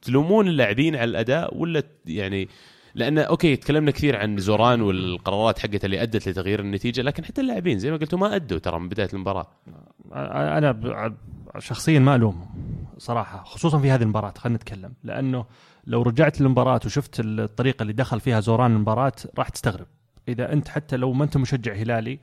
[0.02, 2.48] تلومون اللاعبين على الأداء ولا يعني
[2.94, 7.78] لأن okay تكلمنا كثير عن زوران والقرارات حقته اللي أدت لتغيير النتيجة لكن حتى اللاعبين
[7.78, 9.47] زي ما قلتوا ما أدوا ترى من بداية المباراة.
[10.12, 11.15] أنا
[11.59, 12.47] شخصيا ما ألومهم
[12.98, 14.93] صراحة خصوصا في هذه المباراة خلينا نتكلم.
[15.05, 15.44] لأنه
[15.86, 19.86] لو رجعت للمباراة وشفت الطريقة اللي دخل فيها زوران المباراة راح تستغرب.
[20.28, 22.19] إذا أنت حتى لو ما أنت مشجع هلالي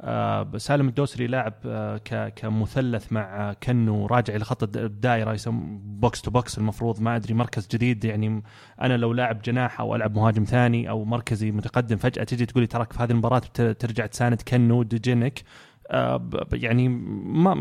[0.00, 6.22] آه، سالم الدوسري لاعب آه، كمثلث مع كنو راجع إلى خط الد- الدائرة يسمى box
[6.22, 8.42] to box المفروض ما أدري مركز جديد يعني
[8.82, 12.66] أنا لو لاعب جناح أو ألعب مهاجم ثاني أو مركزي متقدم فجأة تجي تقول لي
[12.66, 15.42] تراك في هذه المباراة ترجع تساند كنو ديجينيك
[15.90, 17.54] آه، يعني ما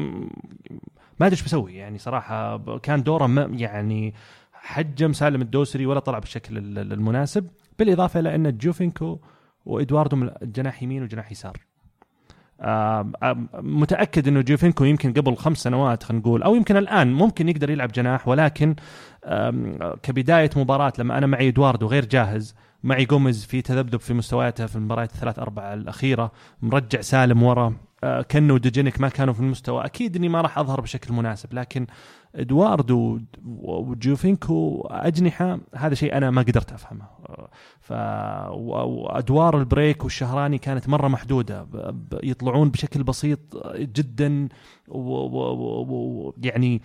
[1.19, 4.13] ما أدري إيش بسوي يعني صراحة كان دوره يعني
[4.67, 7.47] حجم سالم الدوسري ولا طلع بالشكل ال- ال- المناسب
[7.79, 9.19] بالإضافة إلى أن جوفينكو
[9.65, 11.57] وإدواردو من الجناح يمين وجناح يسار.
[13.53, 17.91] متأكد إنه جوفينكو يمكن قبل خمس سنوات خلينا نقول أو يمكن الآن ممكن يقدر يلعب
[17.91, 18.75] جناح ولكن
[20.03, 24.75] كبداية مباراة لما أنا معي إدواردو غير جاهز معي جوميز في تذبذب في مستوياته في
[24.75, 26.31] المباريات الثلاث أربع الأخيرة
[26.61, 27.73] مرجع سالم ورا
[28.03, 31.87] آه، كنو وديجينيك ما كانوا في المستوى أكيد إني ما راح أظهر بشكل مناسب لكن
[32.35, 37.05] إدواردو وجوفينكو اجنحه هذا شيء أنا ما قدرت أفهمه.
[37.79, 37.91] ف
[38.51, 41.67] و- وادوار البريك والشهراني كانت مرة محدودة
[42.23, 43.39] يطلعون بشكل بسيط
[43.77, 44.47] جدا
[44.87, 46.81] ويعني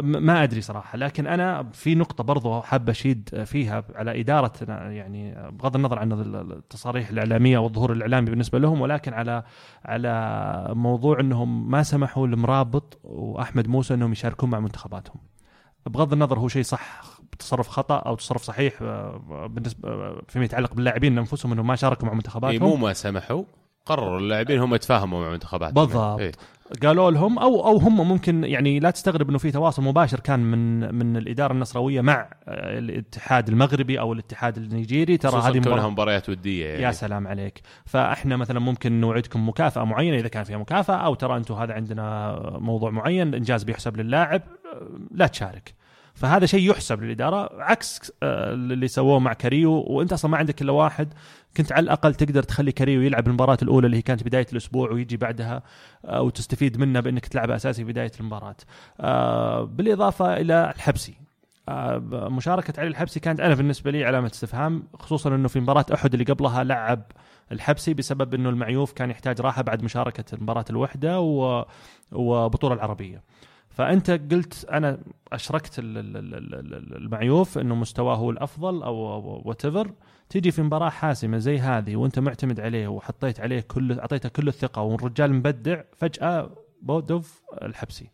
[0.00, 5.76] ما أدري صراحة لكن أنا في نقطة برضو حاب أشيد فيها على ادارتنا يعني بغض
[5.76, 9.42] النظر عن التصاريح الإعلامية والظهور الإعلامي بالنسبة لهم ولكن على
[9.84, 15.16] على موضوع إنهم ما سمحوا لمرابط وأحمد موسى إنهم يشاركون مع منتخباتهم
[15.86, 17.02] بغض النظر هو شيء صح
[17.38, 22.04] تصرف خطأ أو تصرف صحيح آه، بالنسبة آه، فيما يتعلق باللاعبين أنفسهم إنهم ما شاركوا
[22.04, 23.44] مع إيه منتخباتهم مو ما سمحوا
[23.86, 26.20] قرروا اللاعبين هم يتفاهموا مع منتخباتهم بالضبط.
[26.20, 26.32] إيه.
[26.82, 30.94] قالوا لهم أو أو هم ممكن يعني لا تستغرب إنه في تواصل مباشر كان من
[30.94, 35.16] من الإدارة النصراويه مع آه، الاتحاد المغربي أو الاتحاد النيجيري.
[35.16, 36.82] ترى هذه كونها مباريات ودية يعني.
[36.82, 37.60] يا سلام عليك.
[37.84, 42.36] فإحنا مثلا ممكن نوعدكم مكافأة معينة إذا كان فيها مكافأة أو ترى أنتم هذا عندنا
[42.58, 44.42] موضوع معين إنجاز بيحسب للاعب
[44.72, 45.74] آه، لا تشارك.
[46.14, 49.72] فهذا شيء يحسب للإدارة عكس آه، اللي سووه مع كاريو.
[49.72, 51.14] وأنت أصلا ما عندك إلا واحد
[51.56, 55.16] كنت على الأقل تقدر تخلي كاريو يلعب المباراة الأولى اللي هي كانت بداية الأسبوع ويجي
[55.16, 55.62] بعدها
[56.04, 58.56] آه، وتستفيد منه بأنك تلعبه أساسي بداية المباراة.
[59.00, 61.14] آه، بالإضافة إلى الحبسي.
[61.68, 66.12] آه، مشاركة علي الحبسي كانت أنا بالنسبة لي علامة استفهام خصوصا إنه في مباراة أحد
[66.14, 67.02] اللي قبلها لعب
[67.52, 71.64] الحبسي بسبب إنه المعيوف كان يحتاج راحة بعد مشاركة مباراه الوحدة و...
[72.12, 73.22] وبطولة العربية.
[73.68, 74.66] فأنت قلت
[75.78, 76.16] ال-
[76.64, 78.96] ال- المعيوف إنه مستواه هو الأفضل أو
[79.44, 79.66] وات
[80.32, 84.82] تيجي في مباراة حاسمة زي هذه وانت معتمد عليه وحطيت عليه كل أعطيته كل الثقة
[84.82, 86.50] والرجال مبدع فجأة
[86.82, 88.10] بودوف الحبسي.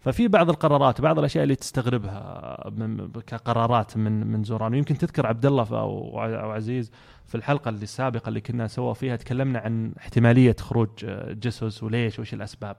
[0.00, 4.72] ففي بعض القرارات وبعض الأشياء اللي تستغربها من كقرارات من من زوران.
[4.74, 6.18] ويمكن تذكر عبد الله أو
[6.50, 6.92] عزيز
[7.26, 10.88] في الحلقة اللي السابقه اللي كنا سوا فيها تكلمنا عن احتمالية خروج
[11.30, 12.76] جيسوس وليش وش الأسباب.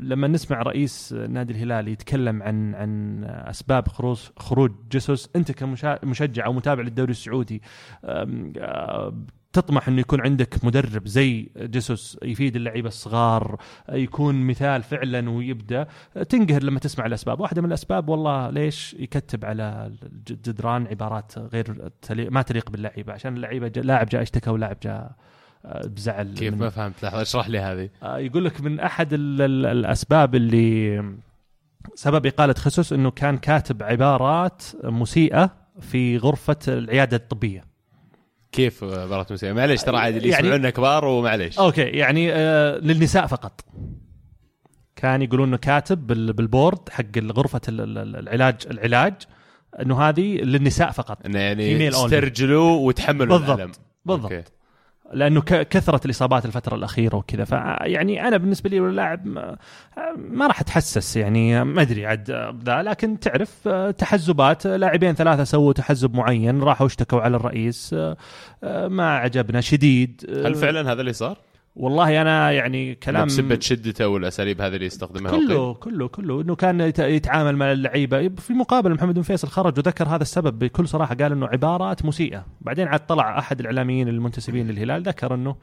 [0.00, 6.52] لما نسمع رئيس نادي الهلال يتكلم عن عن أسباب خروج خروج جيسوس أنت كمشجع أو
[6.52, 7.62] متابع للدوري السعودي
[8.04, 9.14] آه،
[9.52, 13.56] تطمح إنه يكون عندك مدرب زي جيسوس يفيد اللعيبة الصغار
[13.88, 15.86] يكون مثال فعلا ويبدأ.
[16.28, 17.40] تنقهر لما تسمع الأسباب.
[17.40, 23.72] واحدة من الأسباب والله ليش يكتب على الجدران عبارات غير ما تليق باللعيبة عشان اللعيبة
[23.76, 25.14] لاعب جاء اشتكى ولاعب جاء آه،
[25.64, 27.88] بزعل كيف ما فهمت؟ لحظه اشرح لي هذه.
[28.02, 31.04] آه، يقول لك من أحد ال ال الأسباب اللي
[31.94, 35.50] سبب إقالة خصوص إنه كان كاتب عبارات مسيئة
[35.80, 37.64] في غرفة العيادة الطبية.
[38.52, 41.58] كيف مباراه موسيقى معليش ترى عادي اللي يعني- يسمعونا كبار ومعليش.
[41.58, 43.60] okay يعني آه للنساء فقط.
[44.96, 49.14] كان يقولون إنه كاتب بال- بال board حق غرفة ال- ال- العلاج العلاج
[49.82, 51.26] إنه هذه للنساء فقط.
[51.26, 51.88] إنه يعني.
[51.88, 53.58] استرجلوا وتحملوا بالضبط.
[53.58, 53.72] الالم
[54.04, 54.32] بالضبط.
[54.32, 54.44] okay.
[55.12, 59.26] لأنه كثرت الإصابات الفترة الأخيرة وكذا فيعني أنا بالنسبة لي اللاعب
[60.16, 62.30] ما, راح أتحسس يعني ما أدري عاد
[62.64, 63.68] ذا لكن تعرف
[63.98, 67.94] تحزبات لاعبين ثلاثة سووا تحزب معين راحوا اشتكوا على الرئيس
[68.62, 71.38] ما عجبنا شديد هل فعلا هذا اللي صار؟
[71.76, 75.30] والله أنا يعني كلام بسبة شدته والأساليب هذه اللي يستخدمها.
[75.30, 75.80] كله okay.
[75.90, 78.28] كله كله إنه كان يت- يتعامل مع اللعيبة.
[78.28, 81.14] في المقابل محمد بن فيصل خرج وذكر هذا السبب بكل صراحة.
[81.14, 82.46] قال إنه عبارات مسيئة.
[82.60, 85.56] بعدين عاد طلع أحد الإعلاميين المنتسبين للهلال ذكر إنه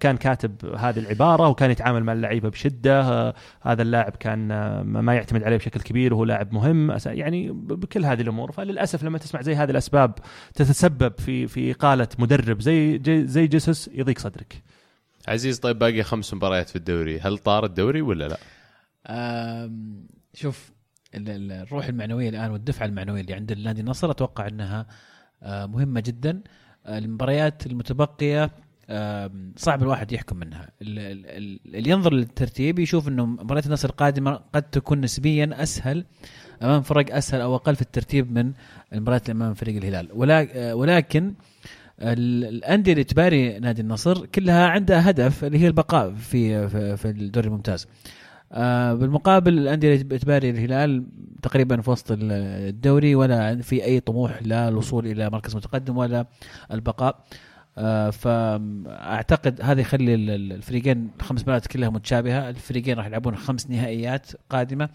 [0.00, 3.34] كان كاتب هذه العبارة وكان يتعامل مع اللعيبة بشدة.
[3.62, 4.48] هذا اللاعب كان
[4.82, 6.96] ما يعتمد عليه بشكل كبير وهو لاعب مهم.
[7.06, 8.52] يعني بكل هذه الأمور.
[8.52, 10.14] فللأسف لما تسمع زي هذه الأسباب
[10.54, 14.62] تتسبب في في إقالة مدرب زي زي جيسوس يضيق صدرك.
[15.28, 18.38] عزيز طيب باقي خمس مباريات في الدوري هل طار الدوري ولا لا؟
[20.34, 20.70] شوف
[21.14, 24.86] ال- ال- الروح المعنوية الآن والدفعة المعنوية اللي عند النادي النصر أتوقع إنها
[25.42, 26.42] آه، مهمة جدا.
[26.88, 28.50] المباريات المتبقية
[29.56, 30.70] صعب الواحد يحكم منها.
[30.82, 36.04] ال- ال- ال- اللي ينظر للترتيب يشوف إنه مباريات النصر القادمة قد تكون نسبيا أسهل
[36.62, 38.52] أمام فرق أسهل أو أقل في الترتيب من
[38.92, 40.30] المباريات اللي أمام فريق الهلال.
[40.32, 41.34] آه، ولكن
[42.00, 47.86] الأندية اللي تباري نادي النصر كلها عندها هدف اللي هي البقاء في في, الدوري الممتاز.
[48.52, 51.06] آه بالمقابل الأندية اللي تباري الهلال
[51.42, 52.32] تقريبا في وسط ال-
[52.68, 56.26] الدوري ولا في أي طموح لا الوصول إلى مركز متقدم ولا
[56.72, 57.24] البقاء.
[57.78, 62.48] آه فأعتقد هذا يخلي ال- ال- الفريقين الخمس مباريات كلها متشابهة.
[62.50, 64.88] الفريقين راح يلعبون خمس نهائيات قادمة.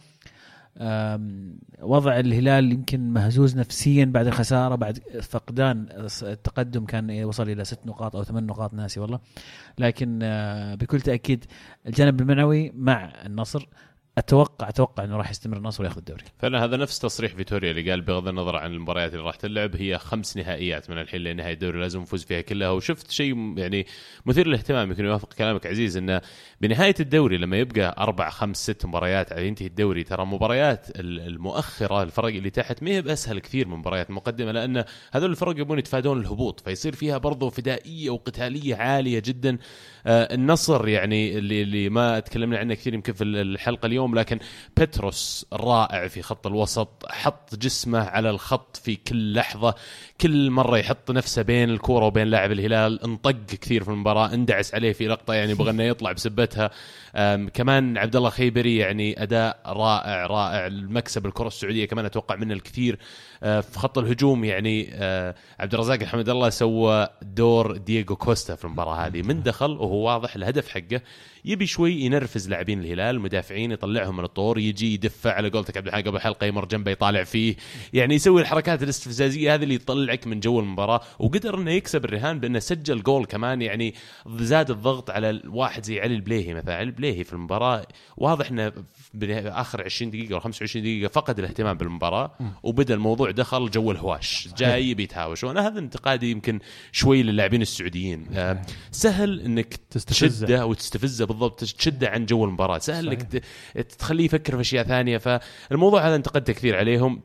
[1.81, 5.87] وضع الهلال يمكن مهزوز نفسيا بعد الخسارة بعد فقدان
[6.23, 9.19] التقدم كان وصل إلى ست نقاط أو ثمان نقاط ناسي والله.
[9.77, 11.45] لكن آه، بكل تأكيد
[11.87, 13.67] الجانب المعنوي مع النصر
[14.17, 16.23] أتوقع أتوقع إنه راح يستمر النصر وياخذ الدوري.
[16.39, 19.97] فعلا هذا نفس تصريح فيتوريا اللي قال بغض النظر عن المباريات اللي راح تلعب هي
[19.97, 22.69] خمس نهائيات من الحين لنهاية الدوري لازم نفوز فيها كلها.
[22.69, 23.85] وشفت شيء يعني
[24.25, 26.21] مثير للاهتمام يمكن يوافق كلامك عزيز إنه
[26.61, 32.03] بنهاية الدوري لما يبقى أربع خمس ست مباريات على ينتهي الدوري ترى مباريات ال- المؤخرة
[32.03, 36.21] الفرق اللي تحت ما هي بأسهل كثير من مباريات المقدمه لأن هذول الفرق يبون يتفادون
[36.21, 39.57] الهبوط فيصير فيها برضو فدائية وقتالية عالية جدا.
[40.07, 44.39] آه، النصر يعني اللي اللي ما تكلمنا عنه كثير يمكن في الحلقة اليوم لكن
[44.77, 49.75] بتروس رائع في خط الوسط حط جسمه على الخط في كل لحظة
[50.21, 54.93] كل مرة يحط نفسه بين الكورة وبين لاعب الهلال انطق كثير في المباراة اندعس عليه
[54.93, 56.71] في لقطة يعني بغى انه يطلع بسبتها.
[57.53, 62.99] كمان عبد الله خيبري يعني أداء رائع رائع المكسب الكرة السعودية كمان أتوقع منه الكثير.
[63.43, 68.65] أه، في خط الهجوم يعني أه، عبد الرزاق الحمد الله سوى دور دييغو كوستا في
[68.65, 69.21] المباراة هذه.
[69.21, 71.01] من دخل وهو واضح الهدف حقه
[71.45, 75.99] يبي شوي ينرفز لاعبين الهلال المدافعين يطلعهم من الطور يجي يدفع على قولتك عبد الحق
[75.99, 77.55] قبل الحلقة يمر جنبه يطالع فيه.
[77.93, 81.01] يعني يسوي الحركات الاستفزازية هذه اللي تطلعك من جو المباراة.
[81.19, 83.93] وقدر إنه يكسب الرهان بإنه سجل جول كمان يعني
[84.27, 86.75] زاد الضغط على واحد زي علي البليهي مثلا.
[86.75, 87.85] علي البليهي في المباراة
[88.17, 88.71] واضح إنه
[89.45, 92.31] آخر 20 دقيقة أو 25 دقيقة فقد الاهتمام بالمباراة
[92.63, 94.49] وبدأ الموضوع دخل جو الهواش.
[94.57, 96.59] جاي بيتهاوش وأنا هذا انتقادي يمكن
[96.91, 98.27] شوي للاعبين السعوديين.
[98.33, 98.61] آه،
[98.91, 100.65] سهل إنك تستفزه.
[100.65, 103.21] وتستفزه بالضبط تشده عن جو المباراة سهل انك
[103.77, 107.21] ت- تخليه يفكر في أشياء ثانية فالموضوع هذا انتقدته كثير عليهم.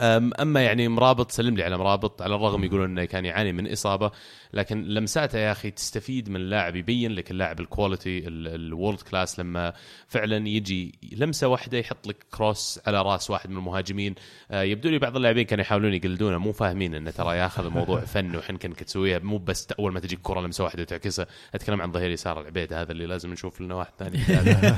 [0.00, 4.10] أما يعني مرابط سلم لي على مرابط على الرغم يقولون إنه كان يعاني من إصابة
[4.54, 9.40] لكن لمساته يا أخي تستفيد من اللاعب يبين لك اللاعب ال quality ال world class
[9.40, 9.72] لما
[10.08, 14.14] فعلا يجي لمسة واحدة يحط لك cross على راس واحد من المهاجمين.
[14.50, 18.36] آه، يبدو لي بعض اللاعبين كانوا يحاولون يقلدونه مو فاهمين إنه ترى ياخذ الموضوع فن
[18.36, 21.26] وحنكه انك تسويها مو بس أول ما تجيك كرة لمسة واحدة وتعكسها.
[21.54, 24.18] أتكلم عن ظهير يسار العبيد هذا اللي لازم نشوف لنا واحد ثاني.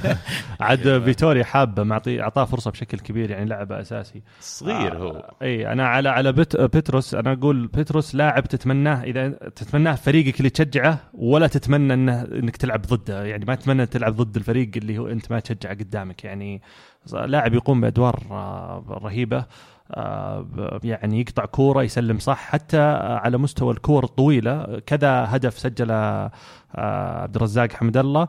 [0.60, 4.22] عاد فيتوريا حابة معطي أعطاه فرصة بشكل كبير يعني لعبة أساسي.
[4.40, 5.09] صغير هو.
[5.42, 10.50] إي أنا على على بت بتروس أنا أقول بتروس لاعب تتمناه إذا تتمناه فريقك اللي
[10.50, 13.24] تشجعه ولا تتمنى انه إنك تلعب ضده.
[13.24, 16.24] يعني ما تتمنى تلعب ضد الفريق اللي هو أنت ما تشجعه قدامك.
[16.24, 16.62] يعني
[17.12, 19.44] لاعب يقوم بأدوار آه، رهيبة
[19.90, 22.80] آه، يعني يقطع كورة يسلم صح حتى
[23.22, 24.78] على مستوى الكور الطويلة.
[24.86, 28.28] كذا هدف سجله آه، عبد الرزاق حمد الله.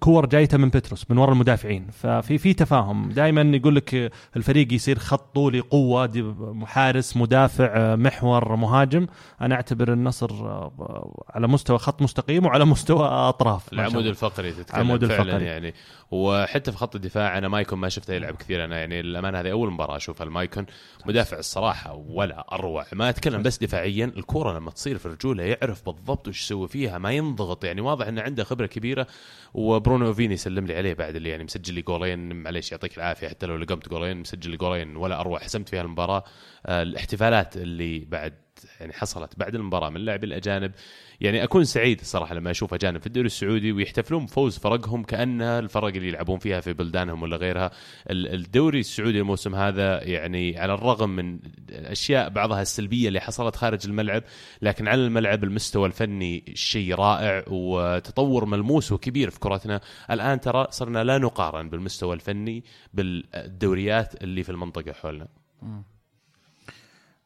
[0.00, 1.86] كور جايته من بتروس من ورا المدافعين.
[1.92, 3.08] ففي في تفاهم.
[3.08, 6.10] دائما يقول لك الفريق يصير خط طولي قوة
[6.54, 9.06] محارس مدافع آه، محور مهاجم.
[9.40, 13.72] أنا أعتبر النصر آه، على مستوى خط مستقيم وعلى مستوى أطراف.
[13.72, 14.06] العمود.
[14.06, 15.44] الفقري تتكلم العمود فعلا الفقري.
[15.44, 15.74] يعني.
[16.10, 18.64] وحتى في خط الدفاع أنا مايكون ما شفته يلعب كثير.
[18.64, 20.66] أنا يعني الامانه هذه أول مباراة أشوفها المايكون
[21.06, 22.86] مدافع الصراحة ولا أروع.
[22.92, 27.12] ما أتكلم بس دفاعيا الكوره لما تصير في رجوله يعرف بالضبط وش يسوي فيها ما
[27.12, 27.64] ينضغط.
[27.64, 29.06] يعني واضح إنه عنده خبرة كبيرة
[29.54, 32.32] وبرونو فيني سلم لي عليه بعد اللي يعني مسجل لي جولين.
[32.42, 35.38] معليش يعطيك العافية حتى لو لقمت جولين مسجل لي جولين ولا أروع.
[35.38, 36.24] حسمت فيها المباراه
[36.66, 38.34] آه، الاحتفالات اللي بعد
[38.80, 40.72] يعني حصلت بعد المباراة من اللاعبين الأجانب.
[41.20, 45.84] يعني أكون سعيد الصراحه لما أشوف أجانب في الدوري السعودي ويحتفلون بفوز فرقهم كانها الفرق
[45.86, 47.70] اللي يلعبون فيها في بلدانهم ولا غيرها.
[48.10, 51.38] ال- الدوري السعودي الموسم هذا يعني على الرغم من
[51.70, 54.22] أشياء بعضها السلبية اللي حصلت خارج الملعب
[54.62, 59.80] لكن على الملعب المستوى الفني شيء رائع وتطور ملموس وكبير في كرتنا.
[60.10, 62.64] الآن ترى صرنا لا نقارن بالمستوى الفني
[62.94, 65.28] بالدوريات اللي في المنطقة حولنا.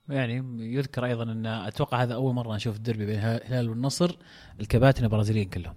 [0.09, 0.43] يعني
[0.75, 4.17] يذكر أيضا أن أتوقع هذا أول مرة نشوف الدربي بين الهلال والنصر
[4.61, 5.75] الكباتن البرازيليين كلهم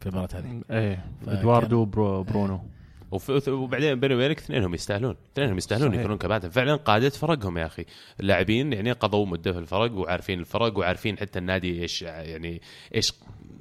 [0.00, 0.62] في المباراة هذه.
[0.70, 2.60] إيه إدواردو برو برونو.
[3.10, 5.16] وف- وبعدين بيني وبينك اثنينهم يستاهلون.
[5.32, 5.94] اثنينهم يستاهلون.
[5.94, 6.48] يكونون كباتن.
[6.48, 7.84] فعلا قادة فرقهم يا أخي.
[8.20, 12.60] اللاعبين يعني قضوا مدة في الفرق وعارفين الفرق وعارفين حتى النادي إيش يعني
[12.94, 13.12] إيش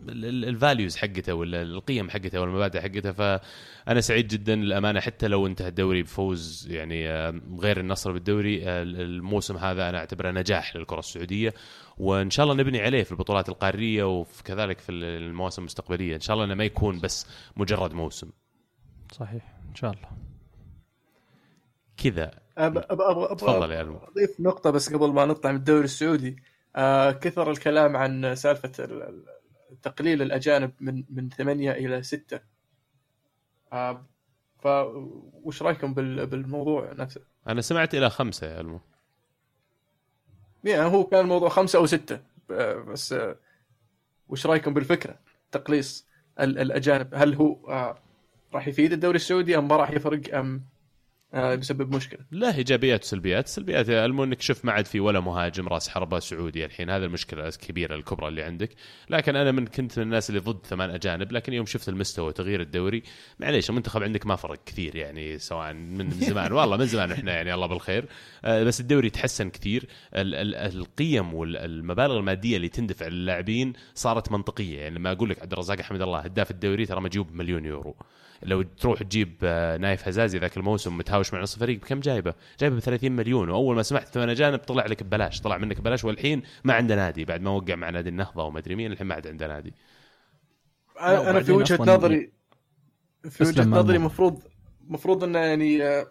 [0.08, 5.68] ال values حقته ولا القيم حقته والمبادئ حقته فأنا سعيد جدا للأمانة حتى لو انتهى
[5.68, 11.54] الدوري بفوز يعني آه، غير النصر بالدوري آه، الموسم هذا أنا أعتبره نجاح للكرة السعودية.
[11.98, 16.16] وإن شاء الله نبني عليه في البطولات القارية وكذلك في المواسم المستقبلية.
[16.16, 17.28] إن شاء الله إنه ما يكون بس
[17.58, 18.30] مجرد موسم.
[19.12, 19.58] صحيح.
[19.70, 20.10] إن شاء الله.
[21.98, 22.32] كذا.
[22.32, 23.98] أب- أب- أبغى تفضل أبغى يا ألمو.
[23.98, 26.36] أضيف نقطة بس قبل ما نطلع من الدوري السعودي.
[26.76, 29.26] آه كثر الكلام عن ال-
[29.84, 32.40] تقليل الأجانب من من ثمانية إلى ستة.
[33.74, 34.06] آه
[34.64, 34.68] ف
[35.44, 38.80] وش رأيكم بال- بالموضوع نفسه؟ أنا سمعت إلى خمسة يا المو
[40.64, 42.20] يعني هو كان الموضوع خمسة أو ستة.
[42.52, 43.36] آه، بس آه،
[44.30, 45.20] وش رأيكم بالفكرة؟
[45.52, 46.06] تقليص
[46.40, 47.16] ال- الأجانب.
[47.16, 47.98] هل هو آه
[48.54, 50.64] راح يفيد الدوري السعودي أم ما راح يفرق؟ أم
[51.34, 55.20] آه بيسبب مشكلة؟ له إيجابيات وسلبيات، السلبيات يا المو إنك شوف ما عاد في ولا
[55.20, 56.90] مهاجم راس حربة سعودي الحين.
[56.90, 58.70] هذا المشكلة الكبيرة الكبرى اللي عندك،
[59.10, 62.62] لكن أنا من كنت من الناس اللي ضد ثمان أجانب، لكن يوم شفت المستوى وتغيير
[62.62, 63.04] الدوري
[63.40, 66.52] معليش المنتخب عندك ما فرق كثير يعني سواء من زمان.
[66.52, 68.06] والله من زمان إحنا يعني الله بالخير،
[68.46, 69.86] آه، بس الدوري تحسن كثير،
[70.16, 75.54] ال- ال- القيم والمبالغ المادية اللي تندفع للاعبين صارت منطقية، يعني لما أقول لك عبد
[75.54, 77.96] الرزاق أحمد الله هداف الدوري ترى مجيوب مليون يورو.
[78.44, 82.76] لو تروح تجيب آه، نايف هزازي ذاك الموسم متهاوش مع نص الفريق بكم جايبه؟ جايبه
[82.76, 86.42] ب 30 مليون وأول ما سمعت ثمان اجانب طلع لك ببلاش، طلع منك ببلاش والحين
[86.64, 89.28] ما عنده نادي بعد ما وقع مع نادي النهضة وما أدري مين الحين ما عاد
[89.28, 89.74] عنده نادي.
[91.02, 92.32] أنا أنا في وجهة نظري
[93.30, 94.06] في وجهة نظري مأمون.
[94.06, 94.42] مفروض
[94.88, 96.08] مفروض إنه يعني آه،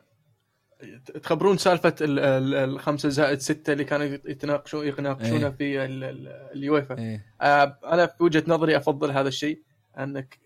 [1.22, 5.54] تخبرون سالفة ال- ال- الخمسة زائد ستة اللي كانوا يتناقشون يناقشونها إيه.
[5.54, 9.62] في ال- ال- اليويفا إيه آه، أنا في وجهة نظري أفضل هذا الشيء
[9.98, 10.38] أنك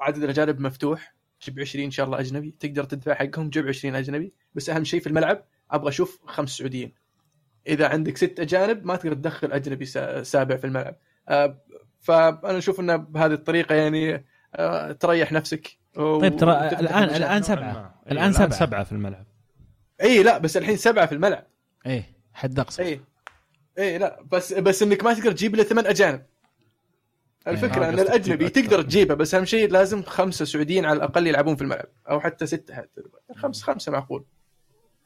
[0.00, 2.54] عدد الاجانب مفتوح جيب 20 إن شاء الله أجنبي.
[2.60, 4.32] تقدر تدفع حقهم جيب 20 أجنبي.
[4.54, 6.92] بس أهم شيء في الملعب أبغى أشوف خمس سعوديين.
[7.66, 10.96] إذا عندك ست أجانب ما تقدر تدخل أجنبي سا- سابع في الملعب.
[11.28, 11.60] آه،
[12.00, 17.02] فأنا أشوف إنه بهذه الطريقة يعني آه، تريح نفسك طيب ترى الان.
[17.04, 17.72] الآن سبعة.
[17.72, 17.94] ما.
[18.12, 18.50] الآن إيه، سبعة.
[18.50, 19.26] سبعة في الملعب.
[20.02, 21.46] اي لا بس الحين سبعة في الملعب.
[21.86, 23.00] إيه حد اقصى اي
[23.78, 26.22] اي لا بس بس إنك ما تقدر تجيب إلا ثمان أجانب.
[27.48, 28.48] الفكرة آه، أن الأجنبي.
[28.48, 32.46] تقدر تجيبه بس أهم شيء لازم خمسة سعوديين على الأقل يلعبون في الملعب أو حتى
[32.46, 33.00] ستة حتى.
[33.36, 34.24] خمسة خمسه معقول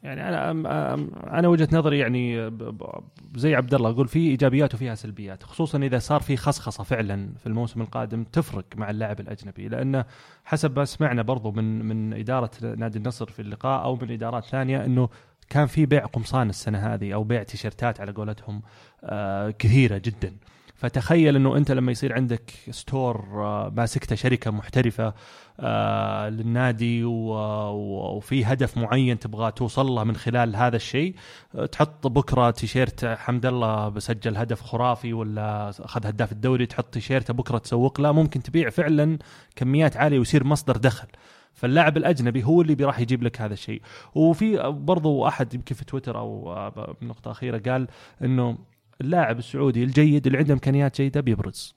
[0.03, 3.05] يعني أنا أم- أم- أنا وجهة نظري يعني ب- ب-
[3.37, 7.47] زي عبد الله أقول في إيجابيات وفيها سلبيات خصوصا إذا صار في خصخصة فعلا في
[7.47, 10.05] الموسم القادم تفرق مع اللاعب الأجنبي لأنه
[10.45, 14.85] حسب ما سمعنا برضو من من إدارة نادي النصر في اللقاء أو من إدارات ثانية
[14.85, 15.09] إنه
[15.51, 18.63] كان في بيع قمصان السنة هذه أو بيع تيشيرتات على قولتهم
[19.05, 20.33] آه كثيرة جدا.
[20.75, 25.15] فتخيل إنه أنت لما يصير عندك ستور آه ماسكته شركة محترفة
[25.61, 31.15] آه للنادي وفي هدف معين تبغى توصل له من خلال هذا الشيء
[31.55, 37.35] آه، تحط بكرة تيشيرت حمد الله بسجل هدف خرافي ولا أخذ هداف الدوري تحط تيشيرته
[37.35, 39.19] بكرة تسوق له ممكن تبيع فعلا
[39.57, 41.09] كميات عالية ويصير مصدر دخل.
[41.53, 43.83] فاللاعب الأجنبي هو اللي راح يجيب لك هذا الشيء.
[44.15, 46.55] وفي برضو أحد يمكن في تويتر أو
[47.03, 47.89] بنقطة أخيرة قال
[48.25, 48.59] إنه
[49.01, 51.75] اللاعب السعودي الجيد اللي عنده إمكانيات جيدة بيبرز.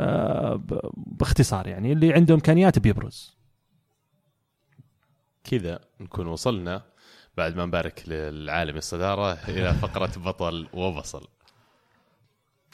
[0.00, 0.62] آه،
[0.96, 3.36] باختصار يعني اللي عنده إمكانيات بيبرز.
[5.44, 6.82] كذا نكون وصلنا
[7.36, 11.26] بعد ما نبارك للعالم الصدارة إلى فقرة بطل وبصل.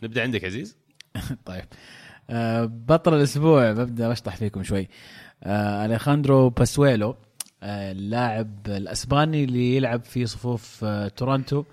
[0.03, 0.77] نبدأ عندك عزيز؟
[1.47, 1.65] طيب.
[2.31, 4.89] آه، بطل الأسبوع ببدأ أشطح فيكم شوي.
[5.43, 7.17] آه، أليخاندرو باسويلو
[7.63, 11.65] آه، اللاعب الأسباني اللي يلعب في صفوف آه، تورونتو آه،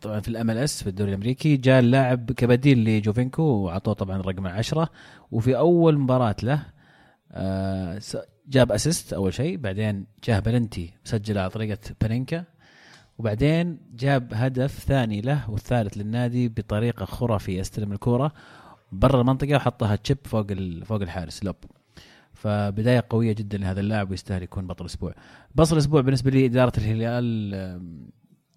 [0.00, 4.90] طبعا في ال MLS في الدوري الأمريكي جاء اللاعب كبديل لجوفينكو وعطوه طبعا رقم 10
[5.30, 6.62] وفي أول مباراة له
[7.32, 8.00] آه،
[8.48, 12.44] جاب assist أول شيء بعدين جاه بلنتي سجل على طريقة بانينكا.
[13.18, 18.32] وبعدين جاب هدف ثاني له والثالث للنادي بطريقة خرافية استلم الكورة
[18.92, 20.46] برا المنطقة وحطها chip فوق
[20.84, 21.56] فوق الحارس lob.
[22.34, 25.14] فبداية قوية جدا لهذا اللاعب ويستاهل يكون بطل الأسبوع.
[25.54, 27.54] بطل الأسبوع بالنسبة لي اداره الهلال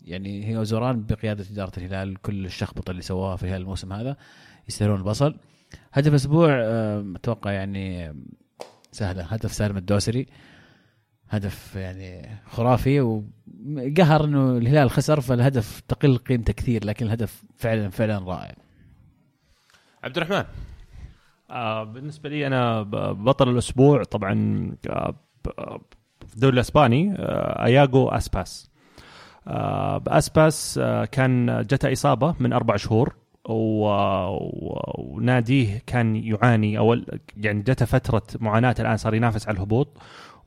[0.10, 4.18] يعني هي وزوران بقيادة إدارة الهلال كل الشخبطة اللي سووها في الموسم هذا
[4.68, 5.36] يستاهلون البصل.
[5.94, 8.14] هدف الأسبوع آم، أتوقع يعني
[8.91, 9.23] سهلة.
[9.23, 10.26] هدف سالم الدوسري.
[11.30, 18.19] هدف يعني خرافي وقهر إنه الهلال خسر فالهدف تقل قيمته كثير لكن الهدف فعلا فعلا
[18.19, 18.56] رائع.
[20.03, 20.44] عبد الرحمن.
[21.49, 22.81] آه بالنسبة لي أنا
[23.11, 24.34] بطل الأسبوع طبعا
[24.90, 25.15] آه
[25.45, 25.81] ب-
[26.27, 28.65] في الدوري الإسباني آه أياغو أسباس.
[28.65, 28.78] آه
[29.97, 33.15] بأسباس آه كان جته إصابة من أربع شهور
[34.99, 36.97] وناديه كان يعاني أو
[37.38, 39.97] يعني جته فترة معاناة الآن صار ينافس على الهبوط.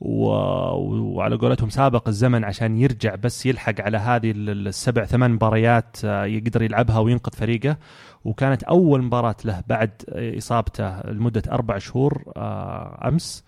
[0.01, 6.25] وعلى قولتهم سابق الزمن عشان يرجع بس يلحق على هذه ال- السبع ثمان مباريات آه،
[6.25, 7.77] يقدر يلعبها وينقذ فريقه
[8.25, 9.91] وكانت أول مباراة له بعد
[10.37, 13.43] إصابته لمدة أربع شهور آه، أمس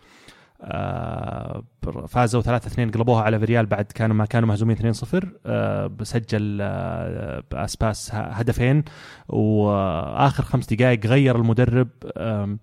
[0.62, 1.64] آه،
[2.08, 8.16] فازوا 3-2 قلبوها على فيريال بعد كانوا ما كانوا مهزومين 2-0 آه، سجل آه، اسباس
[8.16, 8.84] ه- هدفين.
[9.30, 11.88] وآخر خمس دقائق غير المدرب
[12.18, 12.58] آه،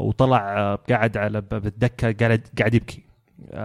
[0.00, 2.96] وطلع آه، قاعد على بالدكة قاعد قاعد يبكي.
[2.98, 3.09] آه،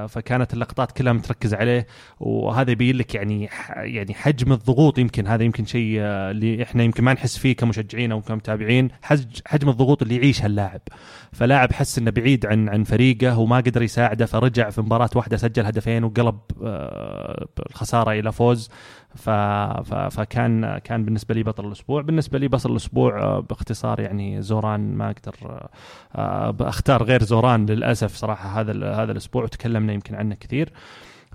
[0.07, 1.88] فكانت اللقطات كلها متركزه عليه
[2.19, 7.03] وهذا يبين لك يعني يعني حجم الضغوط يمكن هذا يمكن شيء آه، اللي إحنا يمكن
[7.03, 10.81] ما نحس فيه كمشجعين أو كمتابعين حج- حجم الضغوط اللي يعيشها اللاعب.
[11.31, 15.65] فلاعب حس إنه بعيد عن عن فريقه وما قدر يساعده فرجع في مباراة واحدة سجل
[15.65, 18.69] هدفين وقلب آه، الخساره إلى فوز.
[19.15, 19.29] ف...
[19.29, 19.93] ف...
[19.93, 22.01] فكان كان بالنسبة لي بطل الأسبوع.
[22.01, 25.69] بالنسبة لي بطل الأسبوع آه، باختصار يعني زوران ما أقدر آه،
[26.15, 30.71] آه، أختار غير زوران للأسف صراحة هذا هذا الأسبوع وتكلمنا يمكن عنه كثير.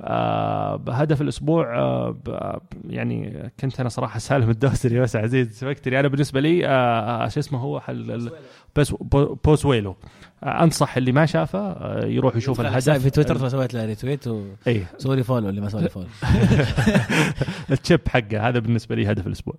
[0.03, 6.41] آه بهدف الأسبوع آه يعني كنت أنا صراحة سالم الدوسري بس عزيز سبكتري أنا بالنسبة
[6.41, 8.33] لي آه شو اسمه هو حل ال-
[8.77, 9.97] بس بو- بوزويلو
[10.45, 12.91] آه أنصح اللي ما شافه يروح يشوف الهدف.
[13.03, 14.27] في تويتر فسويت له retweet
[14.67, 16.07] إي وسوي لي follow اللي ما لي follow
[17.71, 19.55] ال chip حقه هذا بالنسبة لي هدف الأسبوع.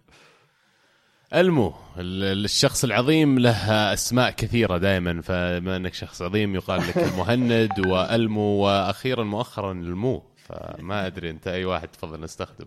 [1.34, 3.54] ألمو ال- الشخص العظيم له
[3.94, 10.24] أسماء كثيرة دائما فبما أنك شخص عظيم يقال لك المهند وألمو وأخيرا مؤخرا المو.
[10.52, 12.66] فما أدري أنت أي واحد تفضل نستخدم.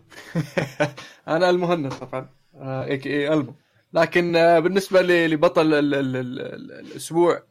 [1.28, 2.28] أنا المهند طبعا
[2.60, 3.08] a.k.a.
[3.10, 3.52] ألمو
[3.92, 7.42] لكن آه، بالنسبة لبطل ال ال ال ال الأسبوع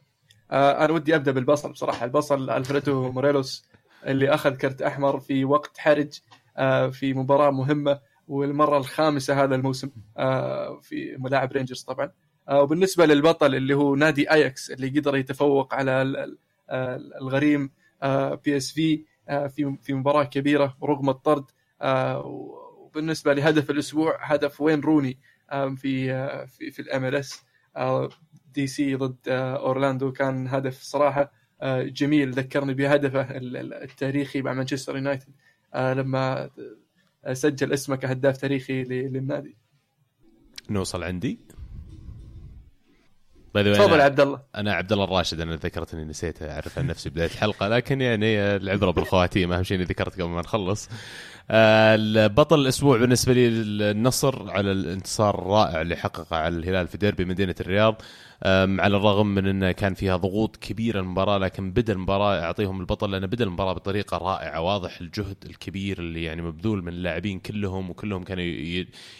[0.50, 2.04] آه، أنا ودي أبدأ بالبصل بصراحة.
[2.04, 3.64] البصل الفريدو موريلوس
[4.06, 6.12] اللي أخذ كرت أحمر في وقت حرج
[6.56, 12.10] آه، في مباراة مهمة والمرة الخامسة هذا الموسم آه، في ملاعب رينجرز طبعا.
[12.48, 16.38] آه، وبالنسبة للبطل اللي هو نادي أياكس اللي قدر يتفوق على ال- ال-
[16.70, 17.70] آه، الغريم
[18.44, 21.44] PSV في في مباراة كبيرة ورغم الطرد
[21.82, 25.18] آه، وبالنسبة لهدف الأسبوع هدف وين روني
[25.52, 27.44] آم، في آه، في في ال MLS
[28.54, 31.32] DC ضد آه، أورلاندو كان هدف صراحة
[31.62, 32.30] آه، جميل.
[32.30, 35.32] ذكرني بهدفه ال- ال- التاريخي مع مانشستر يونايتد
[35.74, 36.50] آه، لما
[37.24, 39.56] آه، سجل اسمه كهداف تاريخي للنادي.
[40.70, 41.38] نوصل عندي.
[43.74, 47.10] تفضل أنا- عبد الله أنا عبد الله الراشد أنا ذكرت إني نسيت أعرف عن نفسي
[47.10, 50.88] بداية الحلقة لكن يعني العبره بالخواتيم أهم شيء إني ذكرت قبل ما نخلص.
[51.50, 53.48] آه، البطل الأسبوع بالنسبة لي
[53.90, 58.02] النصر على الانتصار الرائع اللي حققه على الهلال في ديربي مدينة الرياض.
[58.46, 63.26] على الرغم من انه كان فيها ضغوط كبيرة المباراة لكن بدا المباراة اعطيهم البطل لأنه
[63.26, 68.44] بدا المباراة بطريقة رائعة واضح الجهد الكبير اللي يعني مبذول من اللاعبين كلهم وكلهم كانوا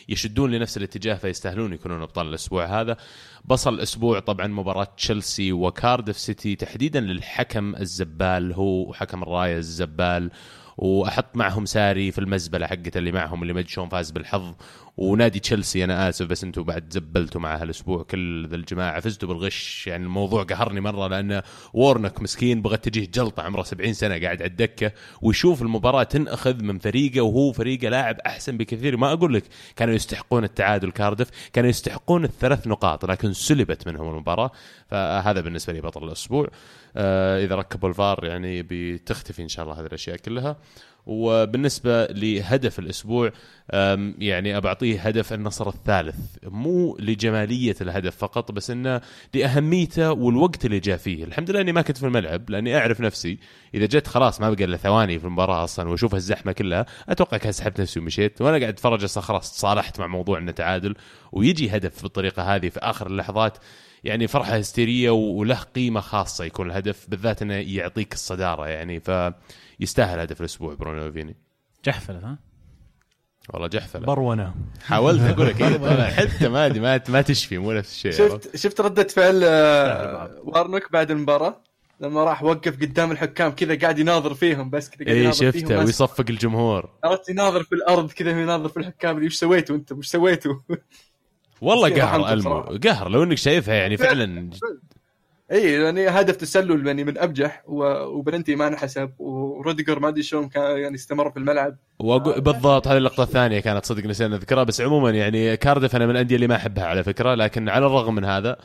[0.09, 2.97] يشدون لنفس الاتجاه فيستاهلون يكونون أبطال الأسبوع هذا.
[3.45, 10.31] بصل الأسبوع طبعا مباراة تشيلسي وكاردف سيتي تحديدا للحكم الزبال هو حكم الراية الزبال.
[10.77, 14.55] وأحط معهم ساري في المزبلة حقته اللي معهم اللي ما فاز بالحظ.
[14.97, 19.01] ونادي تشيلسي أنا آسف بس أنتم بعد زبلتوا مع هالأسبوع كل ذا الجماعة.
[19.01, 21.43] فزتوا بالغش يعني الموضوع قهرني مرة لأن
[21.73, 24.93] وورنك مسكين بغت تجيه جلطة عمره 70 سنة قاعد على الدكة
[25.23, 28.97] ويشوف المباراة تنأخذ من فريقه وهو فريقه لاعب أحسن بكثير.
[28.97, 29.45] ما أقول لك
[29.77, 34.51] كانوا يستحقون التعادل كاردف كانوا يستحقون الثلاث نقاط لكن سلبت منهم المباراة.
[34.89, 36.49] فهذا بالنسبة لي بطل الأسبوع.
[36.97, 40.57] آه إذا ركبوا الفار يعني بتختفي إن شاء الله هذه الأشياء كلها.
[41.07, 43.33] وبالنسبة لهدف الأسبوع
[43.71, 46.17] أم، يعني أبعطيه هدف النصر الثالث.
[46.43, 49.01] مو لجمالية الهدف فقط بس إنه
[49.35, 51.25] لأهميته والوقت اللي جاء فيه.
[51.25, 53.39] الحمد لله إني ما كنت في الملعب لأني أعرف نفسي.
[53.75, 57.53] إذا جت خلاص ما بقى إلا ثواني في المباراة أصلا وأشوف الزحمة كلها أتوقع كان
[57.53, 58.43] سحبت نفسي ومشيت.
[58.43, 60.95] وأنا قاعد أتفرج أصلا خلاص تصالحت مع موضوع إنه تعادل.
[61.33, 63.59] ويجي هدف بالطريقة هذه في آخر اللحظات
[64.05, 69.01] يعني فرحة هستيرية وله قيمة خاصة يكون الهدف بالذات إنه يعطيك الصدارة يعني.
[69.79, 71.37] فيستاهل هدف الأسبوع برونو فيني
[71.85, 72.39] جحفلة ها؟
[73.51, 74.07] والله جحفلة.
[74.07, 74.55] برونة.
[74.85, 78.81] حاولت أقول لك إيه، حتى ما أدري ما ما تشفي مو نفس الشيء؟ شفت شفت
[78.81, 81.61] ردة فعل آه، وارنك بعد المباراة؟
[82.01, 85.79] لما راح وقف قدام الحكام كذا قاعد يناظر فيهم بس كذا قاعد اي يناظر شفته.
[85.79, 86.91] ويصفق الجمهور.
[87.05, 90.55] عرفت يناظر في الأرض كذا يناظر في الحكام اللي وش سويتوا أنتم؟ وش سويتوا؟
[91.61, 92.61] والله قهر ألمو.
[92.61, 94.51] قهر لو إنك شايفها يعني فعلا.
[95.53, 100.49] إي يعني هدف تسلل يعني من أبجح و- وبلنتي ما انحسب وروديجر ما أدري شلون
[100.49, 101.77] كان يعني استمر في الملعب.
[101.99, 106.11] وأقول بالضبط هذه اللقطة الثانية كانت صدق نسينا نذكرها بس عموما يعني كارديف أنا من
[106.13, 108.57] الأندية اللي ما أحبها على فكرة لكن على الرغم من هذا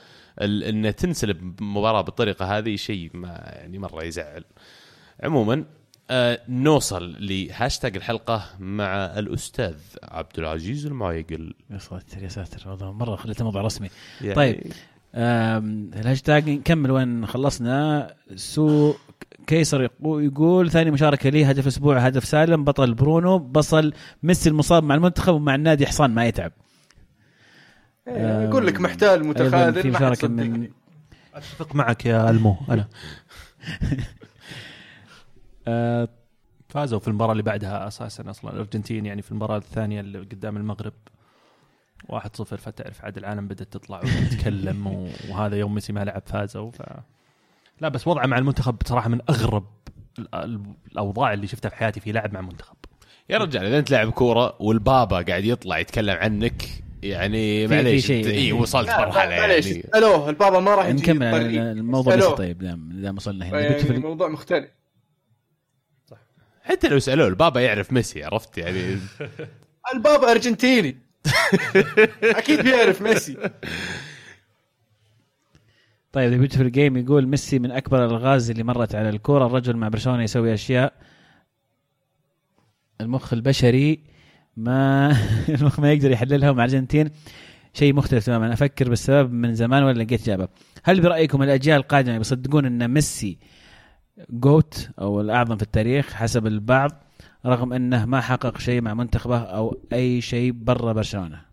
[0.42, 4.44] ال- إن تنسلب مباراة بالطريقة هذه شيء ما يعني مرة يزعل.
[5.24, 5.64] عموما
[6.12, 11.54] آه نوصل لهاشتاج الحلقة مع الأستاذ عبد العزيز المعيقل.
[11.70, 13.90] يا ساتر يا ساتر والله مرة خليته موضوع رسمي.
[14.22, 14.64] يعني طيب.
[15.16, 18.08] الهاشتاج نكمل وين خلصنا.
[18.36, 18.94] سو
[19.48, 24.84] كيسر يقو- يقول ثاني مشاركة لي هدف أسبوع هدف سالم بطل برونو بصل ميسي المصاب
[24.84, 26.52] مع المنتخب ومع النادي حصان ما يتعب.
[28.08, 30.68] إيه، يقول لك محتال متخاذل في مشاركة من
[31.34, 32.88] أتفق معك يا المو أنا.
[35.68, 36.08] آه،
[36.70, 40.94] فازوا في المباراة اللي بعدها أساسا أصلا الأرجنتين يعني في المباراة الثانية اللي قدام المغرب.
[42.12, 44.88] 1-0 فتعرف عاد العالم بدأت تطلع وتتكلم
[45.30, 46.82] وهذا يوم ميسي ما لعب فازوا ف
[47.82, 49.66] لا بس وضعه مع المنتخب بصراحة من أغرب
[50.20, 50.62] ال- ال-
[50.92, 52.76] الأوضاع اللي شفتها في حياتي في لاعب مع منتخب.
[53.30, 56.64] يا رجال إذا أنت لاعب كورة والبابا قاعد يطلع يتكلم عنك
[57.04, 58.34] يعني في- معليش في شيء.
[58.36, 59.66] اي وصلت لا، مرحلة معليش.
[59.68, 61.26] يعني اسالوه البابا ما راح يجي نكمل.
[61.60, 62.38] الموضوع بس اسألوه.
[62.38, 63.60] طيب دام دام وصلنا هنا.
[63.60, 64.70] يعني في- موضوع مختلف.
[66.64, 68.98] حتى لو سألوه البابا يعرف ميسي عرفت؟ يعني
[69.96, 70.98] البابا أرجنتيني.
[72.24, 73.38] أكيد بيعرف ميسي.
[76.12, 79.46] طيب beautiful game يقول ميسي من أكبر الألغاز اللي مرت على الكورة.
[79.46, 80.94] الرجل مع برشلونة يسوي أشياء.
[83.02, 84.00] المخ البشري
[84.58, 85.12] ما
[85.60, 86.50] المخ ما يقدر يحللها.
[86.50, 87.10] ومع الأرجنتين
[87.74, 88.54] شيء مختلف تماما.
[88.54, 90.48] أفكر بالسبب من زمان ولا لقيت اجابه
[90.84, 93.38] هل برأيكم الأجيال القادمة بيصدقون أن ميسي
[94.30, 97.04] GOAT أو الأعظم في التاريخ حسب البعض؟
[97.46, 101.49] رغم أنه ما حقق شيء مع منتخبه أو أي شيء برا برشلونه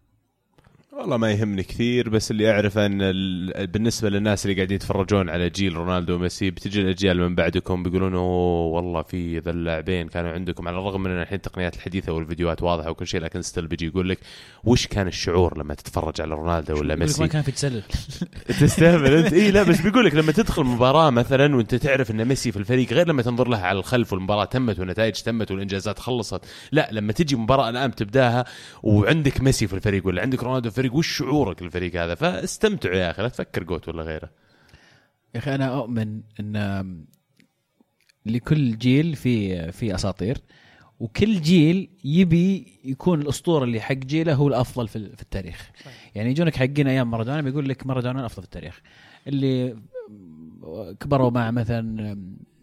[0.98, 5.50] والله ما يهمني كثير بس اللي اعرفه أن ال- بالنسبة للناس اللي قاعدين يتفرجون على
[5.50, 10.68] جيل رونالدو وميسي بتجي الأجيال من بعدكم بيقولون أوه والله في ذا اللاعبين كانوا عندكم
[10.68, 14.08] على الرغم من أن الحين التقنيات الحديثة والفيديوهات واضحة وكل شيء لكن still بيجي يقول
[14.08, 14.18] لك
[14.64, 17.82] وش كان الشعور لما تتفرج على رونالدو ولا ميسي؟ ما كان في تسلل.
[18.60, 19.32] تستهبل أنت.
[19.32, 22.92] إي لا بس بيقول لك لما تدخل مباراة مثلا وأنت تعرف أن ميسي في الفريق
[22.92, 26.40] غير لما تنظر لها على الخلف والمباراة تمت والنتائج تمت والإنجازات خلصت
[26.72, 28.44] لا لما تجي مباراة الآن تبداها
[28.82, 33.10] وعندك ميسي في الفريق ولا عندك رونالدو في الفريق وش شعورك للفريق هذا؟ فاستمتعوا يا
[33.10, 34.30] أخي لا تفكر جوت ولا غيره.
[35.34, 37.06] يا أخي أنا أؤمن إن
[38.26, 40.38] لكل جيل في في أساطير
[41.00, 45.70] وكل جيل يبي يكون الأسطورة اللي حق جيله هو الأفضل في في التاريخ.
[46.14, 48.80] يعني يجونك حقين أيام مارادونا بيقول لك مارادونا الأفضل في التاريخ.
[49.26, 49.76] اللي
[51.00, 52.16] كبروا مع مثلا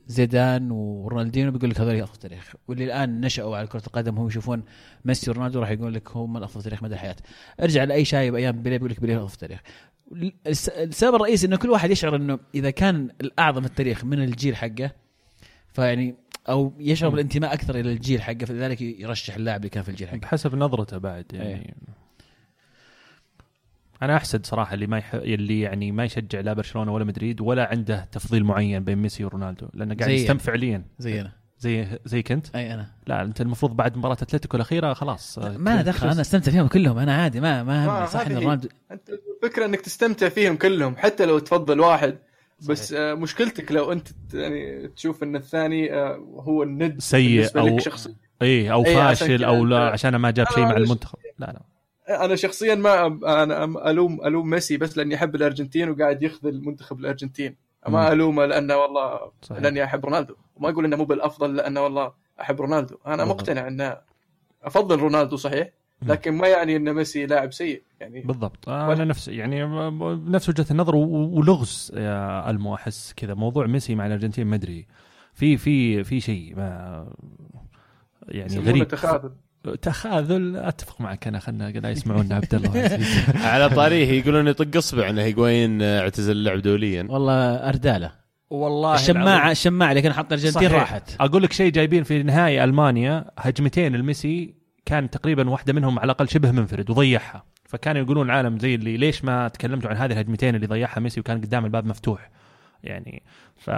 [0.08, 4.18] زيدان ورونالدينو بيقول لك هذول أفضل في التاريخ واللي الان نشأوا على كرة القدم.
[4.18, 4.64] هم يشوفون
[5.06, 7.16] ميسي ورونالدو راح يقول لك هم الأفضل في التاريخ مدى الحياة.
[7.62, 9.60] ارجع لأي شايب أيام بيليه بيقول لك بيليه التاريخ
[10.48, 14.56] الس- السبب الرئيسي إنه كل واحد يشعر إنه إذا كان الأعظم في التاريخ من الجيل
[14.56, 14.92] حقه
[15.74, 16.16] فيعني
[16.50, 20.18] أو يشعر بالانتماء أكثر إلى الجيل حقه فلذلك يرشح اللاعب اللي كان في الجيل حقه.
[20.18, 21.76] بحسب نظرته بعد يعني.
[24.04, 25.14] أنا أحسد صراحة اللي ما يح...
[25.14, 29.68] اللي يعني ما يشجع لا برشلونة ولا مدريد ولا عنده تفضيل معين بين ميسي ورونالدو
[29.74, 30.84] لأنه قاعد يستمتع فعليا.
[31.00, 31.32] زي أنا.
[31.60, 32.88] زي زي كنت؟ أي أنا.
[33.08, 35.40] لا أنت المفروض بعد مباراة أتلتيكو الأخيرة خلاص.
[35.40, 38.08] ما دخل أنا أستمتع فيهم كلهم أنا عادي ما ما ما همني.
[38.08, 39.10] صح إن رونالدو أنت
[39.44, 42.18] الفكرة إنك تستمتع فيهم كلهم حتى لو تفضل واحد.
[42.70, 48.16] بس آه، مشكلتك لو أنت يعني تشوف إن الثاني آه، هو الند سيء أو شخصي
[48.42, 51.18] اي أو إيه، فاشل أو لا عشان ما جاب شيء آه، مع المنتخب.
[51.40, 51.62] لا لا.
[52.10, 53.06] أنا شخصيا ما
[53.44, 57.56] أنا الوم ألوم ميسي بس لأني أحب الأرجنتين وقاعد يخذل منتخب الأرجنتين.
[57.88, 59.62] ما ألومه لأنه والله صحيح.
[59.62, 60.36] لأني أحب رونالدو.
[60.56, 62.96] وما أقول إنه مو بالأفضل لأنه والله أحب رونالدو.
[63.08, 63.40] أنا بالضبط.
[63.42, 63.98] مقتنع إنه
[64.64, 65.70] أفضل رونالدو صحيح
[66.02, 67.84] لكن ما يعني إن ميسي لاعب سيء.
[68.00, 68.70] يعني بالضبط.
[68.70, 69.66] آه، ولا- أنا نفس يعني
[70.32, 74.88] نفس وجهة النظر ولغز يا ألمو أحس كذا موضوع ميسي مع الأرجنتين ما أدري.
[75.34, 77.08] في في في شيء ما
[78.28, 78.88] يعني غريب.
[78.88, 79.32] تخاذل
[79.82, 83.00] تخاذل أتفق معك أنا خلنا لا يسمعونا عبد الله.
[83.54, 87.08] على طاريه يقولون يطق اصبع إنه هيجوين اعتزل اللعب دوليا.
[87.10, 88.12] والله أردالة.
[88.50, 90.72] والله الشماعه الشماعة اللي كان حاطها الأرجنتين.
[90.72, 91.16] راحت.
[91.20, 96.30] أقول لك شيء جايبين في نهائي ألمانيا هجمتين الميسي كان تقريبا واحدة منهم على الأقل
[96.30, 97.44] شبه منفرد وضيعها.
[97.66, 101.42] فكانوا يقولون العالم زي اللي ليش ما تكلمتوا عن هذه الهجمتين اللي ضيعها ميسي وكان
[101.42, 102.30] قدام الباب مفتوح؟
[102.84, 103.24] يعني
[103.58, 103.70] ف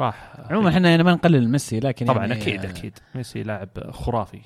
[0.00, 2.98] راح عموما إحنا يعني ما نقلل ميسي لكن طبعا يعني أكيد أكيد.
[3.14, 4.40] ميسي لاعب خرافي.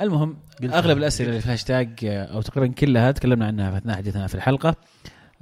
[0.00, 0.98] المهم أغلب.
[0.98, 4.76] الأسئلة اللي في هاشتاج آه، أو تقريبا كلها تكلمنا عنها في أثناء حديثنا في الحلقة.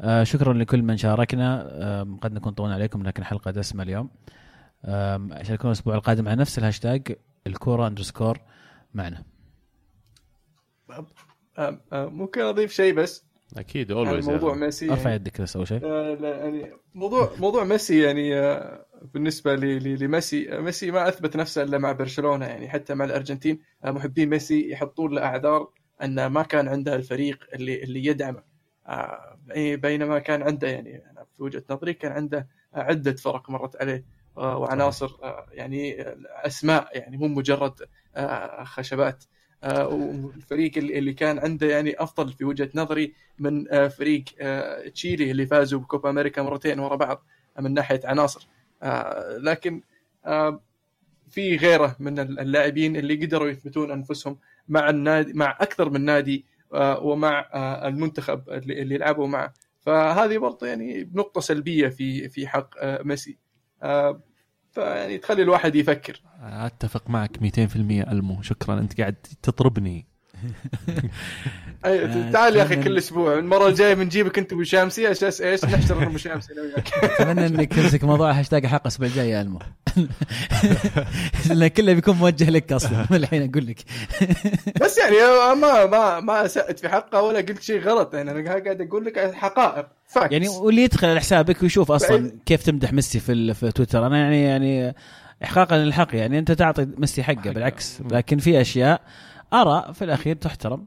[0.00, 1.68] آه، شكرا لكل من شاركنا.
[2.02, 4.10] آم، قد نكون طولنا عليكم لكن حلقة دسمة اليوم.
[4.84, 7.16] آم، شاركونا الأسبوع القادم على نفس الهاشتاج
[7.46, 8.38] الكورة underscore
[8.94, 9.22] معنا.
[11.58, 13.24] آه، آه، ممكن أضيف شيء بس؟
[13.56, 15.14] أكيد always موضوع ميسي أرفع يعني.
[15.14, 15.80] يدك بس اول شيء.
[15.84, 21.08] آه، لا يعني موضوع موضوع ميسي يعني آه، بالنسبة ل- ل- لميسي آه، ميسي ما
[21.08, 23.58] أثبت نفسه إلا مع برشلونة يعني حتى مع الأرجنتين.
[23.84, 25.68] محبين ميسي يحطون له أعذار
[26.02, 28.42] انه ما كان عنده الفريق اللي اللي يدعمه.
[29.46, 34.04] بي- بينما كان عنده يعني أنا في وجهة نظري كان عنده عدة فرق مرت عليه
[34.36, 35.10] وعناصر
[35.52, 36.04] يعني
[36.46, 37.74] أسماء يعني مو مجرد
[38.64, 39.24] خشبات.
[39.62, 45.46] والفريق اللي كان عنده يعني أفضل في وجهة نظري من آه، فريق آه، تشيلي اللي
[45.46, 47.24] فازوا بكوبا أمريكا مرتين ورا بعض
[47.60, 48.48] من ناحية عناصر.
[48.82, 49.82] آه، لكن
[50.26, 50.60] آه،
[51.30, 54.38] في غيره من اللاعبين اللي قدروا يثبتون أنفسهم
[54.68, 59.54] مع النادي مع أكثر من نادي آه، ومع آه، المنتخب اللي لعبوا معه.
[59.80, 63.38] فهذه برضه يعني نقطة سلبية في في حق آه، ميسي.
[63.82, 64.20] آه،
[64.70, 66.20] فيعني تخلي الواحد يفكر.
[66.42, 68.42] أتفق معك 200% ألمو.
[68.42, 68.78] شكرا.
[68.78, 70.06] أنت قاعد تطربني.
[71.84, 75.64] أي آه، تعال يا أخي كل أسبوع المرة الجاية بنجيبك أنت ابو شامسي أساس إيش
[75.64, 76.88] نحشر أبو شامسي؟ أنا وياك.
[77.20, 79.58] أتمنى إنك تمسك موضوع هاشتاج حق الأسبوع الجاي يا ألمو.
[81.50, 83.06] لأن كله بيكون موجه لك أصلا.
[83.10, 83.76] من الحين أقول لك.
[84.82, 85.16] بس يعني
[85.60, 88.14] ما ما ما أسأت في حقه ولا قلت شيء غلط.
[88.14, 92.32] يعني أنا قاعد أقول لك حقائق facts يعني واللي يدخل على حسابك ويشوف أصلا.
[92.46, 94.06] كيف تمدح ميسي في ال- في تويتر.
[94.06, 94.94] أنا يعني يعني
[95.44, 96.38] احقاقا للحق يعني.
[96.38, 97.50] أنت تعطي ميسي حقه حقه.
[97.50, 98.00] بالعكس.
[98.10, 99.00] لكن في أشياء
[99.52, 100.86] اراء في الأخير تحترم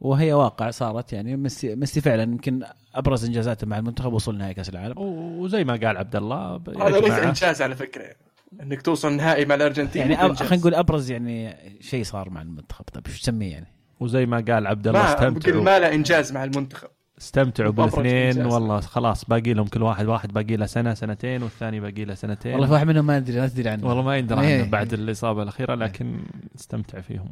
[0.00, 1.36] وهي واقع صارت يعني.
[1.36, 2.62] ميسي ميسي فعلا يمكن
[2.94, 4.94] أبرز إنجازاته مع المنتخب وصول نهائي كأس العالم.
[4.98, 8.18] وزي ما قال عبد الله هذا ليس إنجاز على فكرة يعني.
[8.62, 10.34] إنك توصل نهائي مع الأرجنتين يعني أب...
[10.34, 12.84] خلينا نقول أبرز يعني شيء صار مع المنتخب.
[12.92, 13.66] طيب شو تسميه يعني؟
[14.00, 15.62] وزي ما قال عبد الله استمتعوا.
[15.62, 16.88] ما له إنجاز مع المنتخب.
[17.18, 18.46] استمتعوا بالاثنين.
[18.46, 22.52] والله خلاص باقي لهم كل واحد واحد باقي له سنة سنتين والثاني باقي له سنتين.
[22.52, 23.88] والله في واحد منهم ما ادري ما تدري عنه.
[23.88, 24.60] والله ما يندرى إيه.
[24.60, 26.18] عنه بعد الإصابة الأخيرة لكن
[26.56, 27.30] استمتع فيهم.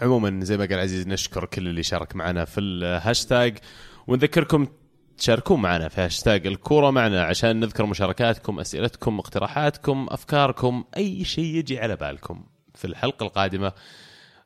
[0.00, 3.58] عموما زي ما قال عزيز نشكر كل اللي شارك معنا في الهاشتاج.
[4.06, 4.66] ونذكركم
[5.18, 11.78] تشاركون معنا في هاشتاج الكورة معنا عشان نذكر مشاركاتكم أسئلتكم اقتراحاتكم أفكاركم أي شيء يجي
[11.78, 12.44] على بالكم.
[12.74, 13.72] في الحلقة القادمة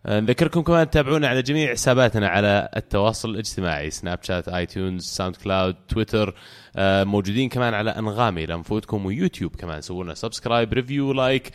[0.06, 6.35] نذكركم كمان تتابعونا على جميع حساباتنا على التواصل الاجتماعي سناب شات iTunes SoundCloud تويتر
[6.78, 9.81] موجودين كمان على أنغامي لانفودكم ويوتيوب كمان.
[9.81, 11.51] سووا لنا subscribe review like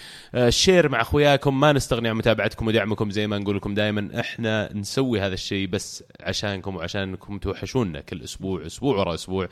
[0.50, 1.60] share مع أخوياكم.
[1.60, 6.04] ما نستغني عن متابعتكم ودعمكم زي ما نقول لكم دائما إحنا نسوي هذا الشيء بس
[6.22, 9.48] عشانكم وعشانكم توحشونا كل أسبوع أسبوع ورا أسبوع.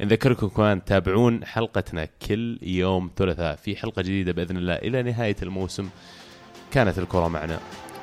[0.00, 3.56] نذكركم كمان تتابعون حلقتنا كل يوم ثلاثاء.
[3.56, 5.88] في حلقة جديدة بإذن الله إلى نهاية الموسم.
[6.72, 7.58] كانت الكرة معنا.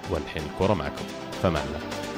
[0.10, 1.06] والحين الكره معكم.
[1.44, 2.09] فمان الله